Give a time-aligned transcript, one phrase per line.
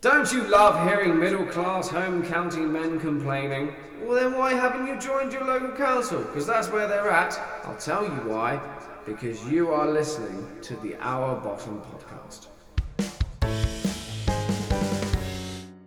[0.00, 3.74] Don't you love hearing middle class home county men complaining?
[4.00, 6.22] Well, then why haven't you joined your local council?
[6.22, 7.38] Because that's where they're at.
[7.64, 8.58] I'll tell you why.
[9.04, 12.46] Because you are listening to the Our Bottom podcast.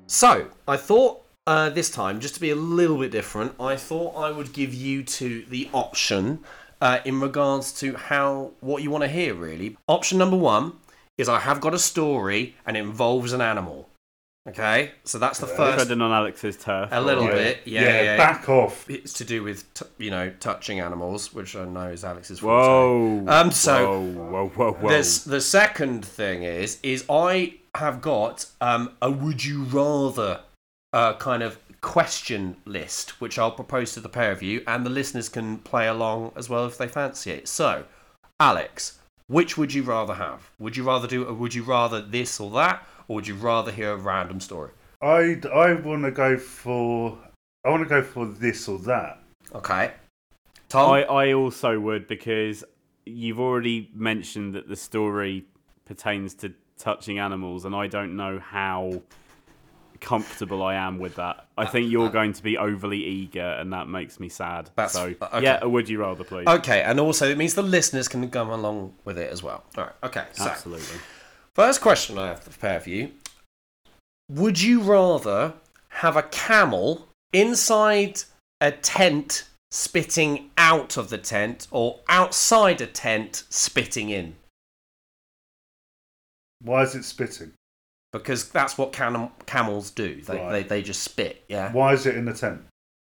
[0.06, 4.16] So, I thought uh, this time, just to be a little bit different, I thought
[4.16, 6.44] I would give you two the option
[6.80, 9.34] uh, in regards to how what you want to hear.
[9.34, 10.74] Really, option number one
[11.18, 13.90] is I have got a story and it involves an animal.
[14.48, 15.78] Okay, so that's the first.
[15.86, 16.90] Treading on Alex's turf.
[16.92, 17.32] A little Yeah.
[17.32, 18.02] bit, yeah, yeah.
[18.04, 18.18] yeah.
[18.18, 18.90] back off.
[18.90, 22.54] It's to do with t- you know touching animals, which I know is Alex's forte.
[22.68, 23.26] Whoa.
[23.28, 24.90] Um, so whoa, whoa, whoa, whoa.
[24.90, 30.42] this the second thing is is I have got um, a would you rather
[30.92, 34.90] uh, kind of question list, which I'll propose to the pair of you, and the
[34.90, 37.48] listeners can play along as well if they fancy it.
[37.48, 37.86] So,
[38.42, 40.50] Alex, which would you rather have?
[40.60, 41.26] Would you rather do?
[41.26, 44.72] a Would you rather this or that, or would you rather hear a random story?
[45.02, 47.18] I I want to go for
[47.66, 49.20] I want to go for this or that.
[49.54, 49.92] Okay,
[50.70, 50.92] Tom.
[50.92, 52.64] I, I also would because
[53.06, 55.46] you've already mentioned that the story
[55.86, 59.02] pertains to touching animals, and I don't know how
[60.04, 61.48] comfortable I am with that.
[61.58, 64.70] I think you're uh, going to be overly eager, and that makes me sad.
[64.76, 65.44] That's- so uh, okay.
[65.44, 66.48] yeah, a would you rather, please?
[66.48, 69.64] Okay, and also it means the listeners can come along with it as well.
[69.78, 69.94] All right.
[70.04, 70.26] Okay.
[70.34, 70.98] So, Absolutely.
[71.56, 73.12] First question I have to prepare for you.
[74.30, 75.54] Would you rather
[75.90, 78.24] have a camel inside
[78.62, 84.36] a tent spitting out of the tent or outside a tent spitting in?
[86.62, 87.52] Why is it spitting?
[88.12, 90.22] Because that's what cam- camels do.
[90.22, 90.52] They, Right.
[90.52, 91.72] they, they just spit, yeah?
[91.72, 92.62] Why is it in the tent?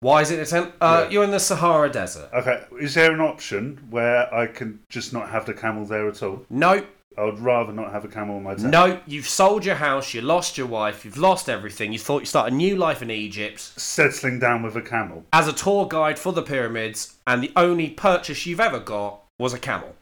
[0.00, 0.74] Why is it in the tent?
[0.80, 1.10] Uh, Yeah.
[1.10, 2.30] You're in the Sahara Desert.
[2.32, 6.22] Okay, is there an option where I can just not have the camel there at
[6.22, 6.46] all?
[6.48, 6.86] No,
[7.20, 8.70] I would rather not have a camel in my tent.
[8.70, 11.92] no, you've sold your house, you lost your wife, you've lost everything.
[11.92, 13.60] You thought you start a new life in Egypt.
[13.60, 15.26] Settling down with a camel.
[15.30, 19.52] as a tour guide for the pyramids, and the only purchase you've ever got was
[19.52, 19.94] a camel.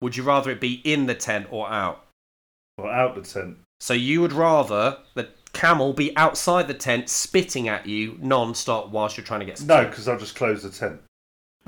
[0.00, 2.06] Would you rather it be in the tent or out?
[2.78, 3.58] Or out the tent.
[3.80, 9.18] So you would rather the camel be outside the tent spitting at you non-stop whilst
[9.18, 11.00] you're trying to get some No, because I'll just close the tent.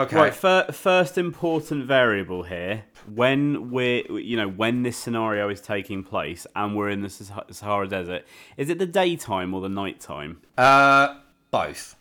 [0.00, 0.16] Okay.
[0.16, 2.84] Right, fir- first important variable here.
[3.12, 7.11] When we're, you know, when this scenario is taking place and we're in the
[7.50, 8.25] Sahara Desert,
[8.56, 10.41] is it the daytime or the nighttime?
[10.56, 11.19] Uh,
[11.50, 11.97] both.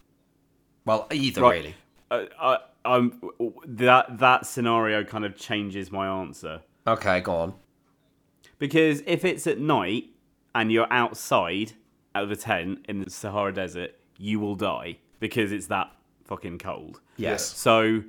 [0.86, 1.52] Well, either Right.
[1.64, 1.76] really.
[2.12, 3.20] Uh, I, I'm
[3.68, 7.54] that that scenario kind of changes my answer Okay, go on.
[8.58, 10.06] because if it's at night
[10.56, 11.74] and you're outside
[12.16, 15.92] of a tent in the Sahara Desert, you will die because it's that
[16.30, 17.02] fucking cold.
[17.18, 17.46] Yes.
[17.46, 18.04] So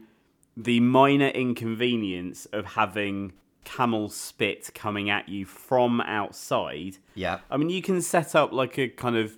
[0.56, 3.32] the minor inconvenience of having
[3.64, 6.98] camel spit coming at you from outside.
[7.14, 7.40] Yeah.
[7.50, 9.36] I mean, you can set up like a kind of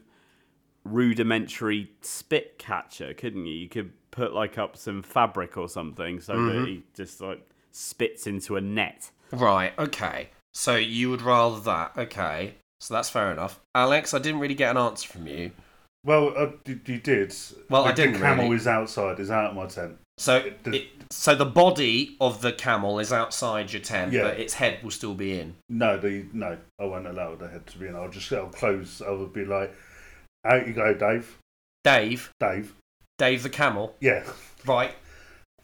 [0.84, 3.54] rudimentary spit catcher, couldn't you?
[3.54, 6.66] You could put like up some fabric or something so that mm-hmm.
[6.66, 9.10] he just like spits into a net.
[9.30, 9.72] Right.
[9.78, 10.30] Okay.
[10.52, 11.92] So you would rather that.
[11.96, 12.56] Okay.
[12.80, 13.60] So that's fair enough.
[13.74, 15.52] Alex, I didn't really get an answer from you.
[16.04, 17.34] Well, uh, you you did.
[17.70, 18.56] Well, I didn't The camel really.
[18.56, 19.98] is outside, is out of my tent.
[20.18, 24.22] So, does- it, so the body of the camel is outside your tent, Yeah.
[24.22, 25.54] but its head will still be in.
[25.68, 27.94] No, the no, I won't allow the head to be in.
[27.94, 29.00] I'll just I'll close.
[29.00, 29.74] I would be like,
[30.44, 31.38] out you go, Dave.
[31.84, 32.74] Dave, Dave.
[33.18, 34.24] Dave the camel, Yeah,
[34.66, 34.92] right?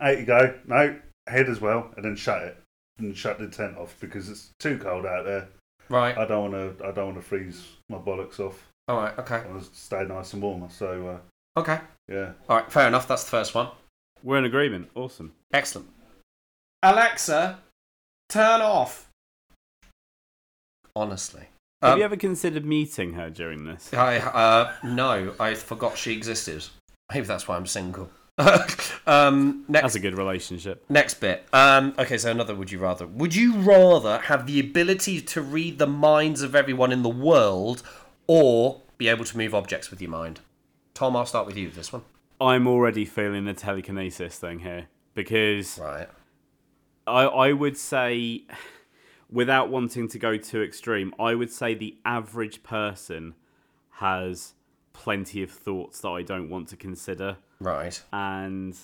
[0.01, 0.55] out you go.
[0.67, 2.57] No, head as well, and then shut it
[2.99, 5.49] and shut the tent off because it's too cold out there.
[5.89, 6.17] Right.
[6.17, 6.87] I don't want to.
[6.87, 8.68] I don't want to freeze my bollocks off.
[8.89, 9.19] All right.
[9.19, 9.37] Okay.
[9.37, 10.69] I want to stay nice and warmer.
[10.71, 11.09] So
[11.57, 11.81] uh, Okay.
[12.09, 12.71] yeah, All right.
[12.73, 13.07] Fair enough.
[13.09, 13.69] That's the first one.
[14.23, 14.91] We're in agreement.
[14.95, 15.33] Awesome.
[15.53, 15.89] Excellent.
[16.83, 17.59] Alexa,
[18.29, 19.09] turn off.
[20.97, 21.49] Honestly.
[21.83, 23.93] Have Um, you ever considered meeting her during this?
[23.95, 26.65] I uh no, I forgot she existed.
[27.13, 28.11] Maybe that's why I'm single.
[29.07, 30.85] um, next That's a good relationship.
[30.89, 31.45] Next bit.
[31.53, 33.05] Um, okay, so another would you rather.
[33.07, 37.83] Would you rather have the ability to read the minds of everyone in the world
[38.29, 40.39] or be able to move objects with your mind?
[40.95, 42.03] Tom, I'll start with you with this one.
[42.41, 46.09] I'm already feeling the telekinesis thing here because Right.
[47.07, 48.45] I, I would say,
[49.31, 53.35] without wanting to go too extreme, I would say the average person
[53.93, 54.55] has
[54.93, 58.01] plenty of thoughts that I don't want to consider, Right.
[58.13, 58.77] and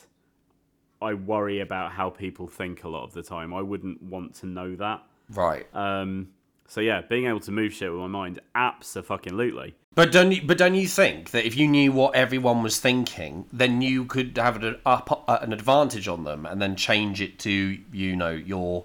[1.03, 3.53] I worry about how people think a lot of the time.
[3.53, 5.03] I wouldn't want to know that.
[5.31, 5.67] Right.
[5.75, 6.29] Um,
[6.67, 9.75] so yeah, being able to move shit with my mind, absolutely.
[9.95, 13.47] But don't you, but don't you think that if you knew what everyone was thinking,
[13.53, 17.39] then you could have an, up, uh, an advantage on them, and then change it
[17.41, 18.85] to you know your,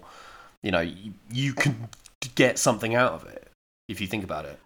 [0.62, 1.88] you know, you, you can
[2.34, 3.50] get something out of it
[3.88, 4.58] if you think about it.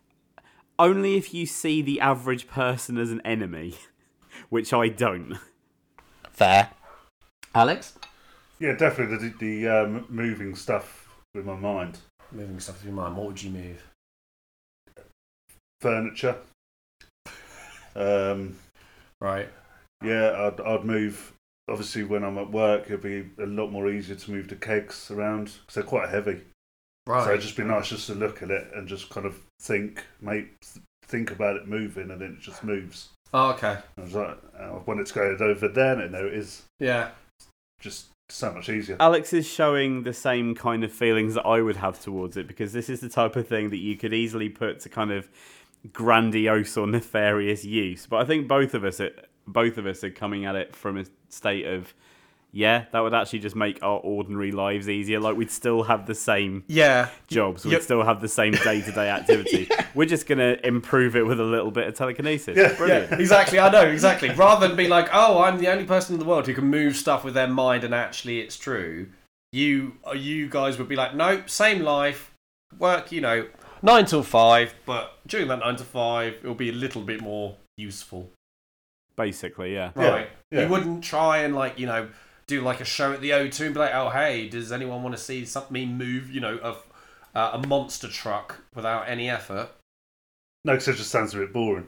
[0.79, 3.75] only if you see the average person as an enemy,
[4.51, 5.39] which I don't.
[6.31, 6.71] Fair.
[7.55, 7.95] Alex?
[8.59, 11.99] Yeah, definitely the, the um, moving stuff with my mind.
[12.35, 13.17] Moving stuff through your mind.
[13.17, 13.83] What would you move?
[15.81, 16.37] Furniture.
[17.95, 18.57] Um,
[19.21, 19.49] Right.
[20.03, 21.33] yeah, I'd, I'd move.
[21.69, 25.11] Obviously, when I'm at work, it'd be a lot more easier to move the kegs
[25.11, 26.43] around because they're quite heavy.
[27.07, 27.23] Right.
[27.25, 30.05] So it'd just be nice just to look at it and just kind of think,
[30.21, 30.49] mate,
[31.07, 33.11] think about it moving, and then it just moves.
[33.33, 33.79] oh, okay.
[33.97, 36.63] I was like, I want it to go over there, and there it is.
[36.81, 37.11] Yeah.
[37.81, 38.97] Just so much easier.
[39.01, 42.73] Alex is showing the same kind of feelings that I would have towards it because
[42.73, 45.29] this is the type of thing that you could easily put to kind of
[45.93, 48.07] grandiose or nefarious use.
[48.07, 49.01] But I think both of us,
[49.47, 51.95] both of us, are coming at it from a state of,
[52.57, 55.19] yeah, that would actually just make our ordinary lives easier.
[55.19, 57.09] Like we'd still have the same Yeah.
[57.27, 57.83] jobs, we'd Yep.
[57.83, 59.69] still have the same day-to-day activity.
[59.95, 62.57] We're just gonna improve it with a little bit of telekinesis.
[62.57, 62.73] Yeah.
[62.75, 63.11] Brilliant.
[63.11, 63.59] Yeah, exactly.
[63.59, 64.31] I know exactly.
[64.31, 66.97] Rather than be like, "Oh, I'm the only person in the world who can move
[66.97, 69.09] stuff with their mind," and actually it's true.
[69.53, 72.31] You, uh, you guys would be like, "Nope, same life,
[72.79, 73.11] work.
[73.13, 73.47] You know,
[73.83, 77.57] nine till five, but during that nine to five, it'll be a little bit more
[77.77, 78.31] useful."
[79.17, 79.91] Basically, yeah.
[79.97, 80.29] Yeah, Right.
[80.51, 80.63] yeah.
[80.63, 82.09] You wouldn't try and like you know
[82.47, 85.17] do like a show at the O2 and be like, "Oh, hey, does anyone want
[85.17, 86.31] to see something move?
[86.31, 86.87] You know, of
[87.35, 89.69] uh, a monster truck without any effort?"
[90.65, 91.87] No, because it just sounds a bit boring.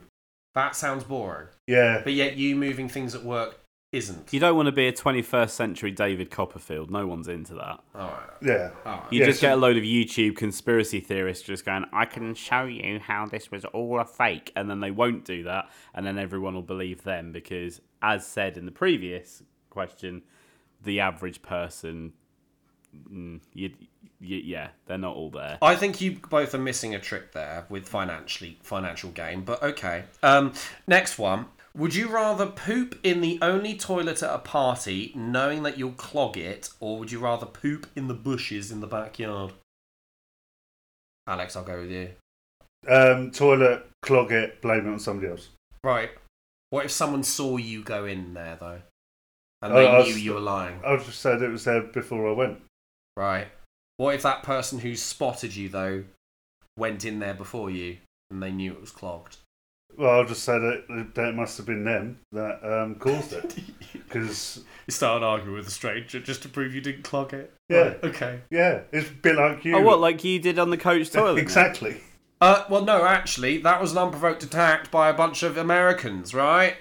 [0.55, 1.49] That sounds boring.
[1.67, 3.59] Yeah, But yet, you moving things at work
[3.93, 4.33] isn't.
[4.33, 6.91] You don't want to be a 21st century David Copperfield.
[6.91, 7.81] No one's into that.
[7.95, 8.21] All right.
[8.43, 8.71] yeah.
[8.85, 9.13] All right.
[9.13, 12.35] You Yeah, just so- get a load of YouTube conspiracy theorists just going, I can
[12.35, 14.51] show you how this was all a fake.
[14.57, 15.71] And then they won't do that.
[15.95, 20.23] And then everyone will believe them because, as said in the previous question,
[20.83, 22.13] the average person,
[23.11, 23.73] mm, you,
[24.21, 25.59] you, yeah, they're not all there.
[25.63, 30.05] I think you both are missing a trick there with financially financial gain, but okay.
[30.23, 30.53] Um,
[30.87, 31.47] next one.
[31.77, 36.39] Would you rather poop in the only toilet at a party, knowing that you'll clog
[36.39, 39.53] it, or would you rather poop in the bushes in the backyard?
[41.27, 42.11] Alex, I'll go with you.
[42.89, 45.49] Um, toilet, clog it, blame it on somebody else.
[45.85, 46.11] Right.
[46.71, 48.81] What if someone saw you go in there though,
[49.63, 50.81] and they I was- knew you were lying?
[50.85, 52.59] I just said it was there before I went.
[53.17, 53.49] Right.
[53.99, 56.05] What if that person who spotted you though
[56.79, 57.97] went in there before you,
[58.31, 59.39] and they knew it was clogged?
[59.97, 63.57] Well, I just said it, that it must have been them that um, caused it.
[64.07, 67.53] Because, You started arguing with a stranger just to prove you didn't clog it.
[67.69, 67.79] Yeah.
[67.79, 68.41] Right, Okay.
[68.51, 69.77] yeah, it's a bit like you.
[69.77, 71.39] Oh, what, like you did on the coach toilet?
[71.43, 71.97] exactly.
[72.41, 76.77] Uh, well, no, actually, that was an unprovoked attack by a bunch of Americans, right?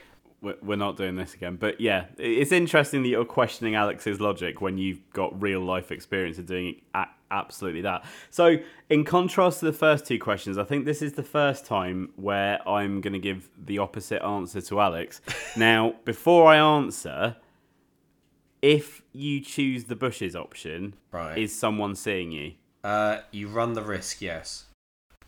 [0.62, 1.56] We're not doing this again.
[1.56, 6.38] But yeah, it's interesting that you're questioning Alex's logic when you've got real life experience
[6.38, 6.82] of doing
[7.32, 8.06] absolutely that.
[8.30, 8.58] So,
[8.90, 12.68] in contrast to the first two questions, I think this is the first time where
[12.68, 15.22] I'm going to give the opposite answer to Alex.
[15.58, 17.36] now, before I answer,
[18.62, 21.38] if you choose the bushes option, Right.
[21.38, 22.54] is someone seeing you?
[22.84, 24.66] Uh, you run the risk, yes.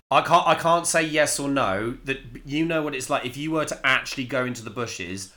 [0.09, 0.47] I can't.
[0.47, 1.97] I can't say yes or no.
[2.05, 3.25] That you know what it's like.
[3.25, 5.33] If you were to actually go into the bushes,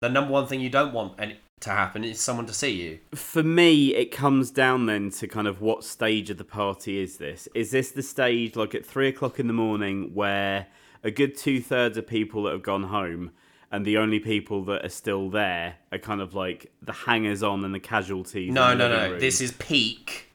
[0.00, 1.18] the number one thing you don't want
[1.60, 2.98] to happen is someone to see you.
[3.14, 7.18] For me, it comes down then to kind of what stage of the party is
[7.18, 7.48] this?
[7.54, 10.66] Is this the stage like at three o'clock in the morning where
[11.04, 13.30] a good two thirds of people that have gone home
[13.70, 17.64] and the only people that are still there are kind of like the hangers on
[17.64, 18.52] and the casualties?
[18.52, 19.10] No, no, no.
[19.10, 19.20] room?
[19.20, 20.27] This is peak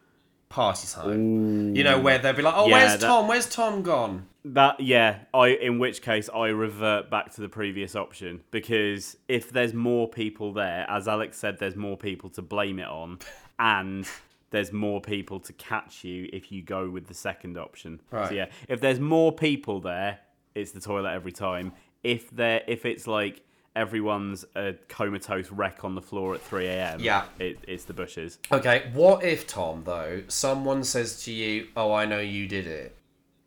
[0.54, 1.76] party time.
[1.76, 3.28] You know where they'll be like, "Oh, Yeah, where's that- Tom?
[3.28, 7.96] Where's Tom gone?" That yeah, I in which case I revert back to the previous
[7.96, 12.78] option because if there's more people there, as Alex said, there's more people to blame
[12.80, 13.20] it on,
[13.60, 14.08] and
[14.52, 18.00] there's more people to catch you if you go with the second option.
[18.12, 18.30] Right.
[18.30, 20.20] So yeah, if there's more people there,
[20.54, 21.74] it's the toilet every time.
[22.04, 23.42] If there, if it's like
[23.76, 27.00] everyone's a comatose wreck on the floor at 3 a.m.
[27.00, 27.26] Yeah.
[27.40, 28.40] it, it's the bushes.
[28.52, 32.96] Okay, what if Tom though someone says to you, "Oh, I know you did it,"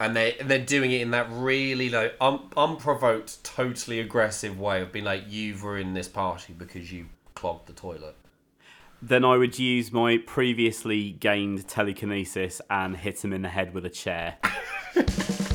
[0.00, 4.92] and they they're doing it in that really like un- unprovoked, totally aggressive way of
[4.92, 8.16] being like, "You've ruined this party because you clogged the toilet."
[9.02, 13.84] Then I would use my previously gained telekinesis and hit him in the head with
[13.84, 14.38] a chair.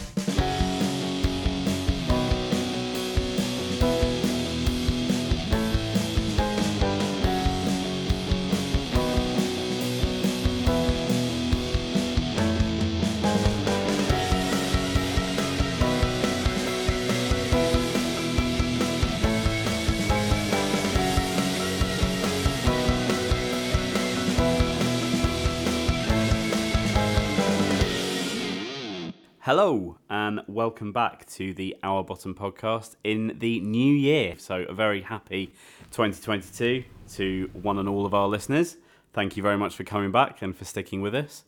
[29.71, 34.35] Hello and welcome back to the Our Bottom podcast in the new year.
[34.37, 35.53] So, a very happy
[35.91, 38.75] 2022 to one and all of our listeners.
[39.13, 41.45] Thank you very much for coming back and for sticking with us.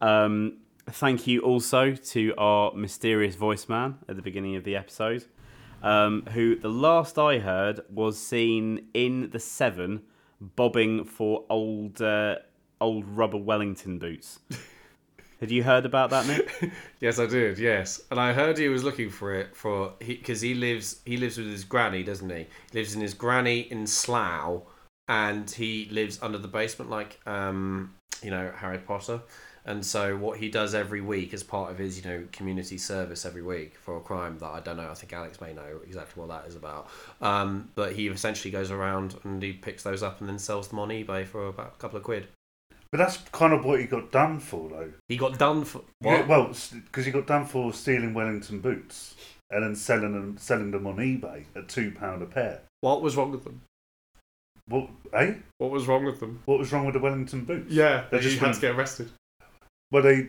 [0.00, 5.26] Um, thank you also to our mysterious voice man at the beginning of the episode,
[5.82, 10.04] um, who the last I heard was seen in the Severn
[10.40, 12.36] bobbing for old uh,
[12.80, 14.38] old rubber Wellington boots.
[15.40, 16.72] Had you heard about that, Nick?
[17.00, 17.60] Yes, I did.
[17.60, 21.38] Yes, and I heard he was looking for it for because he, lives he lives
[21.38, 22.46] with his granny, doesn't he?
[22.72, 24.62] He lives in his granny in Slough,
[25.06, 29.20] and he lives under the basement like um you know Harry Potter.
[29.64, 33.24] And so what he does every week as part of his you know community service
[33.24, 34.90] every week for a crime that I don't know.
[34.90, 36.88] I think Alex may know exactly what that is about.
[37.20, 40.80] Um, but he essentially goes around and he picks those up and then sells them
[40.80, 42.26] on eBay for about a couple of quid.
[42.90, 44.92] But that's kind of what he got done for, though.
[45.08, 49.14] He got done for Yeah, well, because he got done for stealing Wellington boots
[49.50, 52.62] and then selling them, selling them on eBay at two pound a pair.
[52.80, 53.62] What was wrong with them?
[54.68, 54.88] What?
[55.12, 55.34] Eh?
[55.58, 56.42] What was wrong with them?
[56.44, 57.72] What was wrong with the Wellington boots?
[57.72, 59.10] Yeah, They just had to get arrested.
[59.90, 60.28] Well, they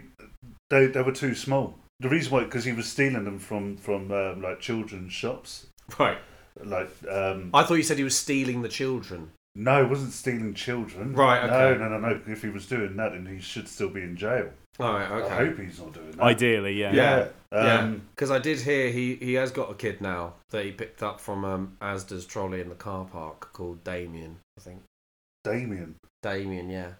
[0.70, 1.75] they they were too small.
[2.00, 5.68] The reason why, because he was stealing them from from um, like children's shops.
[5.98, 6.18] Right.
[6.63, 9.32] Like, um, I thought you said he was stealing the children.
[9.56, 11.13] No, he wasn't stealing children.
[11.13, 11.77] Right, okay.
[11.79, 12.22] No, no, no, no.
[12.27, 14.50] If he was doing that, then he should still be in jail.
[14.79, 15.12] All right.
[15.12, 15.34] Okay.
[15.34, 16.22] I hope he's not doing that.
[16.22, 16.94] Ideally, yeah.
[16.94, 17.27] Yeah.
[17.51, 17.79] Yeah.
[17.79, 21.03] Um, Because I did hear he, he has got a kid now that he picked
[21.03, 24.38] up from um, Asda's trolley in the car park called Damien.
[24.58, 24.84] I think
[25.44, 25.96] Damien.
[26.24, 26.70] Damien.
[26.70, 26.91] Yeah.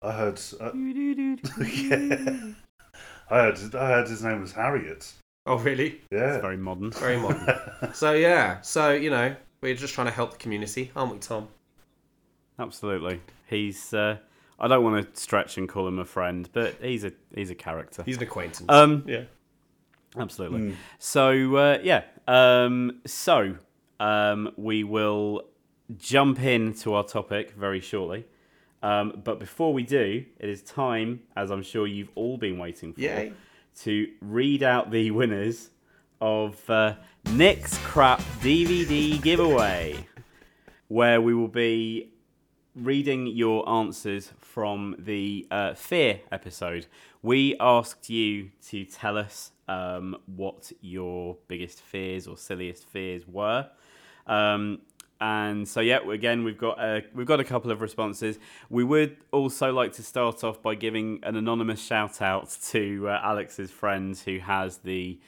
[0.00, 0.40] I heard.
[0.60, 2.52] Uh, yeah.
[3.30, 3.74] I heard.
[3.74, 5.12] I heard his name was Harriet.
[5.44, 6.00] Oh really?
[6.10, 6.34] Yeah.
[6.34, 6.92] It's very modern.
[6.92, 7.46] Very modern.
[7.92, 8.60] so yeah.
[8.62, 11.48] So you know we're just trying to help the community, aren't we, Tom?
[12.58, 13.20] Absolutely.
[13.46, 13.92] He's.
[13.94, 14.18] Uh,
[14.58, 17.54] I don't want to stretch and call him a friend, but he's a he's a
[17.54, 18.02] character.
[18.04, 18.68] He's an acquaintance.
[18.68, 19.22] Um, yeah.
[20.18, 20.60] absolutely.
[20.60, 20.74] Mm.
[20.98, 22.02] So uh, yeah.
[22.26, 23.54] Um, so
[24.00, 25.44] um, we will
[25.96, 28.26] jump into our topic very shortly.
[28.82, 32.92] Um, but before we do, it is time, as I'm sure you've all been waiting
[32.92, 33.32] for, Yay.
[33.80, 35.70] to read out the winners
[36.20, 36.94] of uh,
[37.32, 40.06] Nick's Crap DVD giveaway,
[40.88, 42.10] where we will be
[42.74, 46.86] reading your answers from the uh, fear episode.
[47.22, 53.68] We asked you to tell us um, what your biggest fears or silliest fears were.
[54.26, 54.80] Um,
[55.20, 58.38] and so yeah, again we've got a, we've got a couple of responses.
[58.70, 63.20] We would also like to start off by giving an anonymous shout out to uh,
[63.22, 65.18] Alex's friend who has the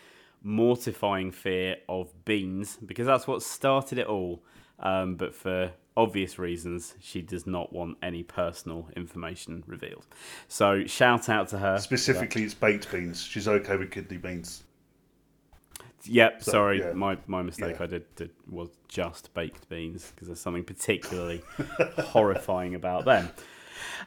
[0.43, 4.43] mortifying fear of beans because that's what started it all.
[4.79, 10.07] Um, but for obvious reasons, she does not want any personal information revealed.
[10.49, 11.79] So shout out to her.
[11.79, 13.23] Specifically, it's baked beans.
[13.23, 14.65] She's okay with kidney beans.
[16.05, 16.93] Yep, So, sorry, yeah.
[16.93, 17.77] my my mistake.
[17.79, 17.85] Yeah.
[17.85, 21.43] I did, did was just baked beans because there's something particularly
[21.99, 23.29] horrifying about them.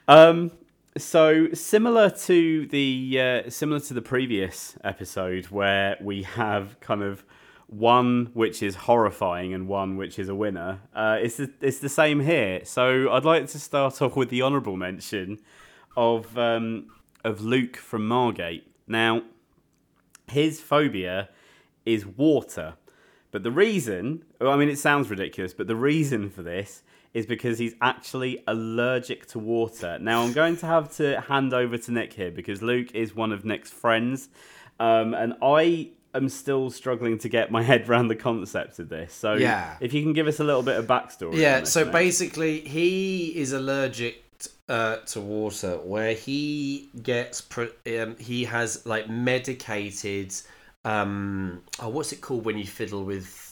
[0.08, 0.50] Um,
[0.96, 7.24] so similar to the uh, similar to the previous episode where we have kind of
[7.66, 10.80] one which is horrifying and one which is a winner.
[10.94, 12.64] Uh, it's the, it's the same here.
[12.64, 15.40] So I'd like to start off with the honourable mention
[15.96, 16.86] of um,
[17.24, 18.70] of Luke from Margate.
[18.86, 19.22] Now
[20.28, 21.28] his phobia
[21.84, 22.74] is water.
[23.32, 27.58] But the reason I mean, it sounds ridiculous, but the reason for this is because
[27.58, 29.98] he's actually allergic to water.
[30.00, 33.32] Now, I'm going to have to hand over to Nick here because Luke is one
[33.32, 34.28] of Nick's friends.
[34.80, 39.14] Um, and I am still struggling to get my head around the concept of this.
[39.14, 39.76] So, Yeah.
[39.80, 41.36] if you can give us a little bit of backstory.
[41.36, 41.92] Yeah, this, so Nick.
[41.92, 44.20] basically, he is allergic
[44.68, 50.34] uh, to water, where he gets pr- um, he has like medicated.
[50.84, 53.50] Um, oh, what's it called when you fiddle with?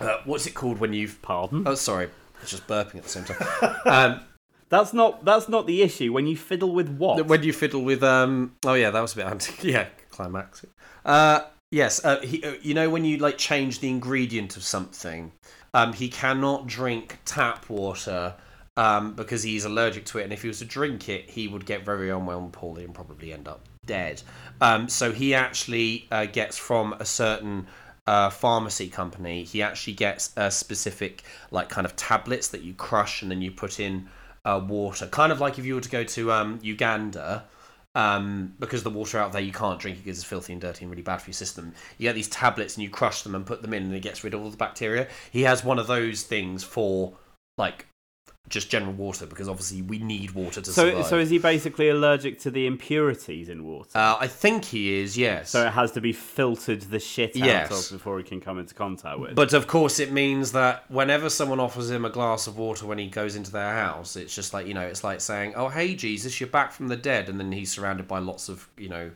[0.00, 1.20] Uh, what's it called when you've?
[1.22, 1.64] Pardon?
[1.66, 3.76] Oh, sorry, I was just burping at the same time.
[3.86, 4.20] um,
[4.68, 6.12] That's not that's not the issue.
[6.12, 7.26] When you fiddle with what?
[7.26, 9.52] when you fiddle with um, oh yeah, that was a bit anti.
[9.70, 10.64] Yeah, climax.
[11.04, 15.32] Uh, yes, uh, he, uh, you know when you like change the ingredient of something,
[15.74, 18.34] um, he cannot drink tap water
[18.76, 21.66] um, because he's allergic to it, and if he was to drink it, he would
[21.66, 24.22] get very unwell and poorly and probably end up dead.
[24.60, 27.66] Um, so he actually uh, gets from a certain
[28.06, 29.44] uh, pharmacy company.
[29.44, 33.50] He actually gets a specific like kind of tablets that you crush and then you
[33.50, 34.08] put in
[34.44, 37.44] uh, water, kind of like if you were to go to um, Uganda.
[37.96, 40.84] Um, because the water out there you can't drink it because it's filthy and dirty
[40.84, 41.72] and really bad for your system.
[41.96, 44.24] You get these tablets and you crush them and put them in and it gets
[44.24, 45.06] rid of all the bacteria.
[45.30, 47.12] He has one of those things for
[47.56, 47.86] like
[48.50, 51.06] just general water because obviously we need water to So, survive.
[51.06, 53.88] so is he basically allergic to the impurities in water?
[53.94, 55.48] uh, I think he is, yes.
[55.50, 57.90] so it has to be filtered the shit out Yes.
[57.90, 59.34] of before he can come into contact with.
[59.34, 62.98] But of course, it means that whenever someone offers him a glass of water when
[62.98, 65.94] he goes into their house, it's just like you know, it's like saying, "Oh, hey,
[65.94, 69.10] Jesus, you're back from the dead," and then he's surrounded by lots of you know,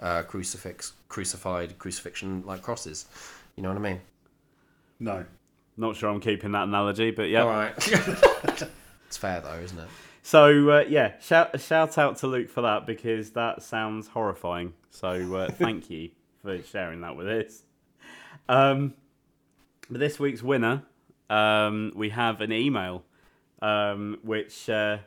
[0.00, 3.06] uh, crucifix, crucified, crucifixion like crosses.
[3.54, 4.00] You know what I mean?
[4.98, 5.24] No.
[5.76, 7.42] Not sure I'm keeping that analogy, but yeah.
[7.42, 7.74] All right.
[9.06, 9.88] it's fair though, isn't it?
[10.22, 14.74] So uh, yeah, shout shout out to Luke for that because that sounds horrifying.
[14.90, 16.10] So uh, thank you
[16.42, 17.62] for sharing that with us.
[18.48, 18.94] Um,
[19.90, 20.82] but this week's winner,
[21.30, 23.04] um, we have an email,
[23.60, 24.98] um, which uh,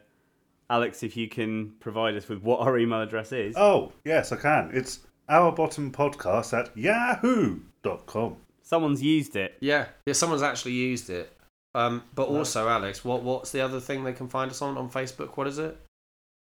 [0.70, 3.56] Alex, if you can provide us with what our email address is.
[3.56, 4.72] Oh, yes, I can.
[4.74, 8.38] It's our bottom podcast at yahoo.com.
[8.66, 9.56] Someone's used it.
[9.62, 9.86] Yeah.
[10.06, 10.14] Yeah.
[10.14, 11.32] Someone's actually used it.
[11.76, 14.90] Um, but also, Alex, what what's the other thing they can find us on on
[14.90, 15.38] Facebook?
[15.38, 15.78] What is it?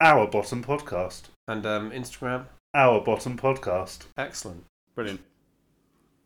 [0.00, 1.22] Our bottom podcast.
[1.48, 2.46] And um, Instagram.
[2.74, 4.04] Our bottom podcast.
[4.16, 4.64] Excellent.
[4.94, 5.20] Brilliant.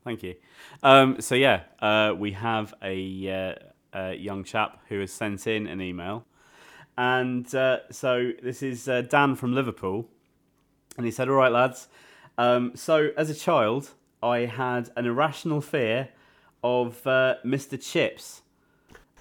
[0.05, 0.35] Thank you.
[0.83, 3.59] Um, so yeah, uh, we have a,
[3.93, 6.25] uh, a young chap who has sent in an email,
[6.97, 10.09] and uh, so this is uh, Dan from Liverpool,
[10.97, 11.89] and he said, "All right, lads.
[12.39, 13.91] Um, so as a child,
[14.27, 16.09] I had an irrational fear
[16.63, 17.81] of uh, Mr.
[17.81, 18.43] Chips."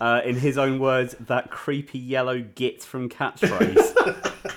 [0.01, 4.53] Uh, in his own words, that creepy yellow git from catchphrase.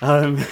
[0.00, 0.42] um,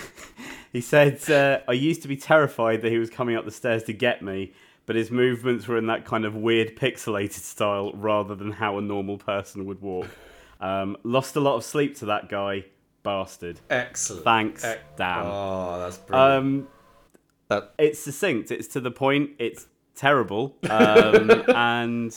[0.70, 3.82] he said, uh, I used to be terrified that he was coming up the stairs
[3.84, 4.52] to get me,
[4.84, 8.82] but his movements were in that kind of weird pixelated style rather than how a
[8.82, 10.08] normal person would walk.
[10.60, 12.66] Um, lost a lot of sleep to that guy.
[13.02, 13.60] Bastard.
[13.70, 14.24] Excellent.
[14.24, 15.22] Thanks, Ec- Dan.
[15.24, 16.32] Oh, that's brilliant.
[16.32, 16.68] Um,
[17.60, 18.50] That- it's succinct.
[18.50, 19.30] It's to the point.
[19.38, 20.56] It's terrible.
[20.68, 22.16] Um, and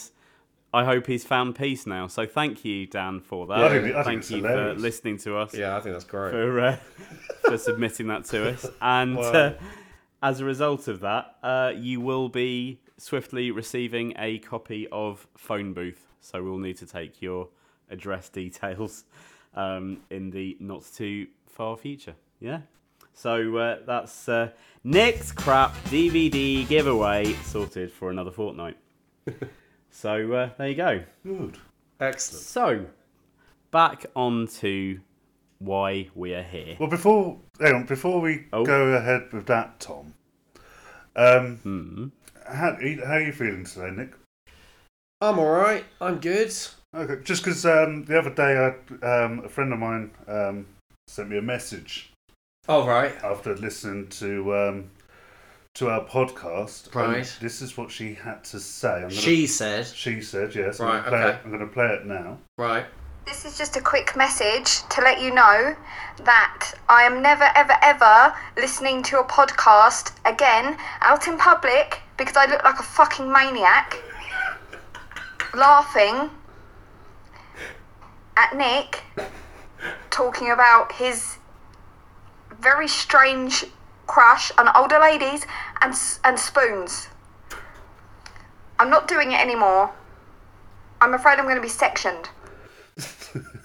[0.73, 2.07] I hope he's found peace now.
[2.07, 3.59] So thank you, Dan, for that.
[3.59, 5.53] Yeah, I think- I thank it's you for listening to us.
[5.53, 6.31] yeah, I think that's great.
[6.31, 6.77] for uh,
[7.45, 8.65] for submitting that to us.
[8.81, 9.31] And Wow.
[9.31, 9.53] uh,
[10.21, 15.73] as a result of that, uh, you will be swiftly receiving a copy of Phone
[15.73, 16.07] Booth.
[16.21, 17.47] So we'll need to take your
[17.89, 19.05] address details
[19.55, 22.15] um, in the not too far future.
[22.39, 22.61] Yeah.
[23.17, 24.51] So uh, that's uh,
[24.83, 28.77] Nick's crap DVD giveaway sorted for another fortnight.
[29.89, 31.01] so uh, there you go.
[31.25, 31.57] Good.
[31.99, 32.43] Excellent.
[32.43, 32.85] So
[33.71, 34.99] back on to
[35.57, 36.77] why we are here.
[36.79, 38.63] Well, before hang on, before we Oh.
[38.63, 40.13] go ahead with that, Tom,
[41.15, 42.07] um, Hmm.
[42.47, 44.13] how, how are you feeling today, Nick?
[45.21, 45.83] I'm all right.
[45.99, 46.55] I'm good.
[46.95, 48.55] Okay, just because um, the other day
[49.01, 50.67] I, um, a friend of mine um,
[51.07, 52.11] sent me a message
[52.67, 53.13] All right.
[53.23, 54.89] after listening to um,
[55.75, 56.87] to our podcast.
[56.87, 57.37] and Right.
[57.39, 58.93] this is what she had to say.
[58.95, 59.85] I'm gonna, She said.
[59.85, 60.79] she said yes.
[60.79, 61.29] Right, I'm gonna play okay.
[61.29, 62.37] it, I'm going to play it now.
[62.57, 62.85] Right.
[63.25, 65.75] This is just a quick message to let you know
[66.23, 72.37] that I am never, ever, ever listening to a podcast again out in public because
[72.37, 74.01] I look like a fucking maniac
[75.53, 76.29] laughing
[78.37, 79.03] at Nick
[80.09, 81.36] talking about his
[82.59, 83.65] very strange
[84.07, 85.45] crush on older ladies
[85.81, 85.93] and,
[86.23, 87.09] and spoons.
[88.79, 89.91] I'm not doing it anymore.
[91.01, 92.29] I'm afraid I'm going to be sectioned.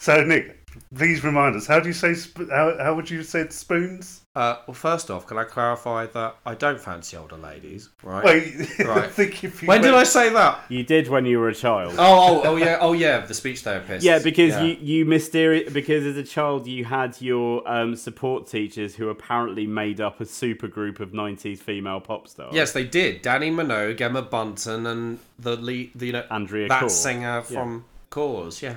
[0.00, 1.66] So, Nick, please remind us.
[1.66, 2.14] How do you say?
[2.16, 4.19] Sp- how, how would you say spoons?
[4.36, 8.24] Uh, well, first off, can I clarify that I don't fancy older ladies, right?
[8.24, 9.10] Wait, I Right.
[9.10, 10.60] think if you when did I say that?
[10.68, 11.96] You did when you were a child.
[11.98, 14.04] Oh, oh, oh, yeah, oh, yeah, the speech therapist.
[14.04, 14.62] Yeah, because Yeah.
[14.62, 19.66] you you mysterious because as a child you had your um, support teachers who apparently
[19.66, 22.54] made up a super group of '90s female pop stars.
[22.54, 23.24] Yes, they did.
[23.24, 26.90] Dannii Minogue, Emma Bunton, and the lead, the, you know, Andrea that Corr.
[26.90, 28.62] singer from Corrs.
[28.62, 28.76] Yeah.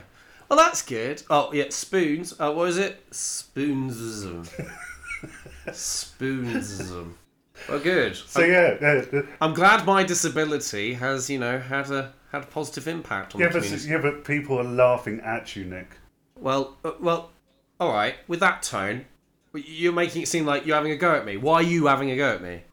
[0.49, 1.21] Well, that's good.
[1.29, 2.33] Oh, yeah, spoons.
[2.39, 3.07] Uh, what is it?
[3.11, 4.49] Spoonsism.
[5.67, 7.13] Spoonsism.
[7.69, 8.15] Well, good.
[8.15, 9.21] So yeah, yeah, yeah.
[9.39, 13.47] I'm glad my disability has, you know, had a had a positive impact on Yeah,
[13.47, 13.89] the but, community.
[13.89, 15.97] yeah, but people are laughing at you, Nick.
[16.36, 17.30] Well, uh, well,
[17.80, 18.15] all right.
[18.28, 19.06] With that tone,
[19.54, 21.38] you're making it seem like you're having a go at me.
[21.38, 22.63] Why are you having a go at me?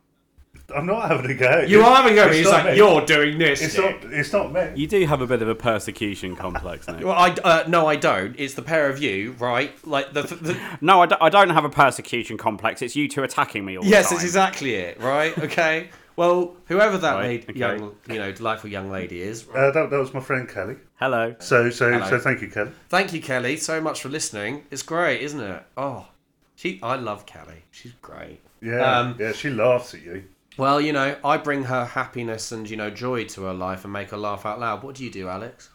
[0.74, 1.60] I'm not having a go.
[1.60, 2.38] You are having a go at me.
[2.38, 2.76] It's It's not like me.
[2.78, 3.62] you're doing this.
[3.62, 3.94] It's not.
[4.04, 4.72] It's not me.
[4.80, 7.04] You do have a bit of a persecution complex, Nick.
[7.04, 8.34] Well, I uh, no, I don't.
[8.38, 9.72] It's the pair of you, right?
[9.86, 12.82] Like the, the no, I don't, I don't have a persecution complex.
[12.82, 13.92] It's you two attacking me all the time.
[13.98, 15.36] yes, the it's exactly it, right?
[15.38, 15.88] Okay.
[16.16, 17.58] Well, whoever that Right, lady, okay.
[17.58, 19.46] young, you know, delightful young lady is.
[19.54, 20.76] Uh, that, that was my friend Kelly.
[20.96, 21.34] Hello.
[21.38, 22.06] So so Hello.
[22.10, 22.72] so thank you, Kelly.
[22.90, 24.64] Thank you, Kelly, so much for listening.
[24.70, 25.62] It's great, isn't it?
[25.78, 26.08] Oh,
[26.56, 27.62] she, I love Kelly.
[27.70, 28.40] She's great.
[28.60, 29.32] Yeah, Um, yeah.
[29.32, 30.24] She laughs at you.
[30.60, 33.92] Well, you know, I bring her happiness and you know joy to her life and
[33.94, 34.82] make her laugh out loud.
[34.82, 35.70] What do you do, Alex?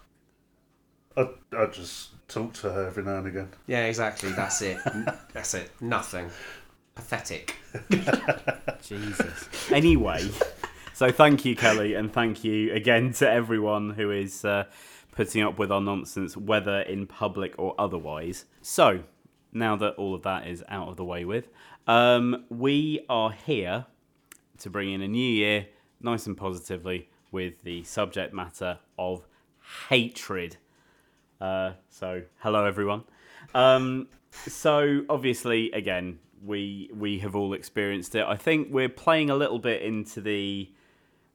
[1.17, 3.50] I, I just talk to her every now and again.
[3.65, 4.32] Yeah, exactly.
[4.34, 4.78] That's it.
[5.34, 5.71] That's it.
[5.82, 6.30] Nothing.
[6.93, 7.56] Pathetic.
[8.84, 9.50] Jesus.
[9.71, 10.30] Anyway,
[10.93, 14.65] so thank you, Kelly, and thank you again to everyone who is uh,
[15.13, 18.45] putting up with our nonsense, whether in public or otherwise.
[18.62, 19.02] So,
[19.52, 21.50] now that all of that is out of the way with,
[21.88, 23.88] um, we are here
[24.59, 25.67] to bring in a new year
[26.01, 29.25] nice and positively with the subject matter of
[29.89, 30.57] hatred.
[31.41, 33.03] Uh, so, hello everyone.
[33.53, 38.25] Um, so, obviously, again, we we have all experienced it.
[38.25, 40.69] I think we're playing a little bit into the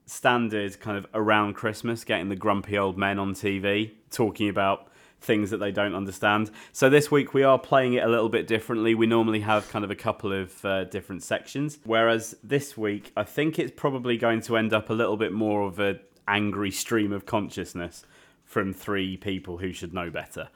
[0.06, 4.89] standard kind of around Christmas, getting the grumpy old men on TV talking about
[5.20, 6.50] things that they don't understand.
[6.72, 8.94] So this week we are playing it a little bit differently.
[8.94, 13.24] We normally have kind of a couple of uh, different sections, whereas this week I
[13.24, 17.12] think it's probably going to end up a little bit more of a angry stream
[17.12, 18.04] of consciousness
[18.44, 20.48] from three people who should know better.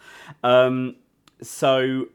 [0.43, 0.97] Um,
[1.43, 2.07] so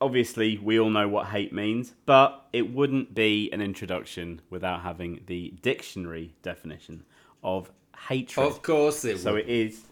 [0.00, 5.20] obviously we all know what hate means, but it wouldn't be an introduction without having
[5.26, 7.04] the dictionary definition
[7.42, 7.70] of
[8.08, 8.46] hatred.
[8.46, 9.42] Of course it So would.
[9.42, 9.82] it is.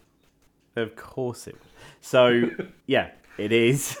[0.75, 1.53] Of course it.
[1.55, 1.61] Would.
[2.01, 2.49] So
[2.85, 3.97] yeah, it is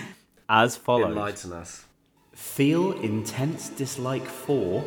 [0.48, 1.84] as follows: Enlighten us.
[2.34, 4.84] feel intense dislike for,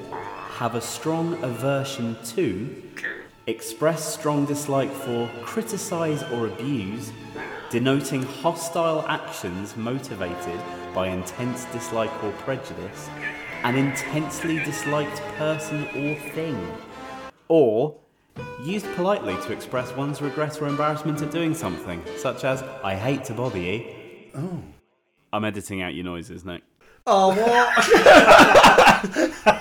[0.57, 2.83] have a strong aversion to,
[3.47, 7.11] express strong dislike for, criticize or abuse,
[7.69, 10.59] denoting hostile actions motivated
[10.93, 13.09] by intense dislike or prejudice,
[13.63, 16.57] an intensely disliked person or thing,
[17.47, 17.95] or
[18.63, 23.23] used politely to express one's regret or embarrassment at doing something, such as, I hate
[23.25, 23.93] to bother you.
[24.35, 24.61] Oh.
[25.33, 26.63] I'm editing out your noises, Nick.
[27.05, 27.73] Oh, what?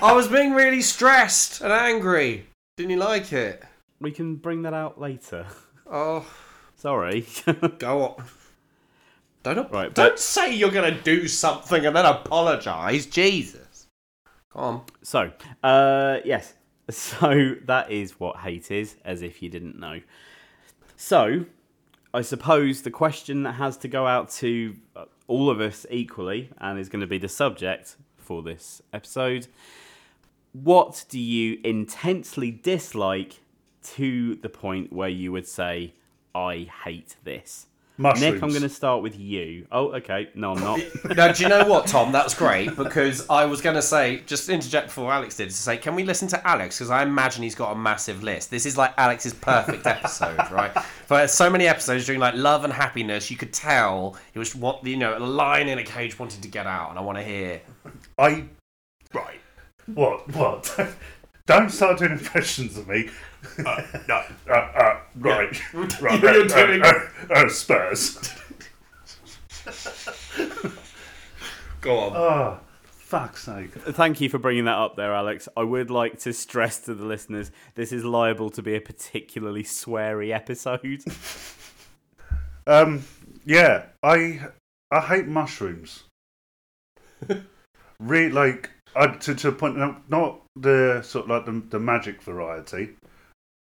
[0.01, 2.45] I was being really stressed and angry.
[2.75, 3.63] Didn't you like it?
[3.99, 5.45] We can bring that out later.
[5.89, 6.25] Oh,
[6.75, 7.25] Sorry.
[7.79, 8.23] go on.
[9.43, 13.05] Don't, Right, don't but- say you're going to do something and then apologise.
[13.05, 13.87] Jesus.
[14.51, 14.81] Come on.
[15.01, 15.31] so,
[15.63, 16.53] uh, yes.
[16.89, 20.01] So that is what hate is, as if you didn't know.
[20.95, 21.45] So,
[22.13, 26.49] I suppose the question that has to go out to uh, all of us equally,
[26.59, 29.47] and is going to be the subject for this episode.
[30.53, 33.41] What do you intensely dislike
[33.95, 35.93] to the point where you would say,
[36.33, 37.67] I hate this?
[37.97, 38.33] Mushrooms.
[38.35, 39.65] Nick, I'm going to start with you.
[39.71, 40.29] Oh, okay.
[40.35, 40.79] No, I'm not.
[41.17, 42.11] Now, do you know what, Tom?
[42.11, 45.77] That's great because I was going to say, just interject before Alex did, to say,
[45.77, 46.77] can we listen to Alex?
[46.77, 48.51] Because I imagine he's got a massive list.
[48.51, 50.71] This is like Alex's perfect episode, right?
[51.07, 54.85] For so many episodes during like love and happiness, you could tell he was what
[54.85, 57.23] you know, a lion in a cage wanting to get out, and I want to
[57.23, 57.61] hear.
[58.17, 58.43] I.
[59.13, 59.39] Right.
[59.87, 60.31] What?
[60.35, 60.95] What?
[61.47, 63.09] Don't start doing impressions of me.
[63.65, 65.73] Uh, No, Uh, uh, right.
[66.01, 66.21] right.
[66.21, 66.93] You're uh, doing- uh,
[67.29, 68.17] uh, uh, Spurs.
[71.81, 72.11] go on.
[72.15, 73.71] Oh, fuck's sake.
[73.73, 75.47] Thank you for bringing that up there, Alex.
[75.57, 79.63] I would like to stress to the listeners this is liable to be a particularly
[79.63, 81.03] sweary episode.
[82.65, 83.03] Um,
[83.45, 84.41] yeah, I
[84.91, 86.03] I hate mushrooms.
[87.99, 91.79] really, like I, to to a point, not, not the sort of like the, the
[91.79, 92.89] magic variety,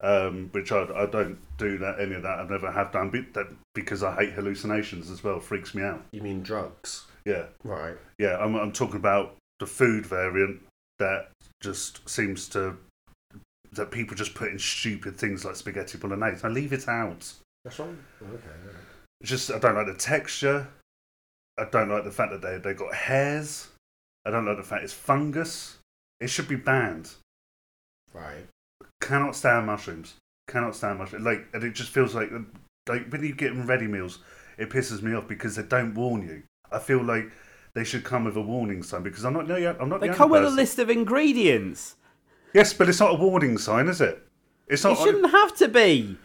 [0.03, 2.39] um, which I, I don't do that any of that.
[2.39, 5.39] I never have done, but that because I hate hallucinations as well.
[5.39, 6.03] Freaks me out.
[6.11, 7.05] You mean drugs?
[7.25, 7.95] Yeah, Right.
[8.19, 8.37] yeah.
[8.37, 10.61] I'm I'm talking about the food variant
[10.99, 11.29] that
[11.61, 12.77] just seems to
[13.71, 16.43] that people just put in stupid things like spaghetti bolognese.
[16.45, 17.31] I leave it out.
[17.63, 17.97] That's wrong.
[18.21, 18.75] Okay.
[19.23, 20.67] Just I don't like the texture.
[21.57, 23.69] I don't like the fact that they they got hairs.
[24.25, 25.77] I don't like the fact it's fungus.
[26.19, 27.11] It should be banned.
[28.13, 28.45] Right.
[29.03, 30.15] Cannot stand mushrooms.
[30.47, 31.25] Cannot stand mushrooms.
[31.25, 32.31] Like and it just feels like
[32.87, 34.19] like when you get them ready meals,
[34.57, 36.43] it pisses me off because they don't warn you.
[36.71, 37.31] I feel like
[37.73, 39.47] they should come with a warning sign because I'm not.
[39.47, 40.01] No, yeah, I'm not.
[40.01, 41.95] They the come only with a list of ingredients.
[42.53, 44.21] Yes, but it's not a warning sign, is it?
[44.67, 44.93] It's not.
[44.93, 46.17] It shouldn't have to be.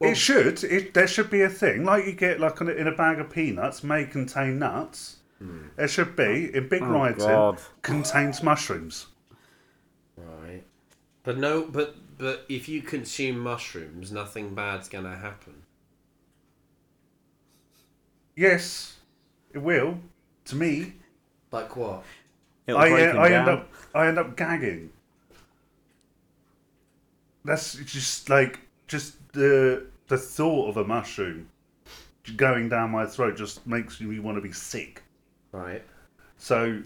[0.00, 0.62] it should.
[0.64, 3.30] It, there should be a thing like you get like a, in a bag of
[3.30, 5.16] peanuts may contain nuts.
[5.38, 5.66] Hmm.
[5.76, 7.60] There should be in big oh, writing God.
[7.82, 9.06] contains mushrooms.
[10.16, 10.64] Right.
[11.26, 15.54] But no, but but if you consume mushrooms, nothing bad's gonna happen.
[18.36, 18.94] Yes,
[19.52, 19.98] it will.
[20.44, 20.94] To me,
[21.50, 22.04] Like what?
[22.68, 23.40] It'll I, break uh, him I down.
[23.40, 24.92] end up I end up gagging.
[27.44, 31.48] That's just like just the the thought of a mushroom
[32.36, 35.02] going down my throat just makes me want to be sick.
[35.50, 35.82] Right.
[36.38, 36.82] So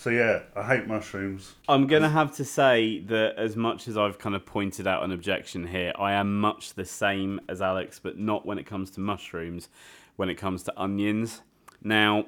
[0.00, 1.56] So yeah, I hate mushrooms.
[1.68, 5.02] I'm going to have to say that as much as I've kind of pointed out
[5.02, 8.90] an objection here, I am much the same as Alex, but not when it comes
[8.92, 9.68] to mushrooms,
[10.16, 11.42] when it comes to onions.
[11.84, 12.24] Now,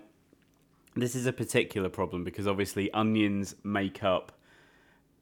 [0.95, 4.33] this is a particular problem because obviously onions make up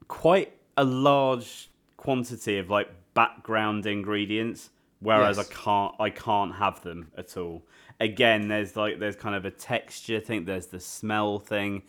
[0.09, 5.49] quite a large quantity of like background ingredients whereas Yes.
[5.49, 7.63] I can't I can't have them at all.
[7.99, 11.83] Again, there's like there's kind of a texture thing, there's the smell thing.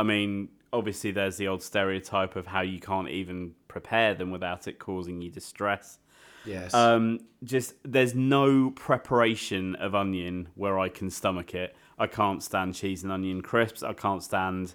[0.00, 4.66] I mean, obviously there's the old stereotype of how you can't even prepare them without
[4.66, 5.98] it causing you distress.
[6.46, 6.72] Yes.
[6.72, 11.76] Um, just there's no preparation of onion where I can stomach it.
[11.98, 13.82] I can't stand cheese and onion crisps.
[13.82, 14.74] I can't stand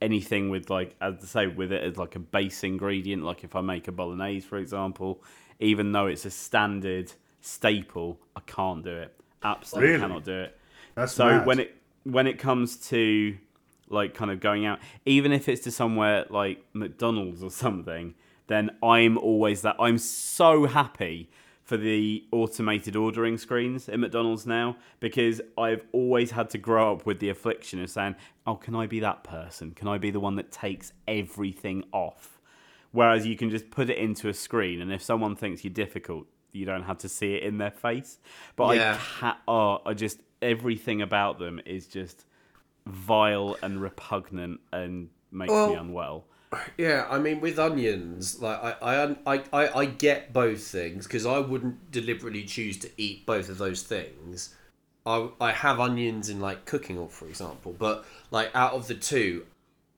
[0.00, 3.22] anything with like as I say with it as like a base ingredient.
[3.22, 5.22] Like if I make a bolognese, for example,
[5.60, 9.14] even though it's a standard staple, I can't do it.
[9.42, 10.00] Absolutely Really?
[10.00, 10.58] cannot do it.
[10.94, 11.46] That's So mad.
[11.46, 13.36] when it when it comes to
[13.94, 18.14] like kind of going out, even if it's to somewhere like McDonald's or something,
[18.48, 19.76] then I'm always that.
[19.78, 21.30] I'm so happy
[21.62, 27.06] for the automated ordering screens at McDonald's now because I've always had to grow up
[27.06, 29.70] with the affliction of saying, "Oh, can I be that person?
[29.70, 32.38] Can I be the one that takes everything off?"
[32.92, 36.26] Whereas you can just put it into a screen, and if someone thinks you're difficult,
[36.52, 38.18] you don't have to see it in their face.
[38.56, 38.98] But Yeah.
[39.00, 39.38] I can't.
[39.48, 42.26] Oh, uh, I just everything about them is just
[42.86, 46.24] vile and repugnant and makes me unwell.
[46.78, 51.38] Yeah, I mean, with onions, like I, I, I, I, get both things because I
[51.38, 54.54] wouldn't deliberately choose to eat both of those things.
[55.04, 58.94] I, I have onions in like cooking, or for example, but like out of the
[58.94, 59.46] two,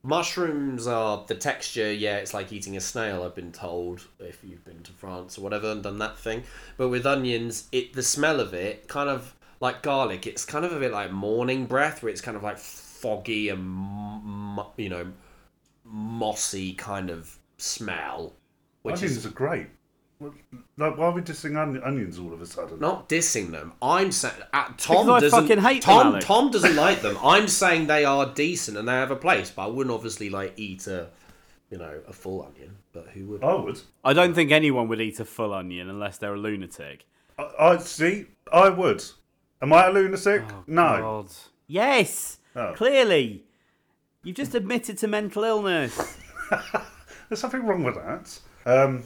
[0.02, 1.92] mushrooms are the texture.
[1.92, 3.22] Yeah, it's like eating a snail.
[3.22, 6.44] I've been told if you've been to France or whatever and done that thing.
[6.76, 10.26] But with onions, it the smell of it kind of like garlic.
[10.26, 13.60] It's kind of a bit like morning breath, where it's kind of like foggy and
[13.60, 15.06] m- m- you know
[15.84, 18.34] mossy kind of smell,
[18.82, 19.68] which onions is are great.
[20.78, 22.80] Like, why are we dissing on- onions all of a sudden?
[22.80, 23.74] not dissing them.
[23.82, 25.40] I'm saying uh, Tom Because I doesn't.
[25.42, 26.24] fucking hate them, Tom Alex.
[26.24, 27.18] Tom doesn't like them.
[27.22, 30.54] I'm saying they are decent and they have a place, but I wouldn't obviously like
[30.56, 31.08] eat a,
[31.70, 32.76] you know, a full onion.
[32.94, 33.44] But who would?
[33.44, 33.78] I would.
[34.04, 37.04] I don't think anyone would eat a full onion unless they're a lunatic.
[37.38, 38.24] I, I see.
[38.50, 39.04] I would.
[39.62, 40.42] Am I a lunatic?
[40.66, 40.98] no.
[41.00, 41.26] God.
[41.66, 42.38] Yes.
[42.54, 42.72] Oh.
[42.76, 43.44] Clearly,
[44.22, 46.16] you've just admitted to mental illness.
[47.28, 48.38] There's something wrong with that.
[48.64, 49.02] Um,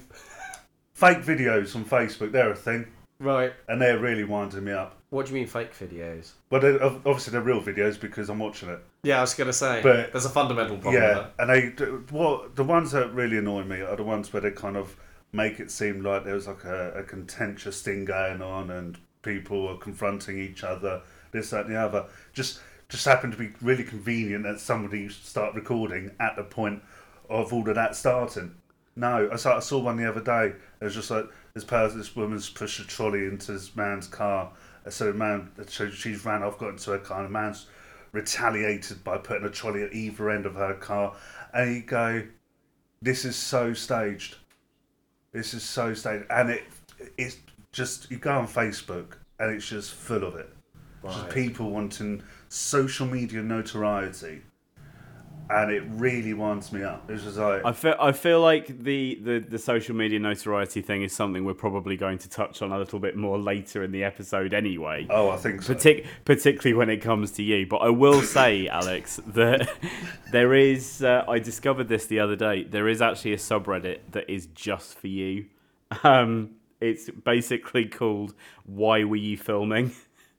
[0.92, 2.86] fake videos on Facebook, they're a thing,
[3.18, 3.52] Right.
[3.68, 4.96] and they're really winding me up.
[5.10, 6.32] What do you mean fake videos?
[6.50, 8.78] Well, they're, obviously they're real videos because I'm watching it.
[9.02, 9.80] Yeah, I was gonna say.
[9.82, 11.02] But- there's a fundamental problem.
[11.02, 11.66] Yeah, and they
[12.14, 14.96] what the ones that really annoy me are the ones where they kind of
[15.32, 19.76] make it seem like there's like a, a contentious thing going on and people are
[19.76, 21.02] confronting each other,
[21.32, 22.06] this, that, and the other.
[22.32, 26.82] Just just happened to be really convenient that somebody start recording at the point
[27.28, 28.52] of all of that starting.
[28.96, 30.56] No, I saw, I saw one the other day.
[30.80, 34.50] It was just like this person, this woman's pushed a trolley into this man's car.
[34.88, 37.66] So man, so she's ran off, got into her car, and man's
[38.12, 41.14] retaliated by putting a trolley at either end of her car.
[41.54, 42.24] And you go,
[43.00, 44.36] this is so staged.
[45.32, 46.64] This is so staged, and it
[47.16, 47.36] it's
[47.72, 50.50] just you go on Facebook and it's just full of it
[51.02, 54.42] just people wanting social media notoriety,
[55.48, 57.10] and it really winds me up.
[57.10, 61.02] It's just like I feel I feel like the, the, the social media notoriety thing
[61.02, 64.04] is something we're probably going to touch on a little bit more later in the
[64.04, 65.06] episode anyway.
[65.10, 65.74] oh, I think so.
[65.74, 67.66] Partic- particularly when it comes to you.
[67.66, 69.70] But I will say, Alex, that
[70.32, 71.02] there is.
[71.02, 72.64] Uh, I discovered this the other day.
[72.64, 75.46] There is actually a subreddit that is just for you.
[76.04, 76.50] Um,
[76.80, 79.92] it's basically called "Why Were You Filming,"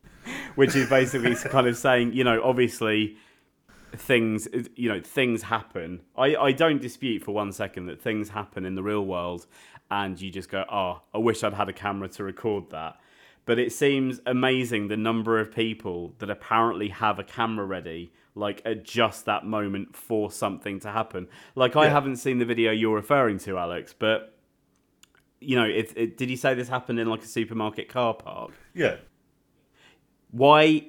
[0.56, 3.18] which is basically kind of saying, you know, obviously
[3.94, 6.02] things you know things happen.
[6.18, 9.48] I, I don't dispute for one second that things happen in the real world
[9.90, 12.96] and you just go oh i wish i'd had a camera to record that.
[13.44, 18.62] But it seems amazing the number of people that apparently have a camera ready like
[18.64, 21.28] at just that moment for something to happen.
[21.56, 21.90] Like i Yeah.
[21.92, 24.38] haven't seen the video you're referring to alex but
[25.42, 28.52] you know if it, did he say this happened in like a supermarket car park
[28.74, 28.96] yeah,
[30.32, 30.86] why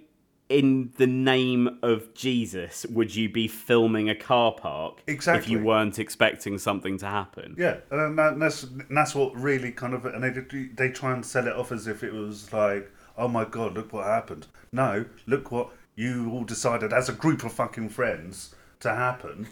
[0.53, 5.43] in the name of Jesus would you be filming a car park exactly.
[5.43, 7.55] if you weren't expecting something to happen?
[7.59, 11.25] yeah, and that, that's and that's what really kind of and they they try and
[11.25, 14.47] sell it off as if it was like, oh my god, look what happened.
[14.73, 19.49] No, look what you all decided as a group of fucking friends to happen.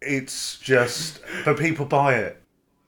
[0.00, 2.42] It's just, but people buy it.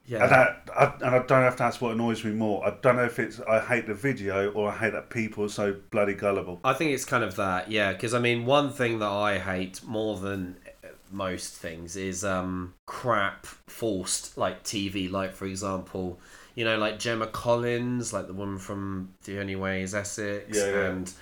[0.07, 0.25] Yeah.
[0.25, 2.66] And that, I, and I don't know if that's what annoys me more.
[2.66, 5.49] I don't know if it's I hate the video or I hate that people are
[5.49, 6.59] so bloody gullible.
[6.64, 7.92] I think it's kind of that, yeah.
[7.92, 10.57] Because I mean, one thing that I hate more than
[11.12, 15.09] most things is um crap forced like TV.
[15.11, 16.18] Like for example,
[16.57, 20.66] you know, like Gemma Collins, like the woman from The Only Way Is Essex, Yeah,
[20.70, 20.87] yeah.
[20.87, 21.12] and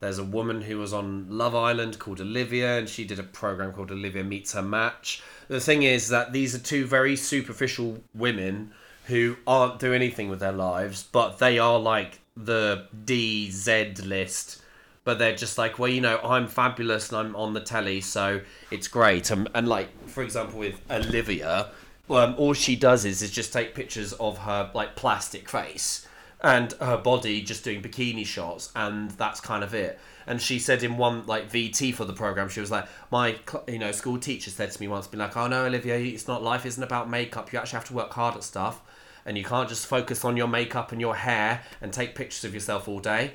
[0.00, 3.72] there's a woman who was on Love Island called Olivia, and she did a program
[3.72, 5.22] called Olivia Meets Her Match.
[5.48, 8.72] The thing is that these are two very superficial women
[9.06, 14.62] who aren't doing anything with their lives, but they are like the DZ list.
[15.02, 18.42] But they're just like, well, you know, I'm fabulous and I'm on the telly, so
[18.70, 19.30] it's great.
[19.30, 21.70] And, and like, for example, with Olivia,
[22.10, 26.06] um, all she does is is just take pictures of her like plastic face
[26.40, 29.98] and her body just doing bikini shots and that's kind of it.
[30.26, 33.78] And she said in one like vt for the program she was like my you
[33.78, 36.66] know school teacher said to me once been like oh no olivia it's not life
[36.66, 37.52] isn't about makeup.
[37.52, 38.82] You actually have to work hard at stuff
[39.26, 42.54] and you can't just focus on your makeup and your hair and take pictures of
[42.54, 43.32] yourself all day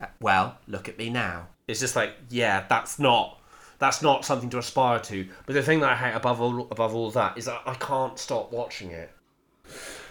[0.00, 1.48] Uh, well look at me now.
[1.66, 3.40] It's just like yeah that's not
[3.78, 5.28] that's not something to aspire to.
[5.44, 8.18] But the thing that i hate above all above all that is that i can't
[8.18, 9.10] stop watching it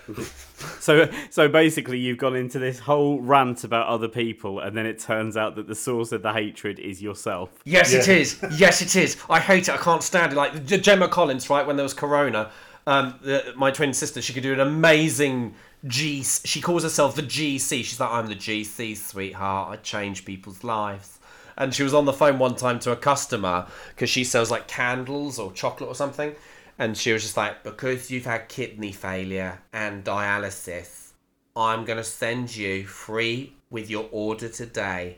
[0.80, 5.00] So, so basically, you've gone into this whole rant about other people, and then it
[5.00, 7.50] turns out that the source of the hatred is yourself.
[7.66, 8.14] Yes, it Yeah.
[8.16, 8.40] is.
[8.58, 9.18] Yes, it is.
[9.30, 9.74] I hate it.
[9.74, 10.36] I can't stand it.
[10.36, 11.66] Like Gemma Collins, right?
[11.68, 12.50] When there was Corona,
[12.88, 15.54] um, the, my twin sister, she could do an amazing
[15.86, 16.24] G.
[16.24, 17.84] She calls herself the GC.
[17.84, 19.70] She's like, I'm the GC, sweetheart.
[19.72, 21.20] I change people's lives.
[21.58, 24.68] And she was on the phone one time to a customer because she sells like
[24.68, 26.34] candles or chocolate or something.
[26.80, 31.12] And she was just like, because you've had kidney failure and dialysis,
[31.56, 35.18] I'm going to send you free with your order today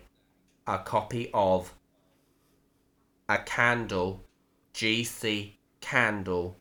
[0.66, 1.74] a copy of
[3.28, 4.24] a candle,
[4.74, 6.58] GC candle,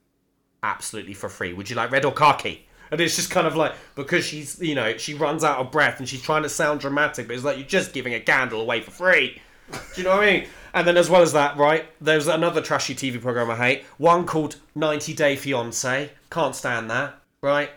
[0.62, 1.52] absolutely for free.
[1.52, 2.66] Would you like red or khaki?
[2.90, 5.98] And it's just kind of like because she's you know she runs out of breath
[5.98, 8.80] and she's trying to sound dramatic, but it's like you're just giving a candle away
[8.80, 9.40] for free.
[9.70, 10.46] Do you know what I mean?
[10.78, 11.86] And then as well as that, right?
[12.00, 13.82] There's another trashy TV program I hate.
[13.96, 16.08] One called 90 Day Fiance.
[16.30, 17.18] Can't stand that.
[17.42, 17.70] Right?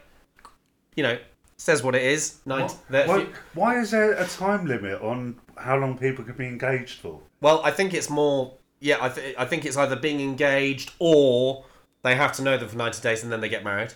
[0.95, 1.17] You know,
[1.57, 2.37] says what it is.
[2.45, 6.45] 90, that- Why, why is there a time limit on how long people can be
[6.45, 7.19] engaged for?
[7.41, 8.53] Well, I think it's more.
[8.79, 11.65] Yeah, I, th- I think it's either being engaged or
[12.03, 13.93] they have to know them for 90 days and then they get married.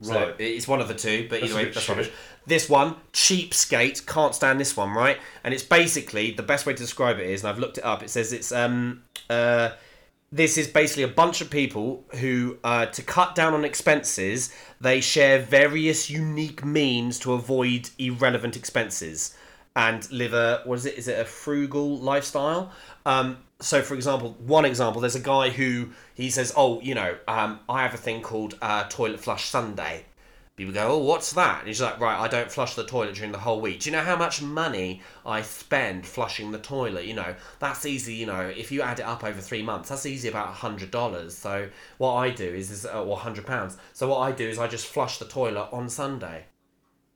[0.00, 0.34] So Right.
[0.40, 1.96] it's one of the two, but That's either a way, that's shit.
[1.96, 2.12] rubbish.
[2.46, 5.18] This one, cheapskate, can't stand this one, right?
[5.42, 8.02] And it's basically the best way to describe it is, and I've looked it up.
[8.02, 9.70] It says it's um uh
[10.32, 15.00] this is basically a bunch of people who, uh, to cut down on expenses, they
[15.00, 19.36] share various unique means to avoid irrelevant expenses
[19.76, 20.94] and live a what is it?
[20.94, 22.72] Is it a frugal lifestyle?
[23.04, 27.16] Um, so, for example, one example, there's a guy who he says, "Oh, you know,
[27.28, 30.05] um, I have a thing called uh, toilet flush Sunday."
[30.56, 33.30] People go, "Oh, what's that?" And he's like, "Right, I don't flush the toilet during
[33.32, 33.80] the whole week.
[33.80, 37.04] Do you know how much money I spend flushing the toilet?
[37.04, 38.14] You know, that's easy.
[38.14, 40.90] You know, if you add it up over three months, that's easy about a hundred
[40.90, 41.36] dollars.
[41.36, 43.76] So what I do is, is uh, or hundred pounds.
[43.92, 46.46] So what I do is I just flush the toilet on Sunday.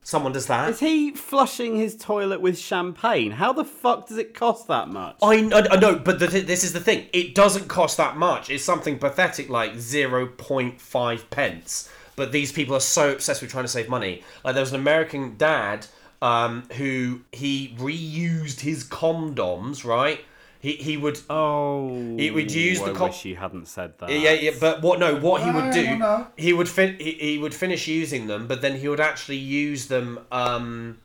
[0.03, 0.71] Someone does that.
[0.71, 3.33] Is he flushing his toilet with champagne?
[3.33, 5.17] How the fuck does it cost that much?
[5.23, 7.07] I, I, I know, but the, this is the thing.
[7.13, 8.49] It doesn't cost that much.
[8.51, 11.91] It's something pathetic like 0.5 pence.
[12.21, 14.23] But these people are so obsessed with trying to save money.
[14.45, 15.87] Like there was an American dad
[16.21, 20.21] um, who he reused his condoms, right?
[20.61, 24.11] He, he would Oh, He would use the I co- wish you hadn't said that.
[24.11, 24.99] yeah, yeah, but what?
[24.99, 28.61] No, what he would do, he would fin- he, he would finish using them, but
[28.61, 30.99] then he would actually use them, um,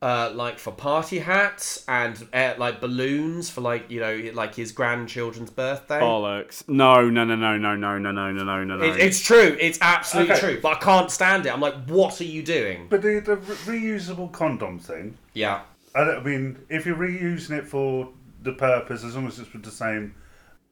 [0.00, 4.70] uh, like for party hats and uh, like balloons for like you know like his
[4.72, 5.98] grandchildren's birthday.
[6.00, 6.62] Bollocks!
[6.68, 8.84] No, no, no, no, no, no, no, no, no, no, no, no.
[8.84, 9.56] It, it's true.
[9.60, 10.40] It's absolutely Okay.
[10.40, 10.60] true.
[10.60, 11.52] But I can't stand it.
[11.52, 12.86] I'm like, what are you doing?
[12.88, 15.62] But the, the re- reusable condom thing, Yeah.
[15.94, 18.08] I, don't- I mean, if you're reusing it for
[18.42, 20.14] the purpose, as long as it's with the same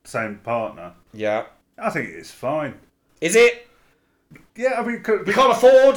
[0.04, 1.46] same partner, Yeah.
[1.76, 2.74] I think it's fine.
[3.20, 3.66] Is it?
[4.54, 5.96] Yeah, I mean, could, We can't afford,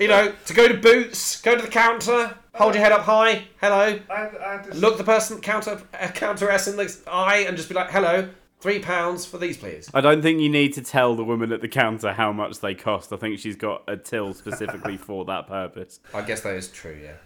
[0.00, 3.44] you know, to go to Boots, go to the counter, hold your head up high,
[3.60, 7.68] hello, I, I just, look the person counter uh, counteress in the eye and just
[7.68, 11.14] be like, "Hello, three pounds for these, please." I don't think you need to tell
[11.14, 13.12] the woman at the counter how much they cost.
[13.12, 16.00] I think she's got a till specifically for that purpose.
[16.14, 17.16] I guess that is true, yeah.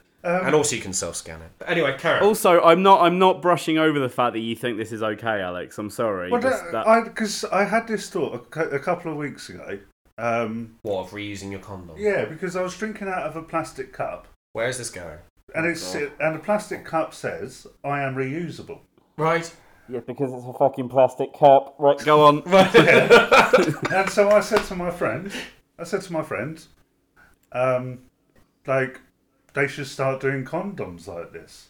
[0.47, 1.51] and also, you can self-scan it.
[1.59, 2.25] But anyway, carry on.
[2.27, 5.41] Also, I'm not I'm not brushing over the fact that you think this is okay,
[5.41, 5.79] Alex.
[5.79, 6.31] I'm sorry.
[6.31, 9.79] well, that, that- I because I had this thought a, a couple of weeks ago.
[10.17, 11.97] Um, What of reusing your condom?
[11.99, 15.19] yeah, because I was drinking out of a plastic cup, Where is this going?
[15.55, 18.81] and it's and the plastic cup says I am reusable.
[19.17, 19.53] Right.
[19.89, 21.75] Yeah, because it's a fucking plastic cup.
[21.79, 22.43] Right, go on.
[23.93, 25.31] And so I said to my friend,
[25.79, 26.69] I said to my friends,
[27.53, 27.99] um,
[28.67, 29.01] like,
[29.53, 31.69] they should start doing condoms like this.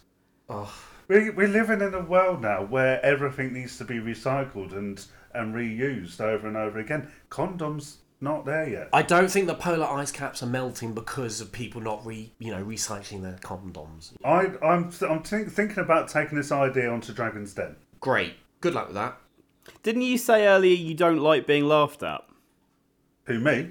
[0.49, 0.73] Oh.
[1.09, 5.55] We, we're living in a world now where everything needs to be recycled and, and
[5.55, 7.09] reused over and over again.
[7.31, 8.89] Condoms not there yet.
[8.93, 12.51] I don't think the polar ice caps are melting because of people not re, you
[12.51, 14.13] know, recycling their condoms.
[14.25, 17.77] I, I'm I'm think, thinking about taking this idea onto Dragon's Den.
[18.01, 18.35] Great.
[18.61, 19.17] Good luck with that.
[19.83, 22.23] Didn't you say earlier you don't like being laughed at?
[23.27, 23.71] Who me?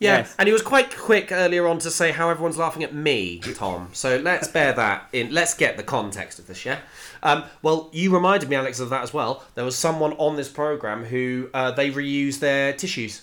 [0.00, 0.34] Yeah, Yes.
[0.38, 3.90] and he was quite quick earlier on to say how everyone's laughing at me, Tom.
[3.92, 5.32] So let's bear that in.
[5.32, 6.80] Let's get the context of this, yeah?
[7.22, 9.44] Um, well, you reminded me, Alex, of that as well.
[9.54, 13.22] There was someone on this program who uh, they reuse their tissues.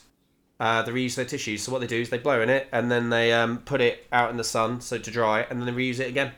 [0.62, 1.64] Uh, they reuse their tissues.
[1.64, 4.06] So what they do is they blow in it and then they um, put it
[4.12, 6.34] out in the sun so to dry, and then they reuse it again.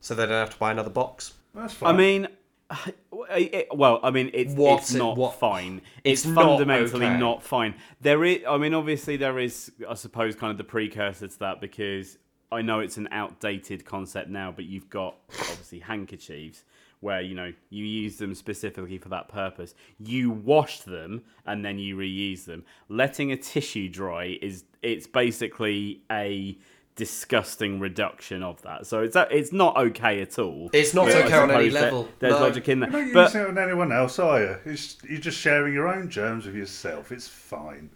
[0.00, 1.32] So they don't have to buy another box.
[1.54, 2.26] That's I mean,
[3.30, 5.80] it, well, I mean, it's, What's it's not what- fine.
[6.02, 7.16] It's It's, not fundamentally okay.
[7.16, 7.76] not fine.
[8.00, 11.60] There is, I mean, obviously there is, I suppose, kind of the precursor to that
[11.60, 12.18] because
[12.50, 16.64] I know it's an outdated concept now, but you've got obviously handkerchiefs
[17.04, 19.74] where you know you use them specifically for that purpose.
[19.98, 22.64] You wash them and then you reuse them.
[22.88, 26.58] Letting a tissue dry is it's basically a
[26.96, 28.86] disgusting reduction of that.
[28.86, 30.70] So it's it's not okay at all.
[30.72, 32.40] It's not But okay on any level, There's no.
[32.40, 32.90] logic in that.
[32.92, 34.56] You're not But using it on anyone else, are you?
[34.64, 37.12] It's, you're just sharing your own germs with yourself.
[37.12, 37.90] It's fine.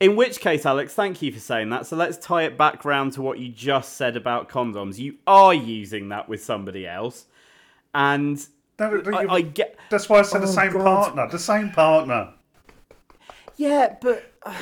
[0.00, 1.86] In which case, Alex, thank you for saying that.
[1.86, 4.98] So let's tie it back round to what you just said about condoms.
[4.98, 7.26] You are using that with somebody else,
[7.94, 8.44] and
[8.78, 9.78] No, I, I get.
[9.90, 10.84] that's why I said the Oh, same God.
[10.84, 11.28] partner.
[11.30, 12.34] The same partner.
[13.56, 14.32] Yeah, but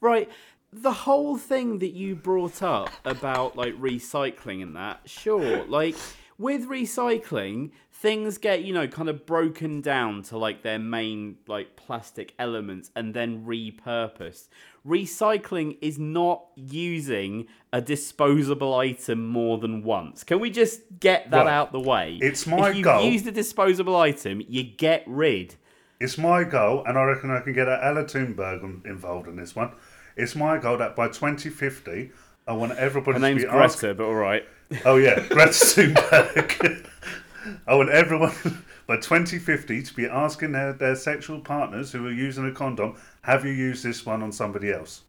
[0.00, 0.28] right,
[0.72, 5.96] the whole thing that you brought up about like recycling and that, sure, like
[6.38, 11.76] with recycling, things get, you know, kind of broken down to like their main like
[11.76, 14.48] plastic elements and then repurposed.
[14.86, 20.24] Recycling is not using a disposable item more than once.
[20.24, 21.52] Can we just get that Right.
[21.52, 22.18] out the way?
[22.22, 23.02] It's my if you've goal.
[23.04, 25.56] used a disposable item, you get rid.
[26.00, 29.72] It's my goal, and I reckon I can get Ella Thunberg involved in this one.
[30.16, 32.10] It's my goal that by 2050,
[32.48, 33.50] I want everybody Her to name's be.
[33.50, 34.44] Greta, but all right.
[34.86, 36.86] Oh yeah, Greta Thunberg.
[37.66, 38.32] I want everyone
[38.86, 43.44] by 2050 to be asking their, their sexual partners who are using a condom, have
[43.44, 45.02] you used this one on somebody else?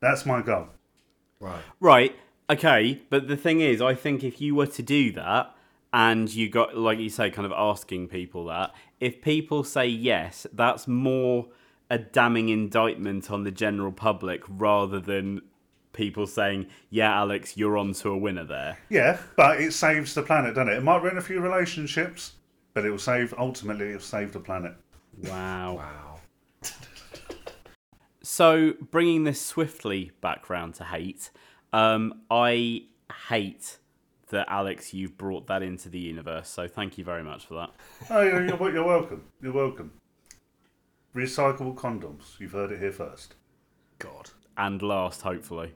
[0.00, 0.68] That's my goal.
[1.40, 1.62] Right.
[1.80, 2.16] Right.
[2.50, 3.02] Okay.
[3.10, 5.54] But the thing is, I think if you were to do that
[5.92, 10.46] and you got, like you say, kind of asking people that, if people say yes,
[10.52, 11.48] that's more
[11.90, 15.42] a damning indictment on the general public rather than
[15.92, 18.78] people saying, yeah, Alex, you're on to a winner there.
[18.88, 20.78] Yeah, but it saves the planet, doesn't it?
[20.78, 22.32] It might ruin a few relationships,
[22.74, 23.34] but it will save.
[23.38, 24.74] Ultimately, it will save the planet.
[25.24, 25.74] Wow.
[25.76, 26.20] Wow.
[28.24, 31.30] So, bringing this swiftly back round to hate,
[31.72, 32.84] um, I
[33.28, 33.78] hate
[34.28, 36.48] that, Alex, you've brought that into the universe.
[36.48, 37.70] So, thank you very much for that.
[38.08, 39.24] Oh, you're, you're, you're welcome.
[39.42, 39.92] You're welcome.
[41.14, 42.38] Recyclable condoms.
[42.38, 43.34] You've heard it here first.
[43.98, 44.30] God.
[44.56, 45.72] And last, hopefully.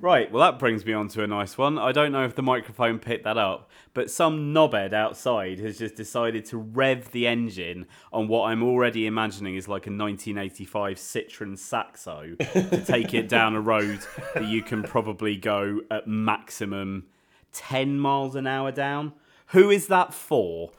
[0.00, 1.78] right, well, that brings me on to a nice one.
[1.78, 5.94] I don't know if the microphone picked that up, but some knobhead outside has just
[5.94, 11.58] decided to rev the engine on what I'm already imagining is like a 1985 Citroen
[11.58, 14.00] Saxo to take it down a road
[14.34, 17.06] that you can probably go at maximum
[17.52, 19.12] 10 miles an hour down.
[19.48, 20.72] Who is that for?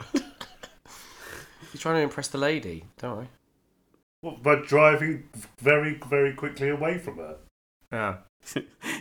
[1.71, 2.85] He's trying to impress the lady.
[2.97, 3.27] Don't worry.
[4.22, 7.36] What, by driving very, very quickly away from her.
[7.91, 8.18] Yeah.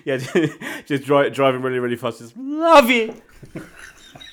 [0.04, 0.16] yeah,
[0.86, 2.20] just dri- driving really, really fast.
[2.20, 3.14] Just love you.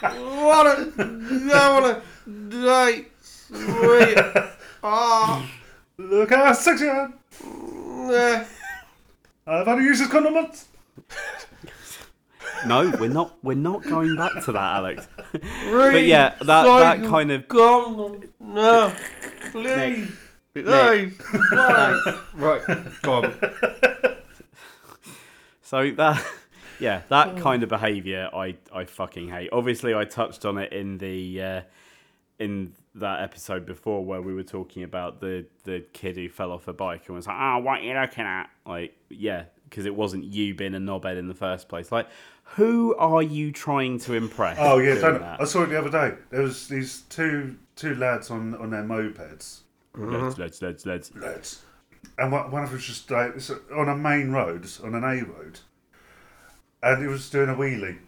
[0.02, 2.02] Wanna, I wanna
[2.50, 3.06] die.
[3.22, 4.18] Sweet.
[4.84, 5.48] Ah.
[6.00, 7.14] Look how sexy I am.
[8.12, 8.46] eh.
[9.46, 10.68] I've only used this condom once.
[12.66, 13.36] No, we're not.
[13.44, 15.08] We're not going back to that, Alex.
[15.32, 18.92] but But yeah, that that kind of Come no,
[19.52, 20.12] please,
[20.54, 21.20] please.
[22.34, 22.62] right,
[23.02, 23.34] go on.
[25.62, 26.26] so that
[26.80, 29.49] yeah, that kind of behaviour I I fucking hate.
[29.52, 31.62] Obviously, I touched on it in the uh,
[32.39, 36.68] in that episode before where we were talking about the the kid who fell off
[36.68, 39.95] a bike and was like, "Oh, what are you looking at?" Like, yeah, because it
[39.95, 41.91] wasn't you being a knobhead in the first place.
[41.91, 42.08] Like,
[42.43, 44.58] who are you trying to impress?
[44.60, 45.22] Oh yeah, don't.
[45.22, 46.18] I saw it the other day.
[46.32, 49.62] There was these two two lads on, on their mopeds.
[49.96, 50.26] Mm-hmm.
[50.26, 51.16] Let's, let's, let's, let's.
[51.16, 51.62] Lads.
[52.18, 53.36] And one one of them was just like
[53.76, 55.60] on a main road, on an A road,
[56.82, 58.00] and he was doing a wheelie.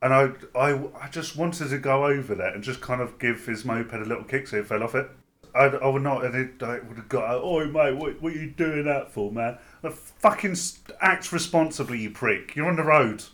[0.00, 3.46] And I, I, I just wanted to go over there and just kind of give
[3.46, 5.10] his moped a little kick so it fell off it.
[5.54, 8.36] I, I would not, and it like, would have got, oh mate, what, what are
[8.36, 9.58] you doing that for, man?
[9.82, 10.56] Like, fucking
[11.00, 12.54] act responsibly, you prick.
[12.54, 13.24] You're on the road.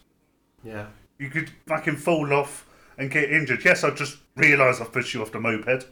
[0.63, 0.87] Yeah.
[1.19, 2.67] You could fucking fall off
[2.97, 3.65] and get injured.
[3.65, 5.87] Yes, I just realised I've pushed you off the moped,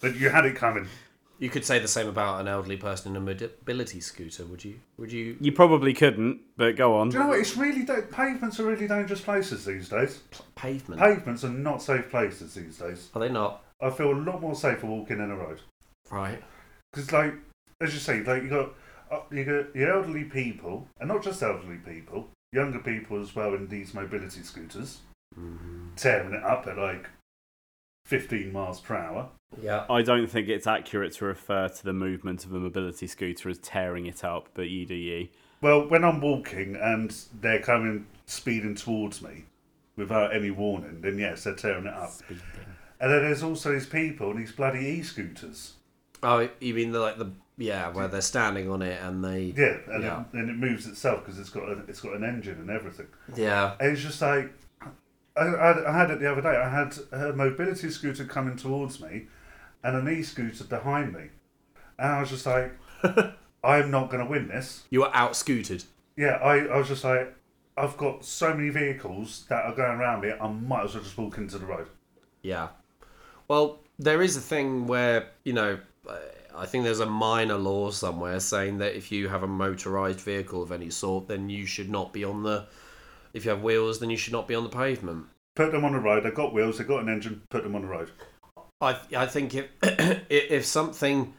[0.00, 0.88] but you had it coming.
[1.42, 4.78] You could say the same about an elderly person in a mobility scooter, would you?
[4.96, 5.36] Would you?
[5.40, 7.08] You probably couldn't, but go on.
[7.08, 7.40] Do you know what?
[7.40, 10.20] It's really da- pavements are really dangerous places these days.
[10.54, 11.00] Pavement.
[11.00, 13.10] Pavements are not safe places these days.
[13.16, 13.64] Are they not?
[13.80, 15.60] I feel a lot more safer walking in a road.
[16.12, 16.40] Right.
[16.92, 17.34] Because, like,
[17.80, 18.74] as you say, like you got
[19.10, 23.52] uh, you got your elderly people, and not just elderly people, younger people as well
[23.54, 25.00] in these mobility scooters,
[25.96, 27.08] tearing it up at like
[28.12, 29.30] fifteen miles per hour.
[29.60, 29.86] Yeah.
[29.88, 33.58] I don't think it's accurate to refer to the movement of a mobility scooter as
[33.58, 35.28] tearing it up, but you do you.
[35.62, 39.44] Well, when I'm walking and they're coming speeding towards me
[39.96, 42.12] without any warning, then yes, they're tearing it up.
[43.00, 45.74] And then there's also these people and these bloody e-scooters.
[46.22, 49.76] Oh, you mean the like the yeah where they're standing on it and they Yeah,
[49.88, 50.20] and, Yeah.
[50.20, 53.08] It, and it moves itself because it's got a, it's got an engine and everything.
[53.34, 54.52] yeah And it's just like
[55.36, 56.56] I, I, I had it the other day.
[56.56, 59.26] I had a mobility scooter coming towards me,
[59.82, 61.28] and an e-scooter behind me,
[61.98, 62.72] and I was just like,
[63.64, 64.84] I'm not going to win this.
[64.90, 65.84] you were out scooted.
[66.16, 67.34] Yeah, I, I was just like,
[67.76, 70.32] I've got so many vehicles that are going around me.
[70.38, 71.88] I might as well just walk into the road.
[72.42, 72.68] Yeah.
[73.48, 75.78] Well, there is a thing where, you know,
[76.54, 80.62] I think there's a minor law somewhere saying that if you have a motorized vehicle
[80.62, 82.66] of any sort, then you should not be on the.
[83.34, 85.26] If you have wheels, then you should not be on the pavement.
[85.56, 86.24] Put them on the road.
[86.24, 86.78] They've got wheels.
[86.78, 87.42] They've got an engine.
[87.50, 88.10] Put them on the road.
[88.80, 89.66] I I think if
[90.30, 91.34] if something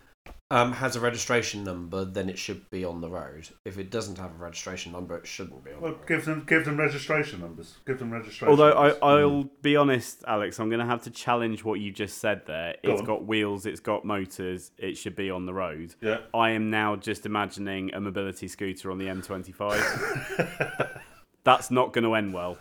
[0.52, 3.50] um, has a registration number, then it should be on the road.
[3.66, 5.78] If it doesn't have a registration number, it shouldn't be on.
[5.78, 6.08] the Well, road.
[6.08, 7.76] give them give them registration numbers.
[7.88, 8.50] Give them registration.
[8.50, 9.00] Although I, numbers.
[9.02, 12.76] I'll be honest, Alex, I'm going to have to challenge what you just said there.
[12.86, 13.08] Go It's on.
[13.08, 15.96] got wheels, it's got motors, it should be on the road.
[16.02, 16.18] yeah.
[16.36, 21.00] I am now just imagining a mobility scooter on the M25.
[21.44, 22.58] That's not going to end well.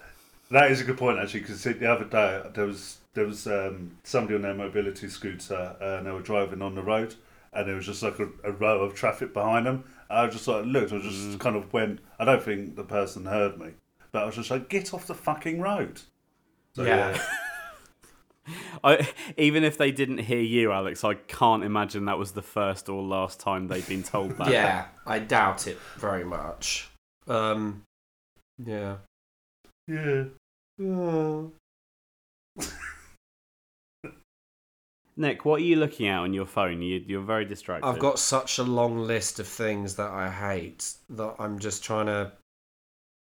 [0.50, 3.92] That is a good point actually, because the other day there was there was um,
[4.04, 7.14] somebody on their mobility scooter uh, and they were driving on the road,
[7.52, 9.84] and there was just like a, a row of traffic behind them.
[10.10, 12.00] I just like looked, I just kind of went.
[12.18, 13.70] I don't think the person heard me,
[14.10, 16.02] but I was just like, "Get off the fucking road!"
[16.74, 17.20] So, Yeah.
[18.82, 22.88] I, even if they didn't hear you, Alex, I can't imagine that was the first
[22.88, 24.48] or last time they've been told that.
[24.50, 26.90] Yeah, I doubt it very much.
[27.28, 27.84] Um,
[28.58, 28.96] yeah.
[29.88, 30.24] yeah.
[30.80, 31.52] Oh.
[35.16, 36.80] Nick, what are you looking at on your phone?
[36.80, 37.86] You, you're very distracted.
[37.86, 42.06] I've got such a long list of things that I hate that I'm just trying
[42.06, 42.32] to.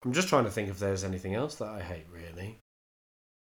[0.04, 2.60] I'm just trying to think if there's anything else that I hate, really.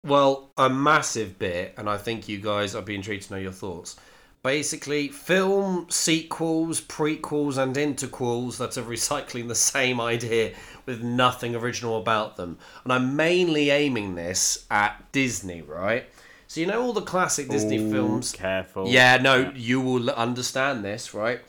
[0.05, 3.51] Well, a massive bit, and I think you guys, I'd be intrigued to know your
[3.51, 3.97] thoughts.
[4.44, 10.54] Basically, film sequels, prequels, and interquels that are recycling the same idea
[10.86, 12.58] with nothing original about them.
[12.84, 16.10] And I'm mainly aiming this at Disney, right?
[16.48, 18.34] So, you know all the classic Disney Ooh, films?
[18.34, 18.89] Careful.
[18.89, 21.39] Yeah, no, you will understand this, right?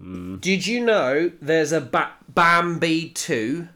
[0.00, 0.36] Hmm.
[0.36, 3.68] Did you know there's a ba- Bambi 2?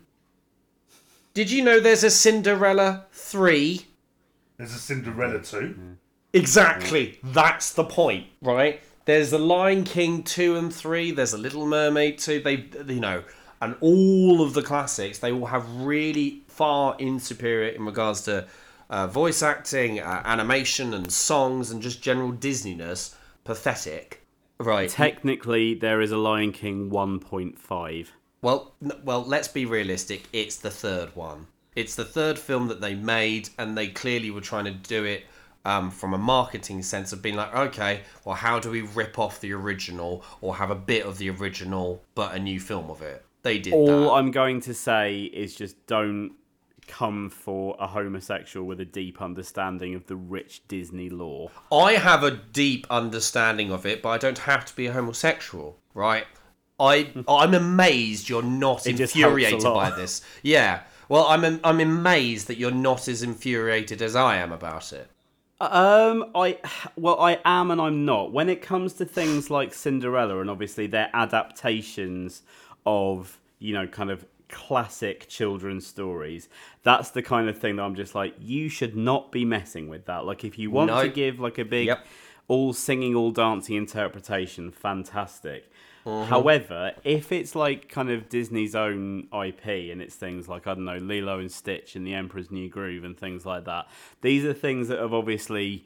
[1.34, 3.86] Did you know there's a Cinderella 3?
[4.56, 5.74] There's a Cinderella too.
[5.76, 5.92] Hmm.
[6.32, 7.18] Exactly.
[7.22, 8.80] That's the point, right?
[9.04, 13.24] There's the Lion King 2 and 3, there's a Little Mermaid 2, they you know,
[13.60, 18.46] and all of the classics, they all have really far in superior in regards to
[18.90, 23.14] uh, voice acting, uh, animation and songs and just general Disneyness.
[23.44, 24.24] Pathetic.
[24.58, 24.88] Right.
[24.88, 28.08] Technically, there is a Lion King 1.5.
[28.42, 30.28] Well, n- well, let's be realistic.
[30.32, 31.48] It's the third one.
[31.74, 35.24] It's the third film that they made, and they clearly were trying to do it
[35.64, 39.40] um, from a marketing sense of being like, okay, well, how do we rip off
[39.40, 43.24] the original or have a bit of the original but a new film of it?
[43.42, 44.10] They did All that.
[44.12, 46.32] I'm going to say is just don't
[46.86, 51.50] come for a homosexual with a deep understanding of the rich Disney lore.
[51.70, 55.78] I have a deep understanding of it, but I don't have to be a homosexual,
[55.94, 56.26] right?
[56.78, 60.22] I I'm amazed you're not It just helps a infuriated by this.
[60.42, 60.82] Yeah.
[61.08, 65.10] Well, I'm I'm amazed that you're not as infuriated as I am about it.
[65.70, 66.58] Um, I
[66.96, 68.32] well, I am and I'm not.
[68.32, 72.42] When it comes to things like Cinderella and obviously their adaptations
[72.84, 76.48] of you know kind of classic children's stories,
[76.82, 80.06] that's the kind of thing that I'm just like, you should not be messing with
[80.06, 80.26] that.
[80.26, 81.02] Like, if you want No.
[81.02, 82.06] to give like a big, Yep.
[82.48, 85.70] all singing, all dancing interpretation, fantastic.
[86.04, 86.28] Mm-hmm.
[86.28, 90.84] However, if it's like kind of Disney's own IP and it's things like, I don't
[90.84, 93.88] know, Lilo and Stitch and The Emperor's New Groove and things like that,
[94.20, 95.84] these are things that have obviously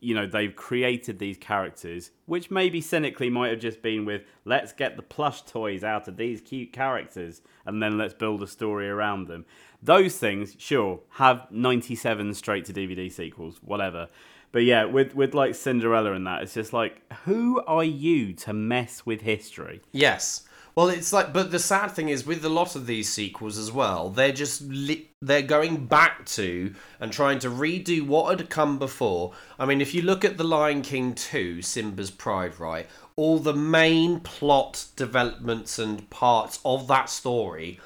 [0.00, 4.72] you know they've created these characters, which maybe cynically might have just been with let's
[4.72, 8.88] get the plush toys out of these cute characters and then let's build a story
[8.88, 9.44] around them.
[9.82, 14.08] Those things, sure, have 97 straight to DVD sequels, whatever.
[14.52, 18.52] But yeah, with with like Cinderella and that, it's just like, who are you to
[18.52, 19.80] mess with history?
[19.92, 20.44] Yes.
[20.74, 23.70] Well, it's like, but the sad thing is with a lot of these sequels as
[23.70, 28.78] well, they're just li- they're going back to and trying to redo what had come
[28.78, 29.32] before.
[29.58, 32.86] I mean, if you look at The Lion King 2, Simba's Pride, right,
[33.16, 37.78] all the main plot developments and parts of that story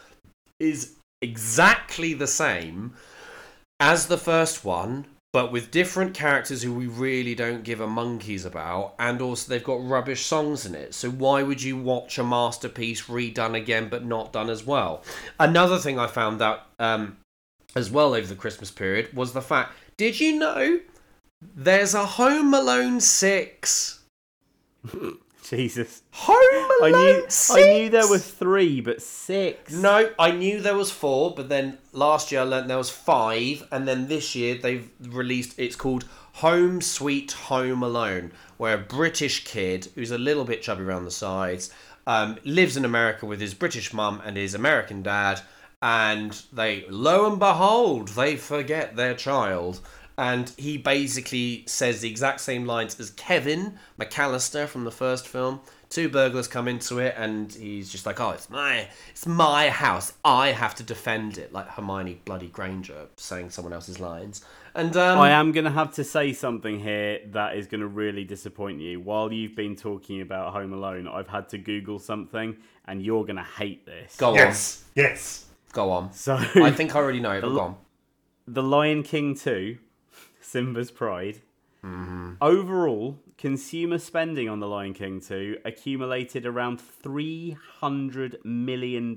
[0.61, 2.95] is exactly the same
[3.81, 5.07] as the first one,
[5.37, 9.63] but with different characters who we really don't give a monkeys about, and also they've
[9.63, 10.95] got rubbish songs in it.
[10.95, 15.05] So why would you watch a masterpiece redone again but not done as well?
[15.39, 17.19] Another thing I found out um,
[17.75, 20.81] as well over the Christmas period was the fact: did you know
[21.55, 24.01] there's a Home Alone six?
[25.49, 26.03] Jesus.
[26.13, 26.37] Home
[26.83, 27.51] I Alone knew six.
[27.51, 29.73] I knew there were three, but six.
[29.73, 33.67] No, I knew there was four, but then last year I learned there was five,
[33.71, 35.59] and then this year they've released.
[35.59, 40.83] It's called Home Sweet Home Alone, where a British kid who's a little bit chubby
[40.83, 41.71] around the sides
[42.07, 45.41] um, lives in America with his British mum and his American dad,
[45.83, 49.81] and they, lo and behold, they forget their child.
[50.19, 55.61] And he basically says the exact same lines as Kevin McAllister from the first film.
[55.91, 60.15] Two burglars come into it, and he's just like, "Oh, it's my, it's my house.
[60.25, 64.45] I have to defend it." Like Hermione bloody Granger saying someone else's lines.
[64.75, 67.87] And um, I am going to have to say something here that is going to
[67.87, 69.01] really disappoint you.
[69.01, 72.57] While you've been talking about Home Alone, I've had to Google something,
[72.87, 74.17] and you're going to hate this.
[74.17, 74.35] go on.
[74.35, 75.47] Yes, yes.
[75.73, 76.13] go on.
[76.13, 77.77] So, I think I already know it, but go on.
[78.47, 79.79] The Lion King 2,
[80.47, 81.41] Simba's Pride.
[81.85, 82.35] Mm-hmm.
[82.41, 89.17] Overall, consumer spending on The Lion King 2 accumulated around $300 million,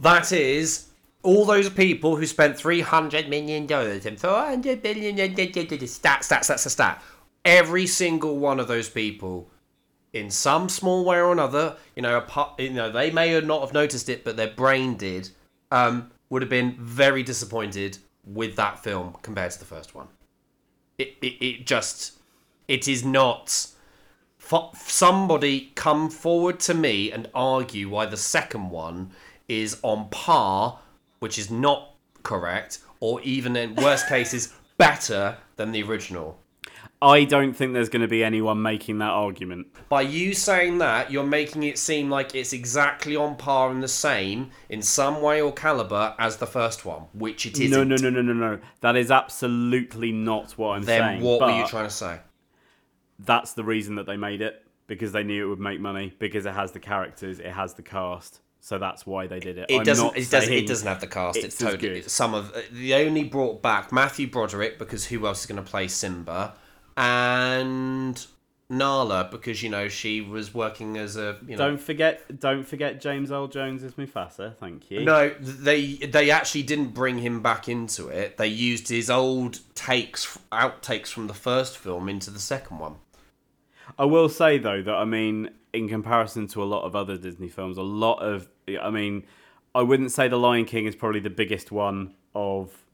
[0.00, 0.88] that is
[1.22, 5.16] all those people who spent three hundred million dollars and four hundred billion
[5.86, 7.02] stat, stat, stat, stat, stat.
[7.44, 9.50] Every single one of those people,
[10.12, 13.72] in some small way or another, you know, apart, you know, they may not have
[13.72, 15.30] noticed it, but their brain did.
[15.70, 20.08] Um, would have been very disappointed with that film compared to the first one
[21.02, 22.18] it, it, it just
[22.68, 23.66] it is not
[24.74, 29.10] somebody come forward to me and argue why the second one
[29.48, 30.78] is on par
[31.20, 36.38] which is not correct or even in worst cases better than the original
[37.02, 39.66] I don't think there's going to be anyone making that argument.
[39.88, 43.88] by you saying that you're making it seem like it's exactly on par and the
[43.88, 47.96] same in some way or caliber as the first one which it isn't No, no,
[47.96, 48.58] no, no, no, no.
[48.80, 51.20] That is absolutely not what I'm then saying.
[51.20, 52.20] Then what were you trying to say
[53.18, 56.46] That's the reason that they made it because they knew it would make money because
[56.46, 58.40] it has the characters, it has the cast.
[58.60, 59.66] So that's why they did it.
[59.68, 60.04] It I'm doesn't.
[60.04, 60.52] not It doesn't.
[60.52, 61.36] It doesn't have the cast.
[61.36, 62.52] It's, it's totally some of.
[62.54, 66.54] Uh, they only brought back Matthew Broderick because who else is going to play Simba,
[67.02, 68.26] and
[68.70, 71.68] Nala because you know she was working as a you know.
[71.68, 74.56] Don't forget, don't forget James Earl Jones as Mufasa.
[74.56, 75.04] Thank you.
[75.04, 78.36] No, they they actually didn't bring him back into it.
[78.36, 82.96] They used his old takes, outtakes from the first film into the second one.
[83.98, 87.48] I will say though that I mean, in comparison to a lot of other Disney
[87.48, 88.48] films, a lot of
[88.80, 89.24] I mean,
[89.74, 92.84] I wouldn't say The Lion King is probably the biggest one of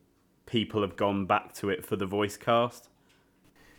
[0.46, 2.88] people have gone back to it for the voice cast.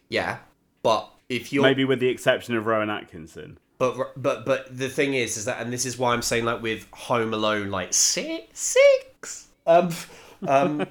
[0.10, 0.40] Yeah,
[0.84, 3.60] but if you're Maybe with the exception of Rowan Atkinson.
[3.78, 6.62] But but but the thing is, is that, and this is why I'm saying like
[6.62, 9.90] with Home Alone, like six, six, um,
[10.48, 10.86] um,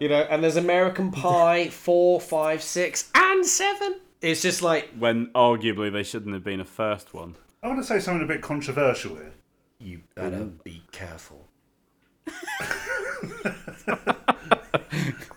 [0.00, 4.00] you know, and there's American Pie, four, five, six, and seven.
[4.20, 7.36] It's just like When arguably they shouldn't have been a first one.
[7.62, 9.32] I want to say something a bit controversial here.
[9.78, 11.46] you better be careful.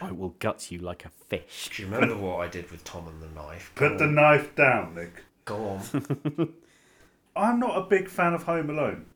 [0.00, 1.70] I will gut you like a fish.
[1.74, 3.72] Do you remember what I did with Tom and the knife?
[3.74, 4.14] Go Put the on.
[4.14, 5.22] knife down, Nick.
[5.44, 6.54] Go on.
[7.36, 9.06] I'm not a big fan of Home Alone.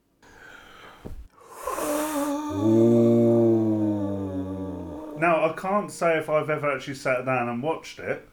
[5.18, 8.28] Now, I can't say if I've ever actually sat down and watched it,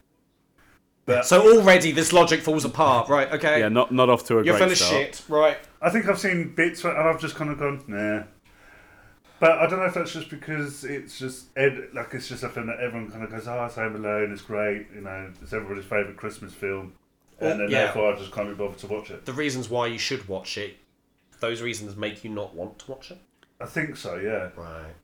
[1.06, 3.30] But So already this logic falls apart, right?
[3.32, 3.60] Okay.
[3.60, 4.92] Yeah, not not off to a You're great full of start.
[4.92, 5.58] shit, right?
[5.80, 8.24] I think I've seen bits where, and I've just kind of gone, nah.
[9.40, 12.48] But I don't know if that's just because it's just ed, like it's just a
[12.50, 15.52] film that everyone kind of goes, "Oh, it's Home Alone, it's great," you know, it's
[15.52, 16.92] everybody's favourite Christmas film,
[17.40, 17.84] and then yeah.
[17.86, 19.24] therefore I just can't be bothered to watch it.
[19.24, 20.76] The reasons why you should watch it,
[21.40, 23.18] those reasons make you not want to watch it.
[23.60, 24.94] I think so, yeah, Right.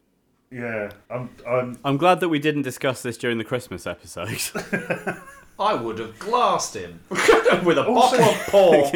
[0.50, 0.90] yeah.
[1.10, 4.28] I'm, I'm, I'm glad that we didn't discuss this during the Christmas episode.
[5.58, 8.94] I would have glassed him with a Also- bottle of port.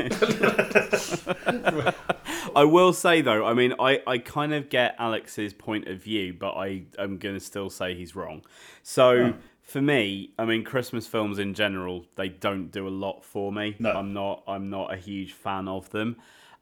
[2.57, 6.33] I will say though, I mean, I, I kind of get Alex's point of view,
[6.33, 8.43] but I am going to still say he's wrong.
[8.83, 13.53] So for me, I mean, Christmas films in general, they don't do a lot for
[13.53, 13.77] me.
[13.79, 13.93] No.
[13.93, 16.17] I'm not I'm not a huge fan of them.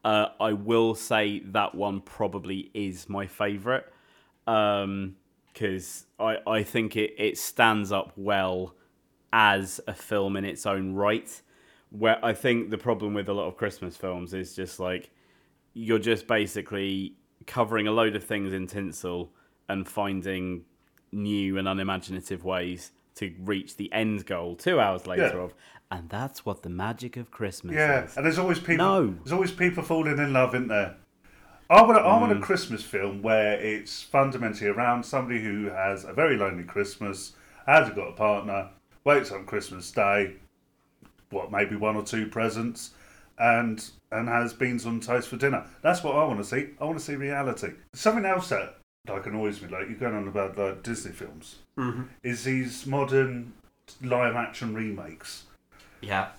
[0.05, 3.83] Uh, I will say that one probably is my favourite
[4.45, 8.75] because I I think it it stands up well
[9.33, 11.41] as a film in its own right.
[11.91, 15.09] Where I think the problem with a lot of Christmas films is just like
[15.73, 17.15] you're just basically
[17.47, 19.31] covering a load of things in tinsel
[19.67, 20.65] and finding
[21.11, 25.41] new and unimaginative ways to reach the end goal two hours later Yeah.
[25.43, 25.53] of
[25.91, 28.03] and that's what the magic of Christmas yeah.
[28.05, 28.15] is.
[28.15, 28.75] And there's always people.
[28.85, 29.07] No.
[29.23, 30.97] There's always people falling in love, isn't there?
[31.67, 32.21] I want, a, I Mm.
[32.21, 37.33] want a Christmas film where it's fundamentally around somebody who has a very lonely Christmas,
[37.65, 38.69] hasn't got a partner,
[39.03, 40.33] waits on Christmas Day,
[41.29, 42.91] what maybe one or two presents,
[43.37, 45.65] and and has beans on toast for dinner.
[45.81, 46.69] That's what I want to see.
[46.79, 47.71] I want to see reality.
[47.93, 48.77] Something else that
[49.09, 52.03] I can always be like you're going on about like Disney films mm-hmm.
[52.23, 53.53] is these modern
[54.01, 55.43] live action remakes.
[56.01, 56.29] yeah.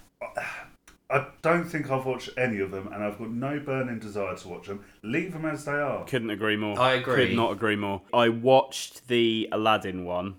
[1.12, 4.48] I don't think I've watched any of them, and I've got no burning desire to
[4.48, 4.84] watch them.
[5.02, 6.04] Leave them as they are.
[6.04, 6.78] Couldn't agree more.
[6.78, 7.26] I agree.
[7.26, 8.02] Could not agree more.
[8.14, 10.36] I watched the Aladdin one,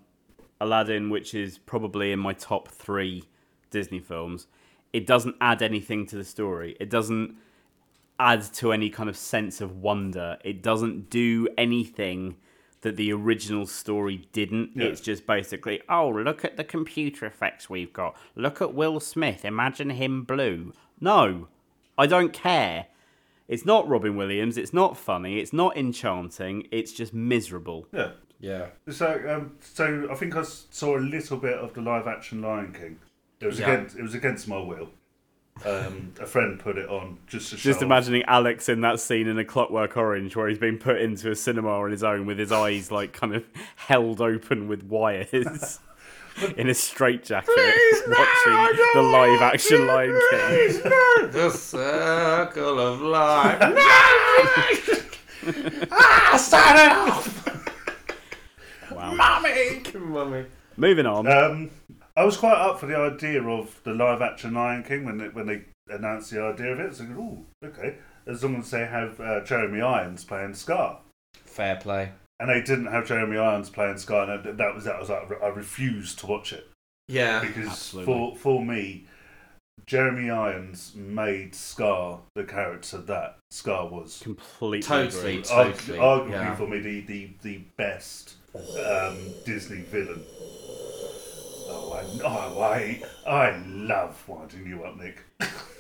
[0.62, 3.24] Aladdin, which is probably in my top three
[3.72, 4.48] Disney films.
[4.94, 6.78] It doesn't add anything to the story.
[6.80, 7.36] It doesn't
[8.20, 10.38] add to any kind of sense of wonder.
[10.44, 12.38] It doesn't do anything
[12.82, 14.72] that the original story didn't.
[14.76, 14.86] Yeah.
[14.86, 18.16] It's just basically, oh, look at the computer effects we've got.
[18.36, 19.44] Look at Will Smith.
[19.44, 20.74] Imagine him blue.
[21.00, 21.48] No,
[21.98, 22.88] I don't care.
[23.48, 24.58] It's not Robin Williams.
[24.58, 25.40] It's not funny.
[25.40, 26.68] It's not enchanting.
[26.72, 27.88] It's just miserable.
[27.92, 28.12] Yeah.
[28.42, 28.68] Yeah.
[28.90, 32.74] So, um, so I think I saw a little bit of the live action Lion
[32.74, 33.00] King.
[33.40, 33.72] It was Yeah.
[33.72, 34.90] against it was against my will.
[35.64, 37.70] Um, a friend put it on just to show.
[37.70, 37.84] Just off.
[37.84, 41.36] imagining Alex in that scene in A Clockwork Orange where he's been put into a
[41.36, 43.44] cinema on his own with his eyes like kind of
[43.76, 45.80] held open with wires.
[46.58, 47.50] In a straitjacket,
[48.08, 50.82] watching the live action Lion King.
[51.30, 53.60] the circle of life.
[55.92, 58.92] ah, start it off.
[58.92, 59.14] Wow.
[59.14, 59.84] Mummy.
[60.00, 60.46] Mummy.
[60.78, 61.28] Moving on.
[61.28, 61.70] Um,
[62.16, 65.30] I was quite up for the idea of the live action Lion King when they,
[65.30, 66.96] when they announced the idea of it.
[66.96, 67.96] So, oh, okay.
[68.28, 71.00] As long as they have uh, Jeremy Irons playing Scar.
[71.34, 72.12] Fair play.
[72.40, 74.96] And they didn't have Jeremy Irons playing Scar, and that- that was that.
[74.96, 76.70] I was like, I refused to watch it.
[77.08, 77.42] Yeah.
[77.42, 78.14] because Absolutely.
[78.14, 79.06] for for me,
[79.86, 84.20] Jeremy Irons made Scar the character that Scar was.
[84.24, 84.82] Completely.
[84.82, 85.40] Totally.
[85.40, 85.44] agree.
[85.44, 86.56] Argu- arguably yeah.
[86.56, 90.24] for me the the, the best um, Disney villain.
[91.74, 95.24] Oh, I, oh, I, I love winding you up, Nick.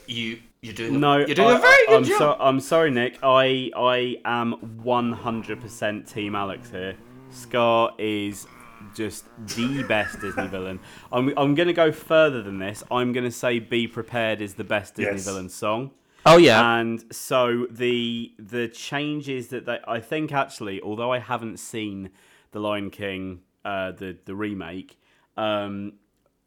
[0.07, 2.17] You you're doing No, you're doing I, a very good I'm job.
[2.17, 3.17] So, I'm sorry, Nick.
[3.23, 6.95] I I am 100% Team Alex here.
[7.29, 8.45] Scar is
[8.93, 10.79] just the best Disney villain.
[11.11, 12.83] I'm I'm gonna go further than this.
[12.91, 15.25] I'm gonna say "Be Prepared" is the best Disney Yes.
[15.25, 15.91] villain song.
[16.25, 16.77] oh yeah.
[16.79, 22.09] And so the the changes that they, I think actually, although I haven't seen
[22.51, 24.99] the Lion King, uh, the the remake,
[25.37, 25.93] um,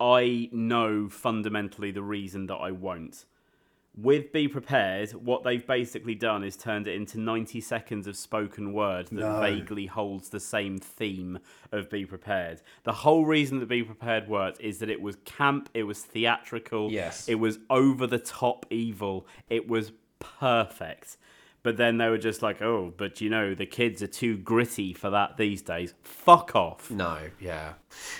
[0.00, 3.24] I know fundamentally the reason that I won't.
[3.96, 8.72] With Be Prepared, what they've basically done is turned it into 90 seconds of spoken
[8.72, 9.38] word that No.
[9.40, 11.38] vaguely holds the same theme
[11.70, 12.60] of Be Prepared.
[12.82, 16.90] The whole reason that Be Prepared worked is that it was camp, it was theatrical,
[16.90, 17.28] Yes.
[17.28, 21.16] it was over the top evil, it was perfect.
[21.64, 24.92] But then they were just like, oh, but you know, the kids are too gritty
[24.92, 25.94] for that these days.
[26.02, 26.90] Fuck off.
[26.90, 27.72] No, yeah,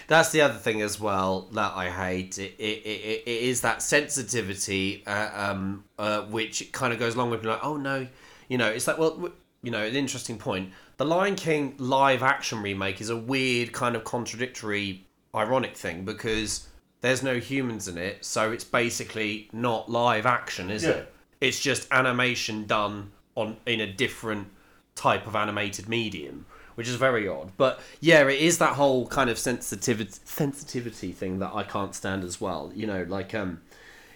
[0.09, 2.38] that's the other thing as well that I hate.
[2.38, 7.30] It, it, it, it is that sensitivity, uh, um, uh, which kind of goes along
[7.30, 8.07] with being like, oh no,
[8.49, 9.30] you know, it's like, well,
[9.62, 10.70] you know, an interesting point.
[10.97, 16.66] The Lion King live action remake is a weird kind of contradictory, ironic thing because
[17.03, 20.90] there's no humans in it, so it's basically not live action, is Yeah.
[20.90, 21.14] it?
[21.42, 24.49] It's just animation done on in a different
[24.95, 26.47] type of animated medium.
[26.74, 27.53] which is very odd.
[27.57, 32.24] But yeah, it is that whole kind of sensitivity sensitivity thing that I can't stand
[32.24, 32.72] as well.
[32.74, 33.61] You know, like um,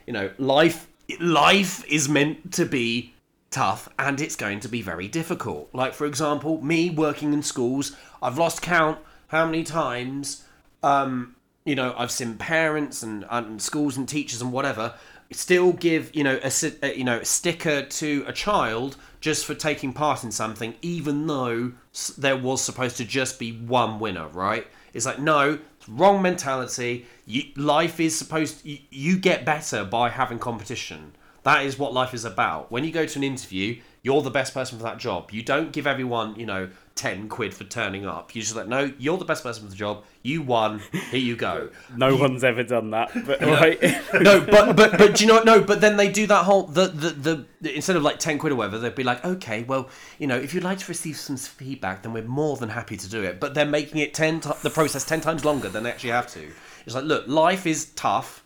[0.06, 0.88] you know, life
[1.20, 3.14] life is meant to be
[3.50, 5.70] tough and it's going to be very difficult.
[5.72, 8.98] Like for example, me working in schools, I've lost count
[9.28, 10.44] how many times
[10.82, 14.94] um, you know, I've seen parents and, and schools and teachers and whatever
[15.30, 19.92] still give you know a, you know a sticker to a child just for taking
[19.92, 21.72] part in something, even though
[22.16, 24.66] there was supposed to just be one winner, right?
[24.94, 25.58] It's like no,
[25.88, 27.06] wrong mentality.
[27.26, 31.12] You, life is supposed you, you get better by having competition.
[31.42, 32.70] That is what life is about.
[32.70, 35.30] When you go to an interview, you're the best person for that job.
[35.32, 38.34] You don't give everyone, you know, 10 quid for turning up.
[38.34, 40.04] You just like, no, you're the best person for the job.
[40.22, 40.80] You won.
[41.10, 41.70] Here you go.
[41.96, 43.80] No one's ever done that, but right.
[44.14, 45.44] no, but but but do you know what?
[45.44, 48.52] No, but then they do that whole the, the the instead of like ten quid
[48.52, 49.88] or whatever, they'd be like, okay, well,
[50.18, 53.08] you know, if you'd like to receive some feedback, then we're more than happy to
[53.08, 53.40] do it.
[53.40, 56.28] But they're making it ten ti the process ten times longer than they actually have
[56.34, 56.50] to.
[56.86, 58.44] It's like, look, life is tough.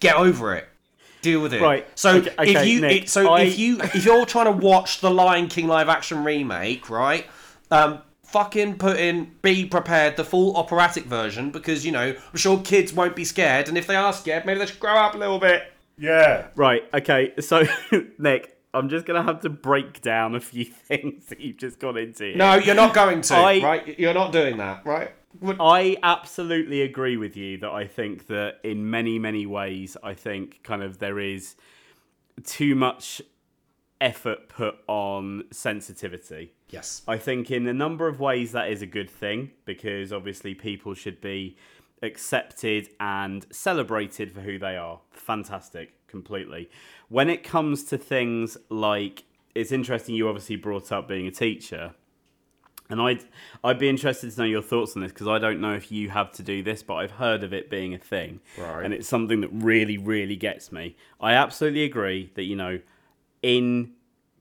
[0.00, 0.68] Get over it.
[1.22, 1.62] Deal with it.
[1.62, 4.52] Right, So okay- if you Nick, it, so I- if you if you're trying to
[4.66, 7.26] watch the Lion King live action remake, right?
[7.70, 12.58] Um, fucking put in be prepared the full operatic version because you know I'm sure
[12.60, 15.18] kids won't be scared, and if they are scared, maybe they should grow up a
[15.18, 15.62] little bit.
[15.98, 16.46] Yeah.
[16.56, 17.64] Right, okay, so
[18.18, 21.96] Nick, I'm just gonna have to break down a few things that you've just gone
[21.96, 22.24] into.
[22.24, 22.36] here.
[22.36, 23.34] No, you're not going to.
[23.34, 23.98] I- right?
[23.98, 25.12] You're not doing that, right?
[25.60, 30.62] I absolutely agree with you that I think that in many, many ways, I think
[30.62, 31.56] kind of there is
[32.44, 33.22] too much
[34.00, 36.52] effort put on sensitivity.
[36.70, 37.02] Yes.
[37.06, 40.94] I think in a number of ways that is a good thing because obviously people
[40.94, 41.56] should be
[42.02, 45.00] accepted and celebrated for who they are.
[45.12, 46.68] Fantastic, completely.
[47.08, 49.24] When it comes to things like,
[49.54, 51.94] it's interesting you obviously brought up being a teacher.
[52.90, 53.24] And I'd
[53.64, 56.10] I'd be interested to know your thoughts on this because I don't know if you
[56.10, 58.84] have to do this, but I've heard of it being a thing, Right.
[58.84, 60.96] and it's something that really really gets me.
[61.20, 62.80] I absolutely agree that you know,
[63.42, 63.92] in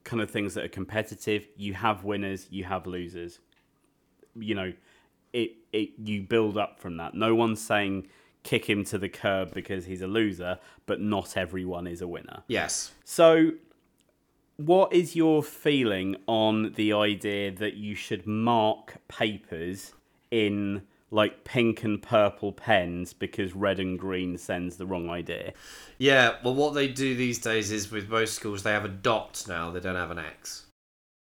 [0.04, 3.40] kind of things that are competitive, you have winners, you have losers.
[4.36, 4.74] You know,
[5.34, 7.14] it it you build up from that.
[7.14, 8.08] No one's saying
[8.44, 12.42] kick him to the curb because he's a loser, but not everyone is a winner.
[12.48, 12.92] Yes.
[13.06, 13.52] So,
[14.66, 19.94] what is your feeling on the idea that you should mark papers
[20.30, 25.54] in like pink and purple pens because red and green sends the wrong idea?
[25.98, 26.36] Yeah.
[26.44, 29.72] Well, what they do these days is with most schools they have a dot now.
[29.72, 30.66] They don't have an X.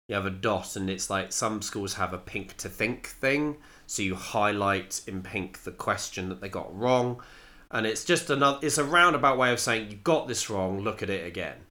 [0.08, 3.56] You have a dot, and it's like some schools have a pink to think thing.
[3.86, 7.22] So you highlight in pink the question that they got wrong,
[7.70, 8.58] and it's just another.
[8.62, 10.80] It's a roundabout way of saying you got this wrong.
[10.80, 11.63] Look at it again.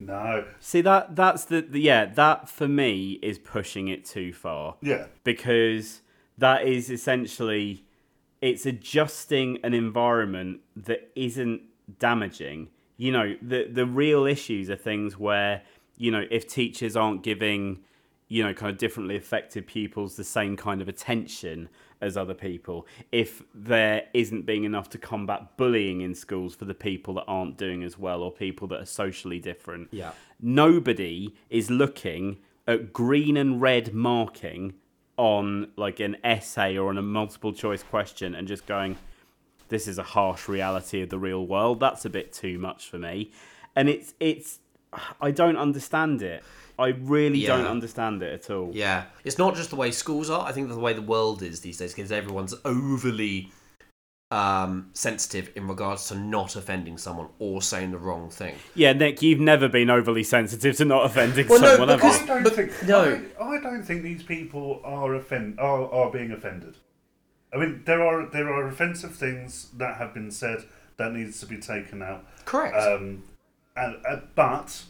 [0.00, 0.44] No.
[0.60, 4.76] See that that's the, the yeah that for me is pushing it too far.
[4.82, 5.06] Yeah.
[5.22, 6.02] because
[6.36, 7.84] that is essentially
[8.42, 11.62] it's adjusting an environment that isn't
[11.98, 15.62] damaging you know the the real issues are things where
[15.96, 17.78] you know if teachers aren't giving
[18.28, 21.68] you know kind of differently affected pupils the same kind of attention
[22.04, 26.74] as other people if there isn't being enough to combat bullying in schools for the
[26.74, 29.88] people that aren't doing as well or people that are socially different.
[29.90, 30.12] Yeah.
[30.40, 34.74] nobody is looking at green and red marking
[35.16, 38.96] on like an essay or on a multiple choice question and just going
[39.68, 41.80] this is a harsh reality of the real world.
[41.80, 43.30] That's a bit too much for me.
[43.74, 44.60] And it's it's
[45.20, 46.42] i don't understand it
[46.78, 50.46] i really don't understand it at all Yeah, it's not just the way schools are.
[50.46, 53.52] I think the way the world is these days, because everyone's overly
[54.30, 58.56] um, sensitive in regards to not offending someone or saying the wrong thing.
[58.74, 62.22] yeah nick you've never been overly sensitive to not offending Well, no, someone have because-
[62.22, 63.22] I don't But- think no.
[63.40, 66.74] I, I don't think these people are offend are, are being offended.
[67.52, 70.64] I mean, there are there are offensive things that have been said
[70.96, 72.24] that needs to be taken out.
[72.44, 72.74] Correct.
[72.76, 73.22] Um,
[73.76, 74.84] and, uh, but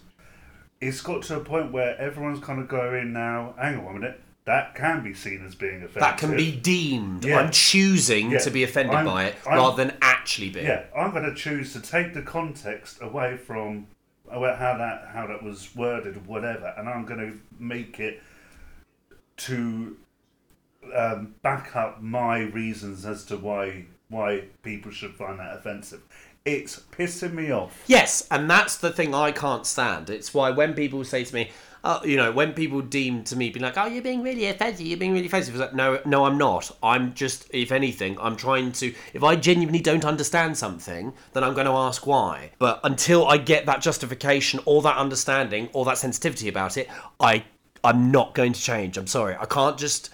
[0.81, 3.55] it's got to a point where everyone's kind of going now.
[3.59, 6.01] Hang on a minute, that can be seen as being offensive.
[6.01, 7.25] that can be deemed.
[7.25, 7.39] Yeah.
[7.39, 8.39] I'm choosing Yeah.
[8.41, 10.67] to be offended I'm- by it I'm- rather than actually being.
[10.67, 13.87] Yeah, I'm going to choose to take the context away from
[14.31, 18.23] about how that how that was worded, whatever, and I'm going to make it
[19.37, 19.97] to
[20.95, 26.03] um, back up my reasons as to why why people should find that offensive.
[26.45, 27.83] It's pissing me off.
[27.87, 30.11] Yes, and that's the thing I can't stand.
[30.11, 31.51] It's why when people say to me,
[31.83, 34.87] uh, you know, when people deem to me being like, "Oh, you're being really offensive.
[34.87, 36.71] You're being really offensive," it's like, no, no, I'm not.
[36.83, 38.95] I'm just, if anything, I'm trying to.
[39.15, 42.51] If I genuinely don't understand something, then I'm going to ask why.
[42.59, 46.91] But until I get that justification or that understanding or that sensitivity about it,
[47.21, 47.45] I,
[47.83, 48.99] I'm not going to change.
[48.99, 49.35] I'm sorry.
[49.35, 50.11] I can't just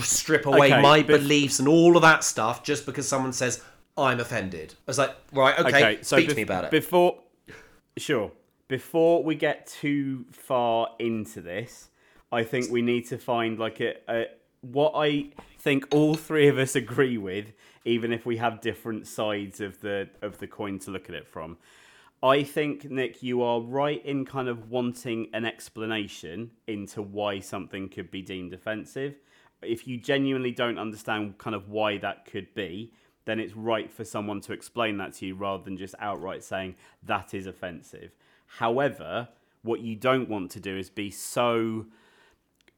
[0.00, 3.62] strip away Okay, my beliefs and all of that stuff just because someone says
[3.96, 4.74] I'm offended.
[4.78, 6.70] I was like, right, okay, speak to me about it.
[6.70, 7.18] Before,
[7.96, 8.32] sure.
[8.68, 11.90] Before we get too far into this,
[12.30, 14.26] I think we need to find like a, a
[14.62, 17.52] what I think all three of us agree with,
[17.84, 21.28] even if we have different sides of the of the coin to look at it
[21.28, 21.58] from.
[22.22, 27.88] I think Nick, you are right in kind of wanting an explanation into why something
[27.88, 29.16] could be deemed offensive.
[29.60, 32.92] If you genuinely don't understand kind of why that could be,
[33.24, 36.74] then it's right for someone to explain that to you rather than just outright saying
[37.02, 38.12] that is offensive.
[38.58, 39.28] However,
[39.62, 41.86] what you don't want to do is be so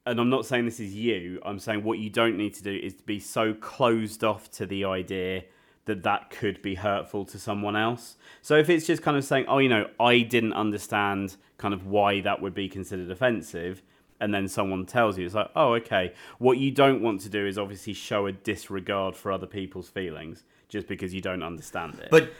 [0.06, 2.74] and I'm not saying this is you, I'm saying what you don't need to do
[2.74, 5.44] is to be so closed off to the idea
[5.86, 8.16] that that could be hurtful to someone else.
[8.42, 11.86] So if it's just kind of saying, oh, you know, I didn't understand kind of
[11.86, 13.82] why that would be considered offensive,
[14.20, 16.14] and then someone tells you, it's like, oh, okay.
[16.38, 20.44] What you don't want to do is obviously show a disregard for other people's feelings
[20.68, 22.08] just because you don't understand it.
[22.10, 22.32] But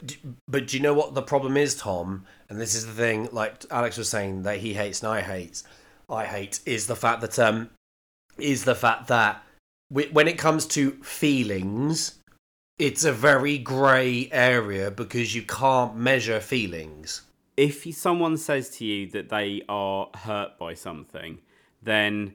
[0.47, 2.25] but do you know what the problem is, Tom?
[2.49, 3.29] And this is the thing.
[3.31, 5.63] Like Alex was saying that he hates and I hate.
[6.09, 7.69] I hate is the fact that um
[8.37, 9.43] is the fact that
[9.89, 12.19] wh- when it comes to feelings,
[12.79, 17.21] it's a very grey area because you can't measure feelings.
[17.57, 21.39] if someone says to you that they are hurt by something,
[21.85, 22.33] then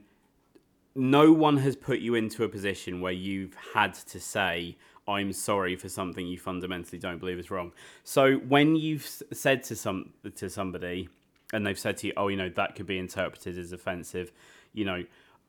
[0.94, 4.76] no one has put you into a position where you've had to say,
[5.06, 7.72] I'm sorry for something you fundamentally don't believe is wrong.
[8.04, 11.08] So when you've said to some to somebody
[11.52, 14.32] and they've said to you, oh, you know, that could be interpreted as offensive,
[14.72, 15.04] you know,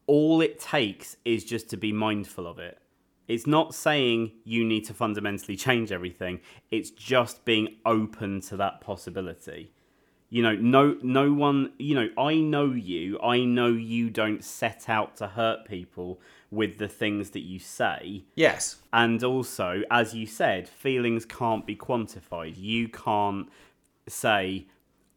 [0.08, 2.80] all it takes is just to be mindful of it.
[3.28, 6.42] It's not saying you need to fundamentally change everything.
[6.72, 9.72] It's just being open to that possibility.
[10.34, 13.20] You know, no no one, you know, I know you.
[13.22, 18.24] I know you don't set out to hurt people with the things that you say.
[18.36, 18.78] Yes.
[18.94, 22.54] And also, as you said, feelings can't be quantified.
[22.58, 23.50] You can't
[24.08, 24.68] say,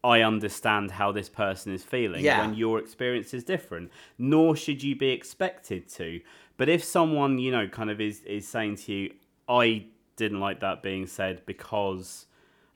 [0.03, 2.41] I understand how this person is feeling Yeah.
[2.45, 3.91] when your experience is different.
[4.17, 6.19] Nor should you be expected to.
[6.57, 9.13] But if someone, you know, kind of is, is saying to you,
[9.47, 9.85] I
[10.17, 12.25] didn't like that being said because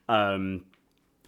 [0.09, 0.65] um,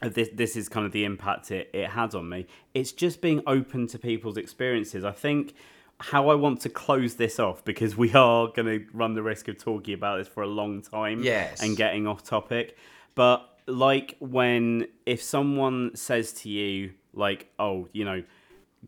[0.01, 3.41] this, this is kind of the impact it, it had on me, it's just being
[3.45, 5.03] open to people's experiences.
[5.05, 5.53] I think
[5.99, 9.47] how I want to close this off because we are going to run the risk
[9.47, 11.61] of talking about this for a long time Yes.
[11.61, 12.75] and getting off topic.
[13.13, 18.23] But like when if someone says to you like, "Oh, you know,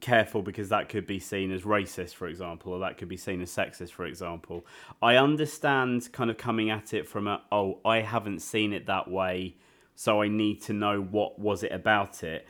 [0.02, 3.42] careful because that could be seen as racist, for example, or that could be seen
[3.42, 4.66] as sexist, for example."
[5.02, 9.08] I understand kind of coming at it from a, "Oh, I haven't seen it that
[9.12, 9.56] way,
[9.96, 12.48] so I need to know what was it about it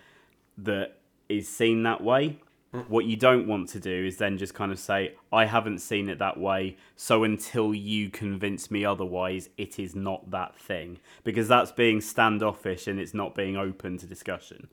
[0.58, 0.98] that
[1.30, 2.39] is seen that way."
[2.74, 2.89] Mm.
[2.89, 6.10] What you don't want to do is then just kind of say, I haven't seen
[6.10, 11.00] it that way, so until you convince me otherwise, it is not that thing.
[11.24, 14.70] Because that's being standoffish and it's not being open to discussion.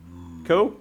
[0.00, 0.44] Hmm.
[0.44, 0.76] Cool?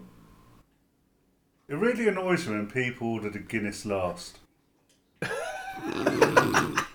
[1.68, 4.38] It really annoys me when people order the Guinness last.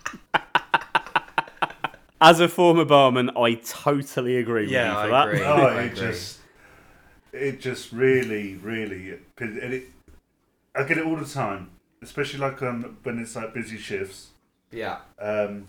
[2.23, 5.29] As a former barman, I totally agree with Yeah, you for I that.
[5.29, 5.45] agree.
[5.45, 6.07] Oh, I it agree.
[6.07, 6.39] just,
[7.33, 9.85] it just really, really, and it,
[10.75, 11.71] I get it all the time,
[12.01, 14.29] especially like um, when it's like busy shifts.
[14.71, 14.99] Yeah.
[15.19, 15.67] Um,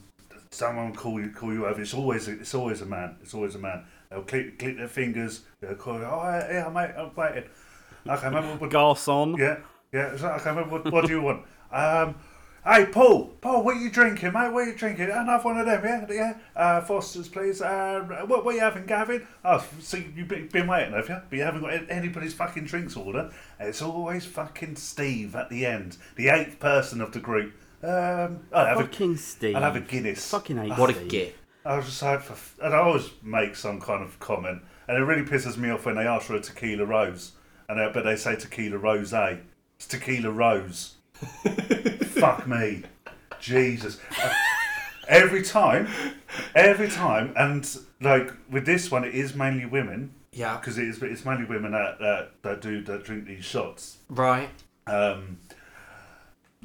[0.52, 1.82] someone call you, call you over.
[1.82, 3.16] It's always, it's always a man.
[3.22, 3.84] It's always a man.
[4.10, 5.42] They'll click, click their fingers.
[5.60, 6.06] They'll call you.
[6.06, 7.50] Oh, yeah, yeah, mate, I'm waiting.
[8.08, 8.70] Okay, remember what?
[8.70, 9.36] Garcon.
[9.38, 9.58] Yeah,
[9.92, 10.14] yeah.
[10.14, 10.92] It's like, okay, remember what?
[10.92, 11.46] What do you want?
[11.74, 12.14] Um,
[12.66, 14.52] hey, Paul, Paul, what are you drinking, mate?
[14.52, 15.10] What are you drinking?
[15.10, 16.34] Another one of them, yeah, yeah.
[16.56, 17.62] Uh, Foster's, please.
[17.62, 19.28] Uh, what, what are you having, Gavin?
[19.44, 21.18] Oh, so you've been, been waiting, have you?
[21.30, 23.32] But you haven't got anybody's fucking drinks order.
[23.60, 27.54] It's always fucking Steve at the end, the eighth person of the group.
[27.84, 29.56] Um, I'll have Fucking a, Steve.
[29.58, 30.30] I'll have a Guinness.
[30.32, 31.10] Fucking hate What a Steve.
[31.10, 31.36] git.
[31.66, 35.02] I was just like, for, and I always make some kind of comment, and it
[35.02, 37.34] really pisses me off when they ask for a tequila rose,
[37.68, 39.14] and they, but they say tequila rose.
[39.14, 40.96] It's tequila rose.
[42.24, 42.84] Fuck me,
[43.42, 44.00] Jesus.
[45.10, 45.90] Every time,
[46.56, 47.70] every time, and
[48.00, 50.56] like with this one, it is mainly women Yeah.
[50.58, 53.98] because it is it's mainly women that, that that do that drink these shots.
[54.08, 54.50] Right.
[54.88, 55.40] Um,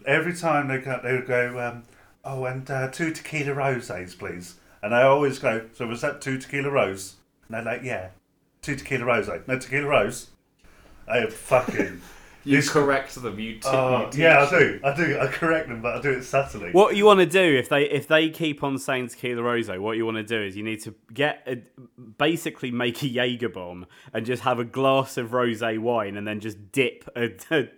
[0.06, 1.82] every time they go, they would go, um,
[2.24, 4.54] oh, and uh, two tequila roses, please.
[4.80, 7.16] And I always go, so was that two tequila rose?
[7.48, 8.10] And they're like, yeah,
[8.62, 9.28] two tequila rose.
[9.48, 10.30] No tequila rose.
[11.08, 12.00] I fucking
[12.48, 13.38] You This- correct them.
[13.38, 14.80] You, t- Oh, you teach yeah, I do.
[14.82, 15.18] I do.
[15.20, 16.70] I correct them, but I do it subtly.
[16.72, 19.98] What you want to do if they if they keep on saying tequila rose, what
[19.98, 21.58] you want to do is you need to get a,
[22.16, 26.40] basically make a Jaeger bomb and just have a glass of rose wine and then
[26.40, 27.68] just dip a, a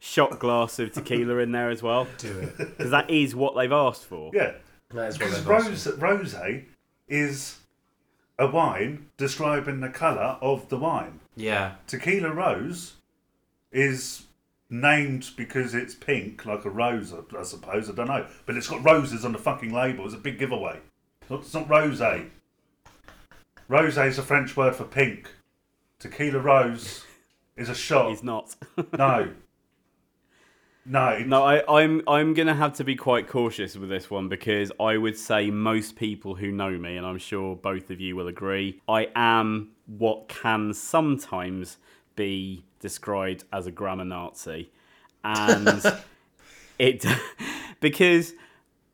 [0.00, 2.08] shot glass of tequila in there as well.
[2.18, 2.56] Do it.
[2.76, 4.32] Because that is what they've asked for.
[4.34, 4.54] yeah,
[4.90, 6.34] That is what because rose rose
[7.08, 7.58] is
[8.38, 11.20] a wine describing the colour of the wine.
[11.36, 11.74] Yeah.
[11.86, 12.94] Tequila rose
[13.76, 14.24] is
[14.70, 17.90] named because it's pink, like a rose, I I suppose.
[17.90, 20.06] I don't know, but it's got roses on the fucking label.
[20.06, 20.80] It's a big giveaway.
[21.20, 22.00] It's not, it's not rose.
[23.68, 25.30] Rose is a French word for pink.
[25.98, 27.04] Tequila rose
[27.56, 28.10] is a shot.
[28.10, 28.56] He's not.
[28.98, 29.32] No.
[30.88, 31.18] No.
[31.18, 34.96] No, I, I'm I'm gonna have to be quite cautious with this one because I
[34.96, 38.80] would say most people who know me, and I'm sure both of you will agree,
[38.88, 41.78] I am what can sometimes
[42.14, 44.70] be described as a grammar Nazi,
[45.24, 45.82] and
[46.78, 47.04] it
[47.80, 48.32] because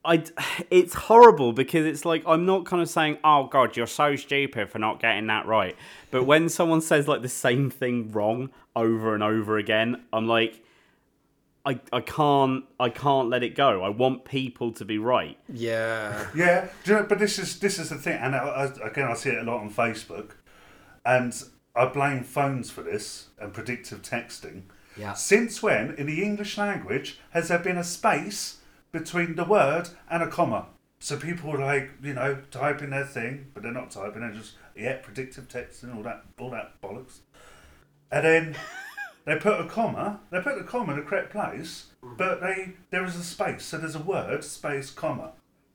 [0.03, 0.25] I
[0.71, 4.71] it's horrible because it's like I'm not kind of saying, "Oh God, you're so stupid
[4.71, 5.77] for not getting that right,"
[6.11, 10.65] but when someone says like the same thing wrong over and over again, I'm like.
[11.65, 13.85] I, I can't I can't let it go.
[13.85, 15.39] I want people to be right.
[15.49, 16.27] Yeah.
[16.35, 19.07] Yeah, do you know, but this is this is the thing, and I, I, again,
[19.07, 20.33] I see it a lot on Facebook,
[21.07, 21.33] and
[21.75, 24.63] I blame phones for this and predictive texting.
[24.97, 25.15] Yeah.
[25.15, 28.59] Since when, in the English language, has there been a space
[28.91, 30.67] between the word and a comma?
[30.99, 34.21] So people like you know typing their thing, but they're not typing.
[34.21, 37.21] They're just yeah, predictive texting, all that, all that bollocks,
[38.11, 38.57] and then.
[39.25, 40.21] They put a comma.
[40.31, 43.65] They put the comma in the correct place, but they there is a space.
[43.65, 45.33] So there's a word space comma.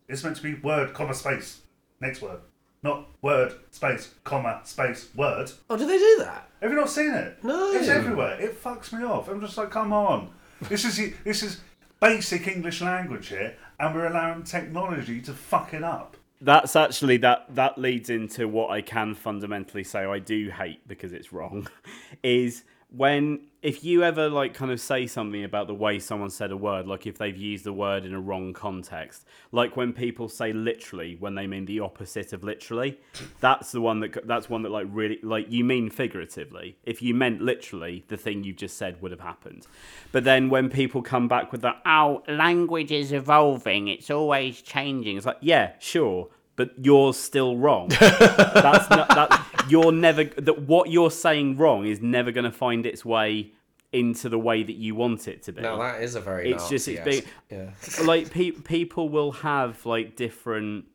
[0.07, 1.61] It's meant to be word comma space.
[2.01, 2.41] Next word,
[2.83, 5.51] not word space comma space word.
[5.69, 6.49] Oh, do they do that?
[6.61, 7.43] Have you not seen it?
[7.43, 7.71] No.
[7.71, 8.39] It's everywhere.
[8.39, 9.27] It fucks me off.
[9.27, 10.29] I'm just like, come on.
[10.61, 11.61] This is this is
[11.99, 16.17] basic English language here, and we're allowing technology to fuck it up.
[16.39, 21.13] That's actually that that leads into what I can fundamentally say I do hate because
[21.13, 21.67] it's wrong
[22.23, 26.51] is when if you ever like kind of say something about the way someone said
[26.51, 30.29] a word like if they've used the word in a wrong context like when people
[30.29, 32.97] say literally when they mean the opposite of literally
[33.41, 36.77] that's the one that that's one that like really like you mean figuratively.
[36.83, 39.67] If you meant literally the thing you just said would have happened.
[40.11, 43.87] But then when people come back with that oh language is evolving.
[43.87, 45.17] It's always changing.
[45.17, 47.87] It's like yeah sure but you're still wrong.
[47.99, 52.85] That's not, that you're never that what you're saying wrong is never going to find
[52.85, 53.53] its way
[53.93, 55.61] into the way that you want it to be.
[55.61, 56.51] No, that is a very.
[56.51, 57.25] It's just- it's Nazi-esque.
[57.49, 58.03] big- Yeah.
[58.05, 60.85] like pe- people will have like different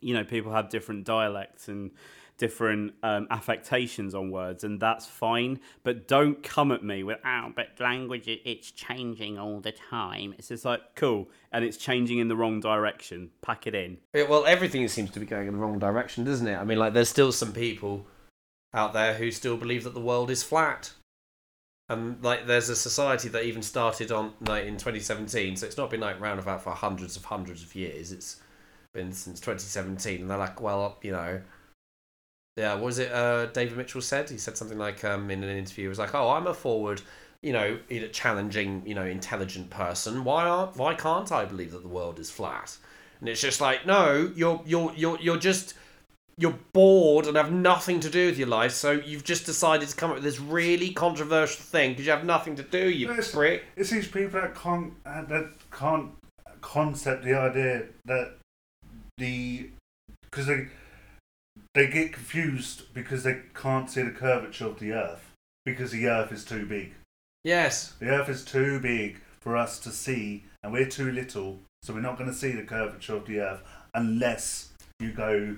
[0.00, 1.90] you know people have different dialects and
[2.40, 7.52] different um, affectations on words and that's fine but don't come at me with oh
[7.54, 12.28] but language it's changing all the time it's just like cool and it's changing in
[12.28, 15.58] the wrong direction pack it in Yeah, well, everything seems to be going in the
[15.58, 16.56] wrong direction, doesn't it?
[16.56, 18.06] I mean, like, there's still some people
[18.72, 20.92] out there who still believe that the world is flat.
[21.88, 25.90] And like, there's a society that even started on like in 2017, so it's not
[25.90, 28.12] been like round about for hundreds of hundreds of years.
[28.12, 28.40] It's
[28.94, 31.40] been since 2017, and they're like, well, you know,
[32.56, 33.12] yeah, what was it?
[33.12, 36.14] Uh, David Mitchell said he said something like um, in an interview, he was like,
[36.14, 37.00] oh, I'm a forward,
[37.42, 37.78] you know,
[38.12, 40.24] challenging, you know, intelligent person.
[40.24, 42.76] Why aren't why can't I believe that the world is flat?
[43.20, 45.74] And it's just like, no, you're you're you're you're just
[46.36, 49.94] you're bored and have nothing to do with your life, so you've just decided to
[49.96, 53.32] come up with this really controversial thing because you have nothing to do, you Yes.
[53.32, 53.64] prick.
[53.76, 56.12] It's these people that can't uh, that can't
[56.62, 58.36] concept the idea that
[59.18, 59.70] the
[60.22, 60.68] because they
[61.74, 65.32] they get confused because they can't see the curvature of the Earth
[65.64, 66.92] because the Earth is too big.
[67.44, 67.94] Yes.
[68.00, 72.00] The Earth is too big for us to see, and we're too little, so we're
[72.00, 73.62] not going to see the curvature of the Earth
[73.94, 75.56] unless you go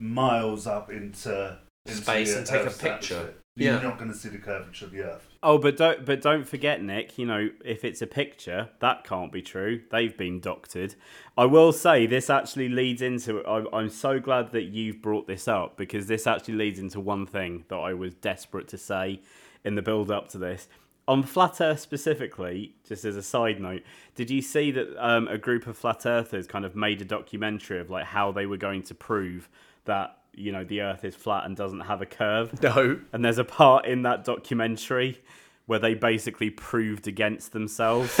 [0.00, 3.34] miles up into, into Space the and take a picture.
[3.56, 3.82] You're Yeah.
[3.82, 5.26] not going to see the curvature of the Earth.
[5.46, 7.18] Oh, but don't but don't forget, Nick.
[7.18, 9.82] You know, if it's a picture, that can't be true.
[9.90, 10.94] They've been doctored.
[11.36, 13.46] I will say this actually leads into.
[13.46, 17.26] I'm, I'm so glad that you've brought this up because this actually leads into one
[17.26, 19.20] thing that I was desperate to say
[19.64, 20.66] in the build up to this.
[21.06, 23.82] On flat Earth specifically, just as a side note,
[24.14, 27.78] did you see that um, a group of flat earthers kind of made a documentary
[27.78, 29.50] of like how they were going to prove
[29.84, 32.62] that you know the Earth is flat and doesn't have a curve?
[32.62, 33.00] No.
[33.12, 35.20] And there's a part in that documentary
[35.66, 38.18] where they basically proved against themselves.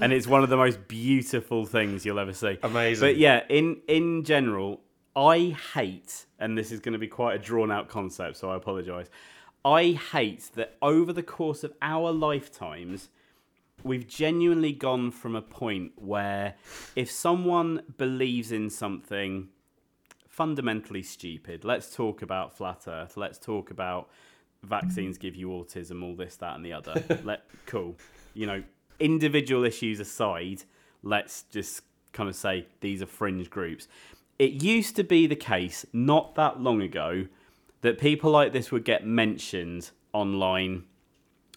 [0.00, 2.58] and it's one of the most beautiful things you'll ever see.
[2.62, 3.08] Amazing.
[3.08, 4.80] But yeah, in in general,
[5.14, 8.56] I hate and this is going to be quite a drawn out concept, so I
[8.56, 9.08] apologize.
[9.64, 13.08] I hate that over the course of our lifetimes,
[13.82, 16.54] we've genuinely gone from a point where
[16.94, 19.48] if someone believes in something
[20.34, 24.10] fundamentally stupid, let's talk about flat Earth, let's talk about
[24.64, 27.20] vaccines give you autism, all this, that, and the other.
[27.24, 27.94] Let cool,
[28.34, 28.64] you know,
[28.98, 30.64] individual issues aside,
[31.04, 31.82] let's just
[32.12, 33.86] kind of say these are fringe groups.
[34.38, 37.26] It used to be the case not that long ago
[37.82, 40.82] that people like this would get mentioned online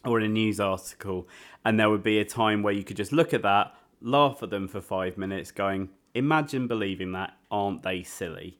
[0.05, 1.27] or in a news article,
[1.65, 4.51] and there would be a time where you could just look at that, laugh at
[4.51, 8.57] them for five minutes, going, Imagine believing that, aren't they silly?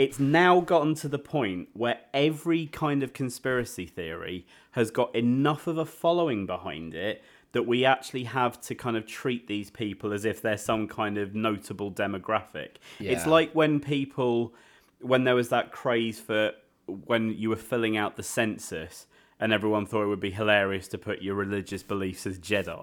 [0.00, 5.66] It's now gotten to the point where every kind of conspiracy theory has got enough
[5.66, 7.22] of a following behind it
[7.52, 11.18] that we actually have to kind of treat these people as if they're some kind
[11.18, 12.76] of notable demographic.
[12.98, 14.54] It's like when people,
[15.02, 16.52] when there was that craze for
[16.86, 19.06] when you were filling out the census
[19.38, 22.82] and everyone thought it would be hilarious to put your religious beliefs as Jedi.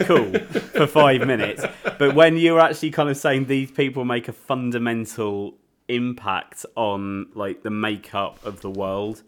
[0.06, 0.32] cool,
[0.70, 1.62] for five minutes.
[1.98, 5.58] But when you're actually kind of saying these people make a fundamental
[5.88, 9.22] impact on like the makeup of the world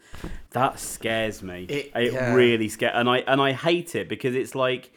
[0.51, 2.35] that scares me It- it, yeah.
[2.35, 4.91] really scares and i and i hate it because it's like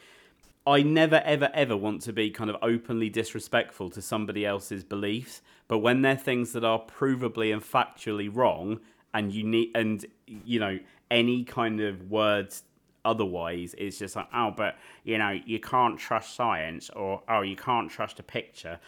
[0.68, 5.42] I never, ever, ever want to be kind of openly disrespectful to somebody else's beliefs.
[5.68, 8.80] But when they're things that are provably and factually wrong,
[9.12, 10.78] and you need, and you know,
[11.10, 12.64] any kind of words
[13.04, 17.56] otherwise, it's just like, oh, but you know, you can't trust science, or oh, you
[17.56, 18.80] can't trust a picture.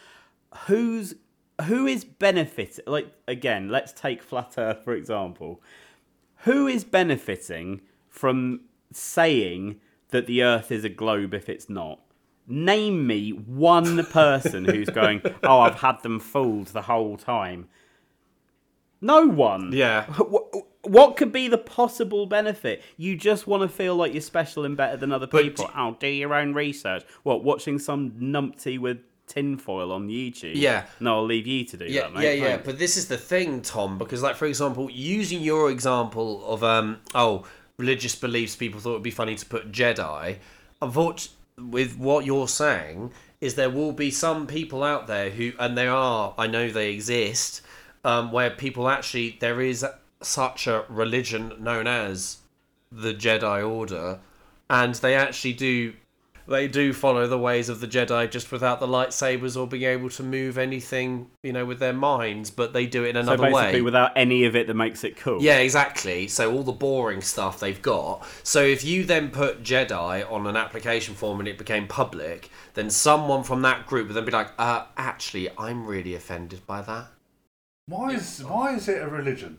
[0.66, 1.14] Who's
[1.66, 2.84] who is benefiting?
[2.86, 5.60] Like again, let's take flat Earth for example.
[6.38, 8.62] Who is benefiting from
[8.92, 9.80] saying
[10.10, 12.00] that the Earth is a globe if it's not?
[12.48, 17.68] Name me one person who's going, oh, I've had them fooled the whole time.
[19.00, 19.72] No one.
[19.72, 20.04] Yeah.
[20.12, 22.82] Wh- What could be the possible benefit?
[22.96, 25.66] You just want to feel like you're special and better than other people.
[25.66, 27.04] do- oh, do your own research.
[27.22, 28.98] What, watching some numpty with
[29.32, 30.52] tinfoil on YouTube?
[30.54, 30.84] Yeah.
[31.00, 32.24] No, I'll leave you to do Yeah, that, mate.
[32.24, 32.44] yeah, yeah.
[32.52, 32.66] Thanks.
[32.66, 36.98] But this is the thing, Tom, because like for example, using your example of um
[37.14, 37.44] oh
[37.78, 40.36] religious beliefs, people thought it'd be funny to put Jedi.
[40.80, 45.76] Unfortunately, with what you're saying, is there will be some people out there who, and
[45.76, 47.60] there are, I know they exist,
[48.04, 49.84] um, where people actually there is
[50.22, 52.38] such a religion known as
[52.90, 54.20] the Jedi Order,
[54.70, 55.94] and they actually do
[56.52, 60.08] they do follow the ways of the Jedi just without the lightsabers or being able
[60.10, 63.50] to move anything, you know, with their minds, but they do it in So another
[63.50, 63.82] basically, way.
[63.82, 65.42] without any of it that makes it cool.
[65.42, 66.28] Yeah, exactly.
[66.28, 68.24] So all the boring stuff they've got.
[68.44, 72.88] So if you then put Jedi on an application form and it became public, then
[72.90, 77.06] someone from that group would then be like, uh, actually, I'm really offended by that.
[77.86, 79.58] Why is why is it a religion?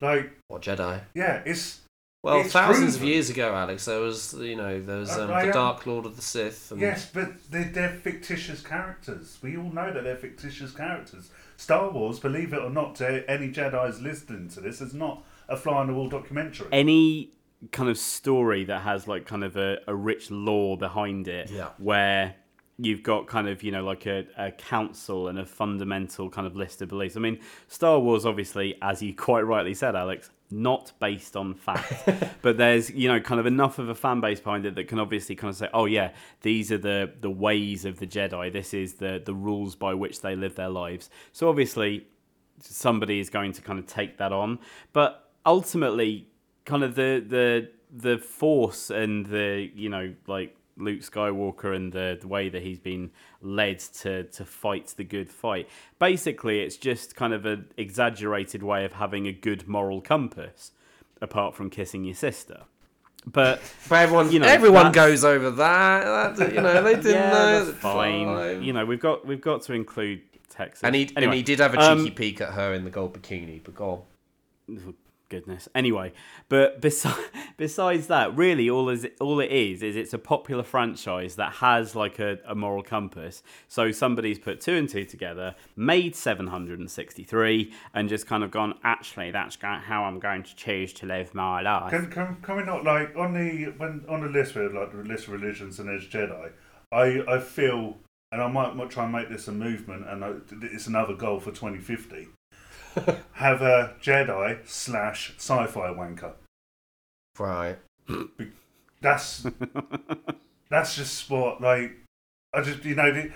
[0.00, 1.00] Like, Or Jedi.
[1.14, 1.80] yeah, it's
[2.22, 5.28] Well, It's thousands of years ago, Alex, there was, you know, there was Uh, um,
[5.28, 6.72] the am- Dark Lord of the Sith.
[6.72, 9.38] And yes, but they're, they're fictitious characters.
[9.40, 11.30] We all know that they're fictitious characters.
[11.56, 15.56] Star Wars, believe it or not, to any Jedi's listening to this, is not a
[15.56, 16.66] fly on the wall documentary.
[16.72, 17.30] any
[17.72, 21.68] kind of story that has like kind of a, a rich lore behind it Yeah.
[21.78, 22.34] where
[22.78, 26.56] you've got kind of you know like a, a council and a fundamental kind of
[26.56, 27.16] list of beliefs.
[27.16, 31.92] I mean star wars obviously as you quite rightly said alex not based on fact.
[32.42, 34.98] But there's you know kind of enough of a fan base behind it that can
[34.98, 38.52] obviously kind of say oh yeah these are the the ways of the jedi.
[38.52, 41.10] This is the the rules by which they live their lives.
[41.32, 42.06] So obviously
[42.60, 44.58] somebody is going to kind of take that on.
[44.92, 46.28] But ultimately
[46.64, 52.16] kind of the the the force and the you know like Luke Skywalker and the,
[52.20, 53.10] the way that he's been
[53.42, 55.68] led to to fight the good fight.
[55.98, 60.72] Basically, it's just kind of an exaggerated way of having a good moral compass,
[61.20, 62.62] apart from kissing your sister.
[63.26, 66.36] But But everyone, You know, everyone goes over that.
[66.36, 66.54] that.
[66.54, 67.64] You know, they didn't yeah, know.
[67.64, 68.62] that's fine.
[68.62, 70.82] You know, we've got we've got to include Texas.
[70.84, 73.12] and he and he did have a um, cheeky peek at her in the gold
[73.20, 73.60] bikini.
[73.62, 74.04] But go
[75.28, 75.68] goodness.
[75.74, 76.12] Anyway,
[76.48, 77.18] but besides
[77.56, 81.94] besides that, really, all is all it is is it's a popular franchise that has
[81.94, 83.42] like a, a moral compass.
[83.68, 88.26] So somebody's put two and two together, made seven hundred and sixty three, and just
[88.26, 88.74] kind of gone.
[88.82, 91.90] Actually, that's how I'm going to choose to live my life.
[91.90, 94.98] Can, can, can we not like on the when on the list with like the
[94.98, 96.52] list of religions and there's Jedi?
[96.92, 97.98] I I feel
[98.30, 101.40] and I might, might try and make this a movement and I, it's another goal
[101.40, 102.28] for 2050.
[103.32, 106.32] Have a Jedi slash sci-fi wanker.
[107.38, 107.78] Right.
[109.00, 109.46] That's
[110.70, 111.92] that's just what like
[112.52, 113.30] I just you know the,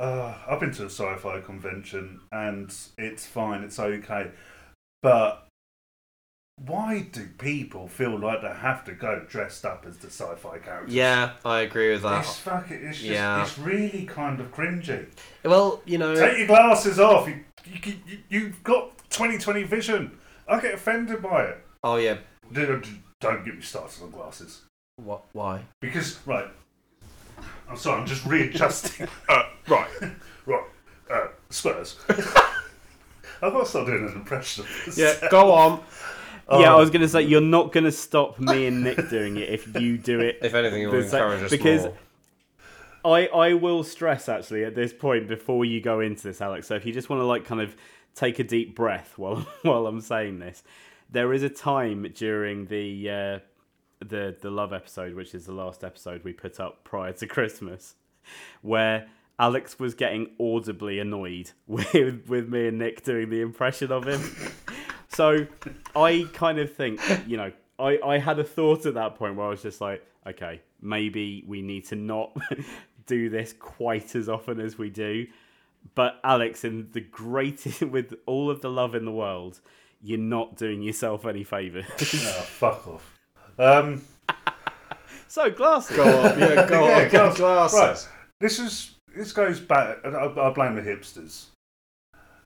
[0.00, 4.30] uh, I've been to a sci-fi convention and it's fine, it's okay,
[5.02, 5.48] but
[6.66, 10.92] why do people feel like they have to go dressed up as the sci-fi characters?
[10.92, 12.24] Yeah, I agree with that.
[12.24, 12.78] It's fucking.
[12.82, 13.10] It's just.
[13.10, 13.42] Yeah.
[13.42, 15.06] It's really kind of cringy.
[15.44, 17.28] Well, you know, Take your glasses off.
[17.28, 20.18] You, you, you, you've got 2020 vision.
[20.46, 21.58] I get offended by it.
[21.84, 22.18] oh yeah,
[22.52, 22.84] Don't,
[23.20, 24.62] don't get me started on glasses.
[24.96, 25.22] what?
[25.32, 25.62] Why?
[25.80, 26.48] Because, right.
[27.68, 29.08] I'm sorry, I'm just readjusting.
[29.28, 29.88] uh, right.
[30.46, 30.64] Right.
[31.10, 31.96] Uh, Spurs.
[32.08, 34.98] I've got to start doing an impression of this.
[34.98, 35.80] Yeah, go on.
[36.50, 39.36] Yeah, I was going to say you're not going to stop me and Nick doing
[39.36, 40.38] it if you do it.
[40.42, 41.94] If anything, it will the same- encourage us because more.
[43.12, 46.66] I I will stress actually at this point before you go into this, Alex.
[46.66, 47.76] So if you just want to like kind of
[48.14, 50.62] take a deep breath while while I'm saying this,
[51.10, 53.38] there is a time during the uh,
[54.00, 57.94] the the love episode, which is the last episode we put up prior to Christmas,
[58.62, 59.08] where
[59.38, 64.20] Alex was getting audibly annoyed with with me and Nick doing the impression of him.
[65.08, 65.46] so
[65.94, 69.46] I kind of think, you know, I, I had a thought at that point where
[69.46, 72.36] I was just like, okay, maybe we need to not
[73.08, 75.26] do this quite as often as we do.
[75.96, 79.60] But Alex, in the greatest, with all of the love in the world,
[80.00, 81.86] you're not doing yourself any favours.
[82.00, 83.18] Oh, fuck off.
[83.58, 84.02] Um,
[85.28, 85.96] so glasses.
[85.96, 87.78] Go on, yeah, go Yeah, on, glass- glasses.
[88.06, 88.08] Right.
[88.40, 89.98] This is this goes back.
[90.04, 91.46] I, I blame the hipsters.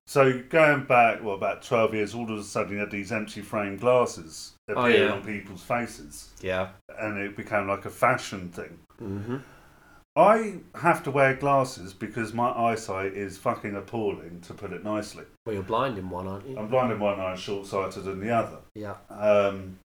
[0.07, 3.41] So going back, well, about twelve years, all of a sudden you had these empty
[3.41, 5.13] frame glasses Oh, appearing yeah.
[5.13, 6.69] on people's faces, Yeah.
[6.99, 8.79] and it became like a fashion thing.
[9.03, 9.37] Mm-hmm.
[10.15, 15.25] I have to wear glasses because my eyesight is fucking appalling, to put it nicely.
[15.47, 16.59] Well, you're blind in one, aren't you?
[16.59, 18.59] I'm blind in one eye and short sighted in the other.
[18.75, 18.97] yeah.
[19.09, 19.79] Um,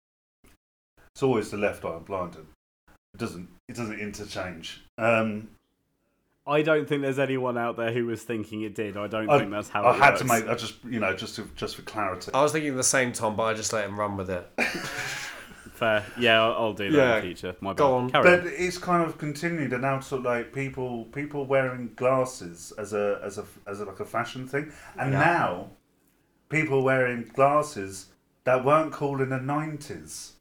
[1.15, 2.41] it's always the left eye I'm blind in.
[3.13, 3.47] It doesn't.
[3.69, 4.83] It doesn't interchange.
[4.97, 5.47] Um,
[6.45, 8.95] I don't think there's anyone out there who was thinking it did.
[8.97, 10.19] I don't I- think that's how I it had works.
[10.21, 10.47] to make.
[10.47, 12.31] I just you know just to, just for clarity.
[12.33, 14.47] I was thinking the same, Tom, but I just let him run with it.
[15.77, 16.03] Fair.
[16.17, 17.09] Yeah, I'll, I'll do that Yeah.
[17.09, 17.55] in the future.
[17.61, 17.77] My bad.
[17.77, 18.09] Go on.
[18.09, 18.39] Carry on.
[18.43, 22.93] But it's kind of continued, and now sort of like people people wearing glasses as
[22.93, 25.19] a as a as a, like a fashion thing, and Yeah.
[25.19, 25.69] now
[26.49, 28.07] people wearing glasses
[28.43, 30.33] that weren't cool in the nineties,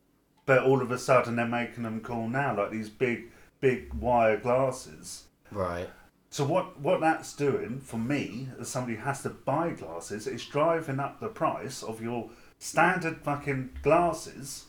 [0.46, 3.30] but all of a sudden they're making them cool now, like these big
[3.60, 5.24] big wire glasses.
[5.52, 5.88] Right.
[6.30, 10.44] So what what that's doing for me as somebody who has to buy glasses, is
[10.46, 14.64] driving up the price of your standard fucking glasses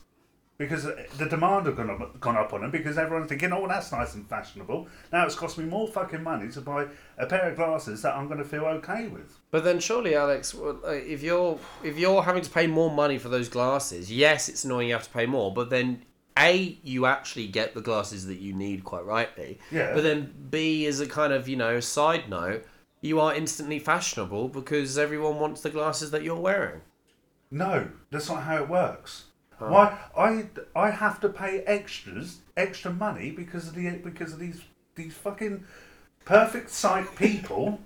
[0.57, 3.91] because the demand have gone up, gone up on them because everyone's thinking, oh, that's
[3.91, 4.87] nice and fashionable.
[5.13, 8.27] Now it's cost me more fucking money to buy a pair of glasses that I'm
[8.27, 9.37] going to feel okay with.
[9.51, 10.55] But then surely, Alex,
[10.85, 14.87] if you're if you're having to pay more money for those glasses, yes, it's annoying
[14.87, 15.53] you have to pay more.
[15.53, 16.03] But then,
[16.37, 19.59] a you actually get the glasses that you need, quite rightly.
[19.71, 19.93] Yeah.
[19.93, 22.65] But then, b as a kind of you know side note,
[23.01, 26.81] you are instantly fashionable because everyone wants the glasses that you're wearing.
[27.51, 29.25] No, that's not how it works.
[29.59, 34.61] Why I I have to pay extras extra money because of the because of these
[34.95, 35.63] these fucking
[36.25, 37.79] perfect sight people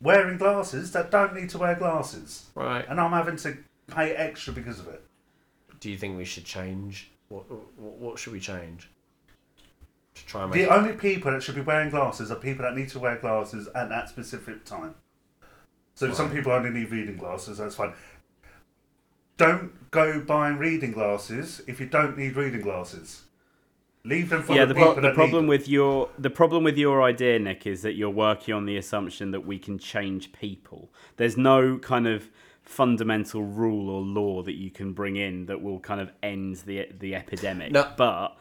[0.00, 2.84] wearing glasses that don't need to wear glasses, Right.
[2.88, 3.58] and I'm having to
[3.88, 5.02] pay extra because of it.
[5.80, 7.10] Do you think we should change?
[7.28, 8.88] What what, what should we change?
[10.14, 12.76] To try and make The only people that should be wearing glasses are people that
[12.76, 14.94] need to wear glasses at that specific time.
[15.94, 17.58] So some people only need reading glasses.
[17.58, 17.92] That's fine.
[19.38, 23.22] Don't go buying reading glasses if you don't need reading glasses.
[24.04, 25.46] Leave them for yeah, the, the, people pro- that the problem need them.
[25.48, 29.30] with your the problem with your idea, Nick, is that you're working on the assumption
[29.32, 30.90] that we can change people.
[31.16, 32.30] There's no kind of
[32.62, 36.88] fundamental rule or law that you can bring in that will kind of end the
[36.98, 37.72] the epidemic.
[37.72, 37.90] No.
[37.96, 38.36] But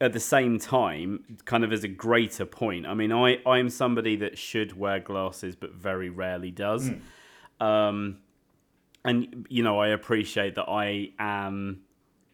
[0.00, 4.16] at the same time, kind of as a greater point, I mean, I I'm somebody
[4.16, 6.90] that should wear glasses but very rarely does.
[7.60, 8.18] Um,
[9.04, 11.82] and you know, I appreciate that I am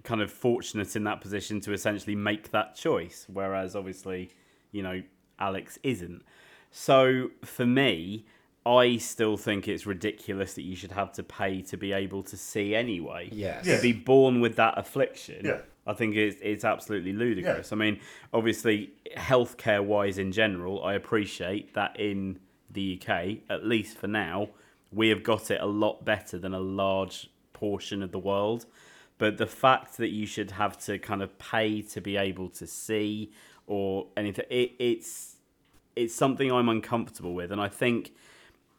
[0.03, 4.31] kind of fortunate in that position to essentially make that choice, whereas obviously,
[4.73, 5.03] you know,
[5.39, 6.23] Alex isn't.
[6.71, 8.25] So for me,
[8.65, 12.37] I still think it's ridiculous that you should have to pay to be able to
[12.37, 13.29] see anyway.
[13.33, 13.67] Yes.
[13.67, 13.77] Yeah.
[13.77, 15.45] To be born with that affliction.
[15.45, 15.61] Yeah.
[15.87, 17.73] I think it's it's absolutely ludicrous.
[17.73, 18.01] I mean,
[18.33, 22.39] obviously, healthcare wise in general, I appreciate that in
[22.71, 24.51] the UK, at least for now,
[24.93, 28.67] we have got it a lot better than a large portion of the world.
[29.19, 32.67] But the fact that you should have to kind of pay to be able to
[32.67, 33.33] see
[33.67, 35.37] or anything, it, it's
[35.95, 38.13] it's something I'm uncomfortable with, and I think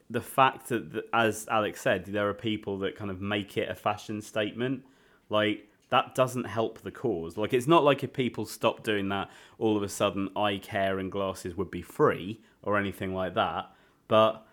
[0.09, 3.75] the fact that, as Alex said, there are people that kind of make it a
[3.75, 4.83] fashion statement,
[5.29, 7.37] like that doesn't help the cause.
[7.37, 9.29] Like it's not like if people stop doing that,
[9.59, 13.71] all of a sudden eye care and glasses would be free or anything like that.
[14.07, 14.45] But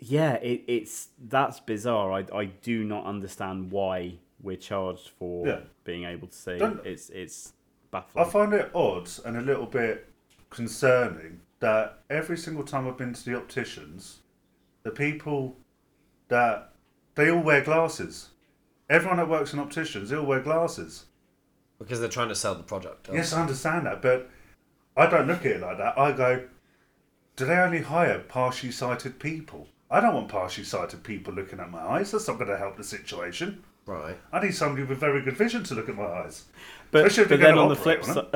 [0.00, 2.12] yeah, it, it's that's bizarre.
[2.12, 5.60] I I do not understand why we're charged for Yeah.
[5.84, 6.58] being able to see.
[6.58, 7.52] Don't- It's it's
[7.90, 8.24] baffling.
[8.24, 10.06] I find it odd and a little bit
[10.50, 14.20] concerning that every single time I've been to the opticians,
[14.82, 15.56] the people
[16.28, 16.72] that
[17.14, 18.30] they all wear glasses.
[18.88, 21.06] Everyone that works in opticians, they all wear glasses.
[21.78, 23.08] Because they're trying to sell the product.
[23.12, 24.30] Yes, I understand that, but
[24.96, 25.98] I don't look at it like that.
[25.98, 26.48] I go,
[27.36, 29.68] do they only hire partially sighted people?
[29.90, 32.10] I don't want partially sighted people looking at my eyes.
[32.10, 33.62] That's not going to help the situation.
[33.86, 34.18] Right.
[34.32, 36.44] I need somebody with very good vision to look at my eyes.
[36.90, 38.26] but but then on the flip side,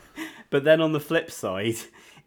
[0.50, 1.76] but then on the flip side,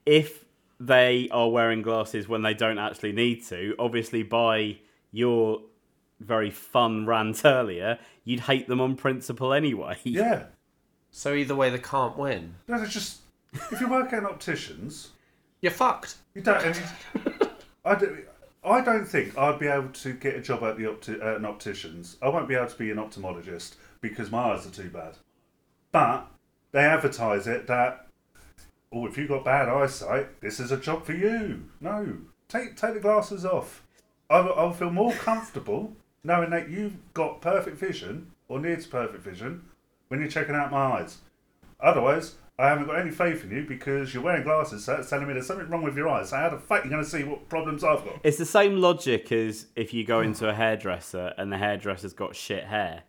[0.06, 0.46] if
[0.80, 4.78] they are wearing glasses when they don't actually need to, obviously by
[5.12, 5.62] your
[6.22, 9.98] very fun rant earlier, you'd hate them on principle anyway.
[10.04, 10.44] Yeah.
[11.12, 12.56] So either way, they can't win.
[12.68, 13.20] No, it's just
[13.72, 15.10] if you work in opticians,
[15.62, 16.16] You're fucked.
[16.34, 16.64] you don't.
[16.66, 17.32] You,
[17.86, 18.20] I don't.
[18.64, 21.46] I don't think I'd be able to get a job at the opti- at an
[21.46, 22.18] opticians.
[22.22, 25.16] I won't be able to be an ophthalmologist because my eyes are too bad.
[25.92, 26.28] But
[26.72, 28.08] they advertise it that
[28.92, 31.66] oh, if you've got bad eyesight, this is a job for you.
[31.80, 32.18] No,
[32.48, 33.84] take take the glasses off.
[34.30, 39.24] I'll, I'll feel more comfortable knowing that you've got perfect vision or near to perfect
[39.24, 39.64] vision
[40.10, 41.20] when you're checking out my eyes.
[41.80, 45.28] Otherwise, I haven't got any faith in you because you're wearing glasses, so that's telling
[45.28, 46.30] me there's something wrong with your eyes.
[46.32, 48.20] So how the fuck are you going to see what problems I've got?
[48.22, 52.36] It's the same logic as if you go into a hairdresser and the hairdresser's got
[52.36, 53.04] shit hair.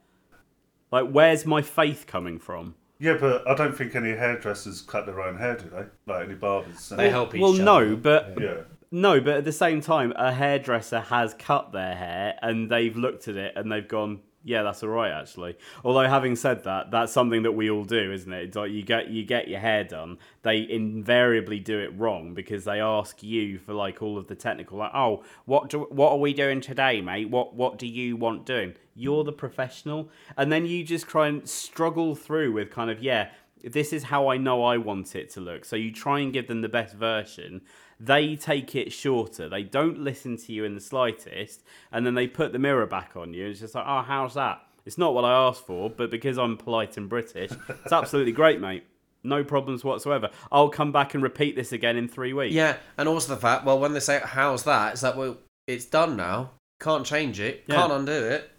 [0.93, 2.77] Like, where's my faith coming from?
[3.01, 6.13] Yeah, but I don't think any hairdressers cut their own hair, do they?
[6.13, 6.89] Like any barbers.
[6.91, 7.65] They help each well, other.
[7.65, 8.55] no, but Yeah.
[8.93, 13.27] no, but at the same time, a hairdresser has cut their hair and they've looked
[13.27, 17.13] at it and they've gone, "Yeah, that's all right, actually." Although, having said that, that's
[17.13, 18.45] something that we all do, isn't it?
[18.45, 20.19] It's like you get you get your hair done.
[20.43, 24.79] They invariably do it wrong because they ask you for like all of the technical,
[24.79, 27.31] like, "Oh, what do what are we doing today, mate?
[27.31, 31.49] What what do you want doing?" You're the professional, and then you just try and
[31.49, 33.31] struggle through with kind of, yeah.
[33.63, 35.67] This is how I know I want it to look.
[35.67, 37.61] So you try and give them the best version
[38.01, 39.49] they take it shorter.
[39.49, 41.63] They don't listen to you in the slightest,
[41.93, 43.45] and then they put the mirror back on you.
[43.45, 44.63] And it's just like, oh, how's that?
[44.87, 48.61] It's not what I asked for, but because I'm polite and British, it's absolutely great,
[48.61, 48.85] mate.
[49.23, 50.31] No problems whatsoever.
[50.51, 52.55] I'll come back and repeat this again in three weeks.
[52.55, 54.95] Yeah, and also the fact, well, when they say, how's that?
[54.95, 55.37] It's like, well,
[55.67, 56.53] it's done now.
[56.81, 57.65] Can't change it.
[57.67, 57.77] Yeah.
[57.77, 58.51] Can't undo it.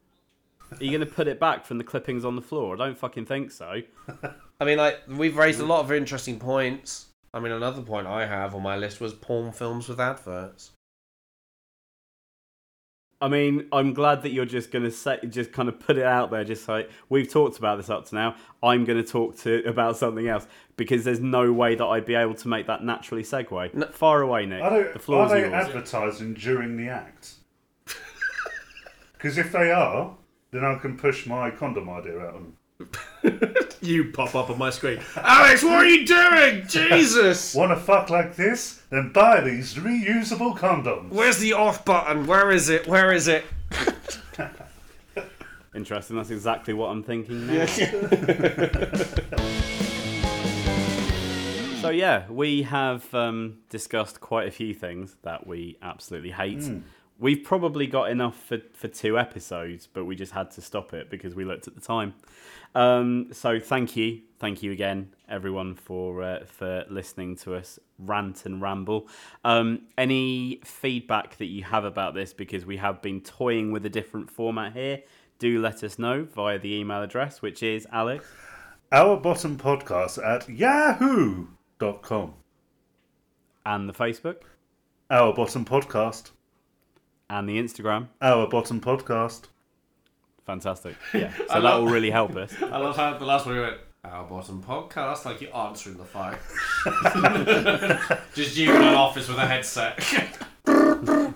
[0.79, 2.75] Are you going to put it back from the clippings on the floor?
[2.75, 3.81] I don't fucking think so.
[4.59, 7.07] I mean, like, we've raised a lot of interesting points.
[7.33, 10.71] I mean, another point I have on my list was porn films with adverts.
[13.21, 16.03] I mean, I'm glad that you're just going to say, just kind of put it
[16.03, 16.43] out there.
[16.43, 19.95] Just like we've talked about this up to now, I'm going to talk to about
[19.95, 23.75] something else because there's no way that I'd be able to make that naturally segue.
[23.75, 23.85] No.
[23.87, 24.63] Far away, Nick.
[24.63, 25.67] Are they, the floor's are they yours.
[25.67, 27.35] advertising during the act?
[29.13, 30.17] Because if they are,
[30.49, 32.91] then I can push my condom idea out on them.
[33.83, 34.99] You pop up on my screen.
[35.15, 36.65] Alex, what are you doing?
[36.67, 37.55] Jesus!
[37.55, 38.83] Want to fuck like this?
[38.91, 41.09] Then buy these reusable condoms.
[41.09, 42.27] Where's the off button?
[42.27, 42.87] Where is it?
[42.87, 43.43] Where is it?
[45.73, 46.15] Interesting.
[46.15, 47.65] That's exactly what I'm thinking now.
[51.81, 56.69] so yeah, we have um, discussed quite a few things that we absolutely hate.
[57.17, 61.09] We've probably got enough for, for two episodes, but we just had to stop it
[61.09, 62.13] because we looked at the time.
[62.73, 68.45] Um, so thank you, thank you again, everyone, for uh, for listening to us rant
[68.45, 69.07] and ramble.
[69.43, 73.89] Um, any feedback that you have about this, because we have been toying with a
[73.89, 75.01] different format here,
[75.39, 78.25] do let us know via the email address, which is Alex.
[78.91, 82.33] Our bottom podcast at yahoo.com.
[83.65, 84.37] and the Facebook
[85.09, 86.31] Our bottom podcast.
[87.29, 88.07] and the Instagram.
[88.21, 89.43] Our bottom podcast.
[90.45, 90.95] Fantastic.
[91.13, 91.31] Yeah.
[91.49, 92.51] So that will really help us.
[92.61, 96.05] I love how the last one we went, our bottom podcast, like you're answering the
[96.05, 96.35] phone.
[98.33, 99.97] Just you in an office with a headset.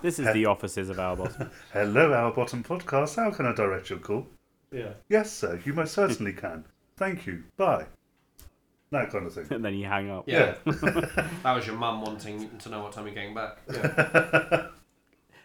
[0.01, 1.49] This is the offices of our bottom.
[1.73, 3.15] Hello, our bottom podcast.
[3.17, 4.27] How can I direct your call?
[4.71, 4.89] yeah.
[5.09, 5.59] Yes, sir.
[5.65, 6.65] You most certainly can.
[6.97, 7.43] Thank you.
[7.57, 7.85] Bye.
[8.91, 9.47] That kind of thing.
[9.49, 10.25] And then you hang up.
[10.27, 10.55] Yeah.
[10.65, 13.57] that was your mum wanting to know what time you're getting back.
[13.71, 14.67] Yeah.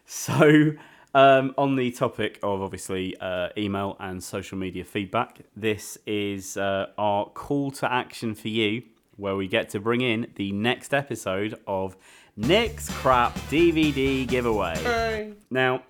[0.06, 0.72] So,
[1.14, 6.86] um, on the topic of obviously uh, email and social media feedback, this is uh,
[6.98, 8.82] our call to action for you,
[9.16, 11.96] where we get to bring in the next episode of
[12.36, 15.34] Nick's Crap DVD giveaway.
[15.50, 15.82] Now,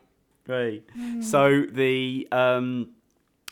[0.47, 0.83] hey.
[1.21, 2.91] so the um,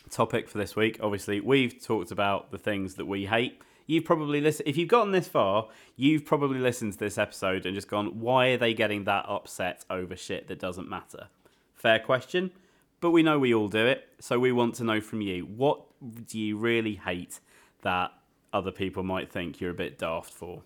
[0.09, 3.61] topic for this week, obviously, we've talked about the things that we hate.
[3.85, 7.73] You've probably listened, if you've gotten this far, you've probably listened to this episode and
[7.73, 11.27] just gone, why are they getting that upset over shit that doesn't matter?
[11.79, 12.51] Fair question.
[13.01, 14.09] but we know we all do it.
[14.19, 15.81] So we want to know from you what
[16.27, 17.39] do you really hate
[17.81, 18.11] that
[18.51, 20.61] other people might think you're a bit daft for?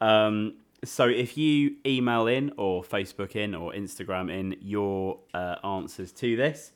[0.00, 0.54] Um,
[0.84, 6.36] so if you email in or Facebook in or Instagram in your uh, answers to
[6.36, 6.72] this,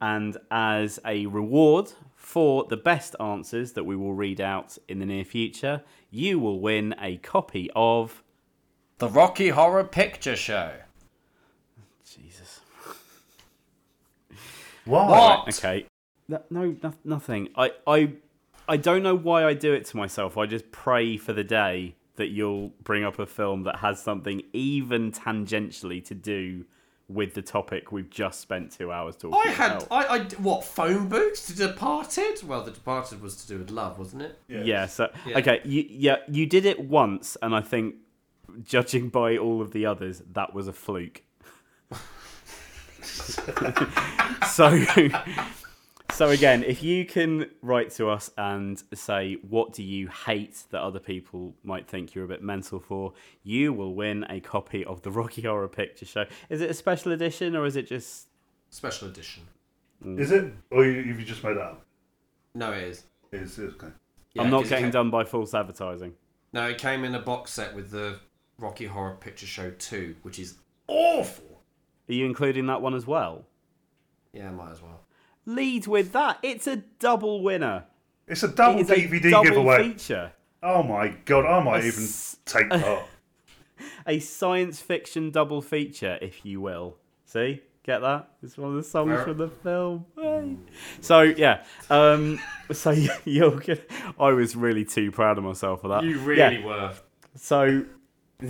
[0.00, 5.06] and as a reward for the best answers that we will read out in the
[5.06, 8.22] near future, you will win a copy of.
[8.98, 10.72] The Rocky Horror Picture Show.
[12.04, 12.47] Jesus.
[14.88, 15.06] Why?
[15.06, 15.48] What?
[15.56, 15.86] Okay.
[16.28, 17.48] No, no, no- nothing.
[17.56, 18.12] I, I,
[18.68, 20.36] I don't know why I do it to myself.
[20.36, 24.42] I just pray for the day that you'll bring up a film that has something
[24.52, 26.64] even tangentially to do
[27.08, 29.46] with the topic we've just spent two hours talking about.
[29.46, 29.88] I had, about.
[29.90, 32.42] I, I, what, phone books to Departed?
[32.44, 34.38] Well, The Departed was to do with love, wasn't it?
[34.48, 34.86] Yeah.
[34.86, 35.38] So Yeah.
[35.38, 37.94] okay, you yeah you did it once, and I think,
[38.62, 41.22] judging by all of the others, that was a fluke.
[44.48, 44.84] so,
[46.10, 50.80] so again, if you can write to us and say what do you hate that
[50.80, 53.12] other people might think you're a bit mental for,
[53.42, 56.24] you will win a copy of the Rocky Horror Picture Show.
[56.48, 58.28] Is it a special edition or is it just?
[58.70, 59.44] Special edition.
[60.04, 60.18] Mm.
[60.18, 60.52] Is it?
[60.70, 61.84] Or you, have you just made that up?
[62.54, 63.04] No, it is.
[63.32, 63.92] It's, it's okay.
[64.34, 66.14] Yeah, I'm not getting came- done by false advertising.
[66.52, 68.18] No, it came in a box set with the
[68.58, 70.56] Rocky Horror Picture Show 2, which is
[70.86, 71.57] awful.
[72.08, 73.44] Are you including that one as well?
[74.32, 75.00] Yeah, might as well.
[75.46, 76.38] Lead with that.
[76.42, 77.84] It's a double winner.
[78.26, 79.92] It's a double It is a DVD double giveaway.
[79.92, 80.32] feature.
[80.62, 83.04] Oh my god, I might even s- take part.
[84.08, 86.96] A science fiction double feature, if you will.
[87.26, 87.62] See?
[87.84, 88.28] Get that?
[88.42, 90.04] It's one of the songs Where- from the film.
[90.16, 90.56] Hey.
[91.00, 92.40] So yeah, um,
[92.72, 92.90] so
[93.24, 93.82] you're good.
[94.18, 96.02] I was really too proud of myself for that.
[96.02, 96.92] You really yeah, were.
[97.36, 97.84] So,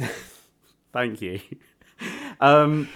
[0.93, 1.41] thank you.
[2.41, 2.89] Um,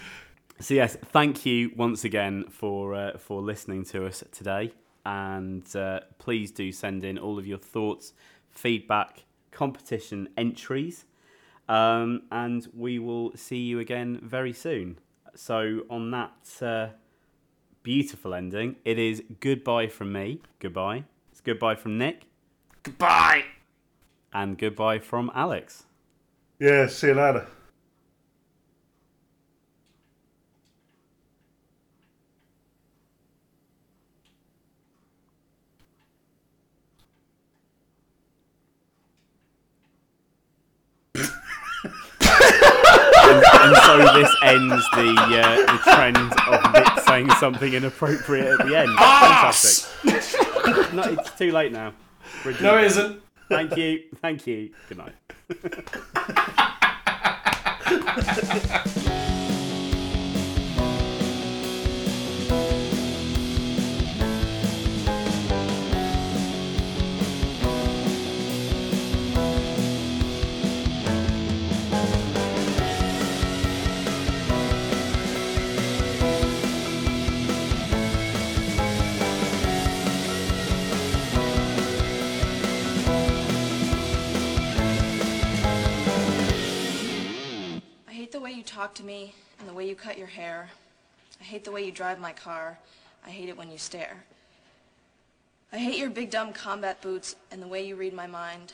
[0.63, 4.73] so yes, thank you once again for uh, for listening to us today,
[5.05, 8.13] and uh, please do send in all of your thoughts,
[8.53, 11.05] feedback, competition entries,
[11.69, 14.99] um, and we will see you again very soon.
[15.35, 16.89] So on that uh,
[17.83, 20.41] beautiful ending, it is goodbye from me.
[20.61, 21.05] Goodbye.
[21.33, 22.27] It's goodbye from Nick,
[22.85, 23.45] Goodbye!
[24.33, 25.87] and goodbye from Alex.
[26.61, 27.49] Yeah, see you later.
[43.65, 48.77] and so this ends the uh, the trend of Nick saying something inappropriate at the
[48.79, 48.91] end.
[48.99, 50.93] That's Fantastic.
[50.95, 51.93] no, it's too late now.
[52.45, 53.23] We're No, it isn't.
[53.49, 54.03] Thank you.
[54.21, 54.71] Thank you.
[54.89, 55.15] Good night.
[88.33, 90.71] hate the way you talk to me and the way you cut your hair.
[91.39, 92.79] I hate the way you drive my car.
[93.27, 94.25] I hate it when you stare.
[95.71, 98.73] I hate your big dumb combat boots and the way you read my mind.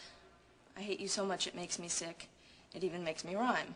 [0.76, 2.28] I hate you so much it makes me sick.
[2.72, 3.74] It even makes me rhyme.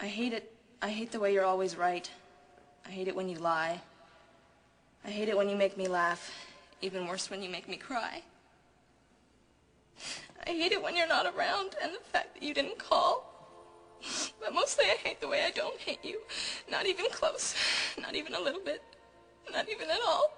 [0.00, 0.52] I hate it.
[0.80, 2.08] I hate the way you're always right.
[2.86, 3.80] I hate it when you lie.
[5.04, 6.30] I hate it when you make me laugh.
[6.82, 8.22] Even worse when you make me cry.
[10.46, 13.28] I hate it when you're not around and the fact that you didn't call.
[14.40, 16.20] But mostly I hate the way I don't hate you.
[16.70, 17.54] Not even close.
[18.00, 18.82] Not even a little bit.
[19.52, 20.32] Not even at all.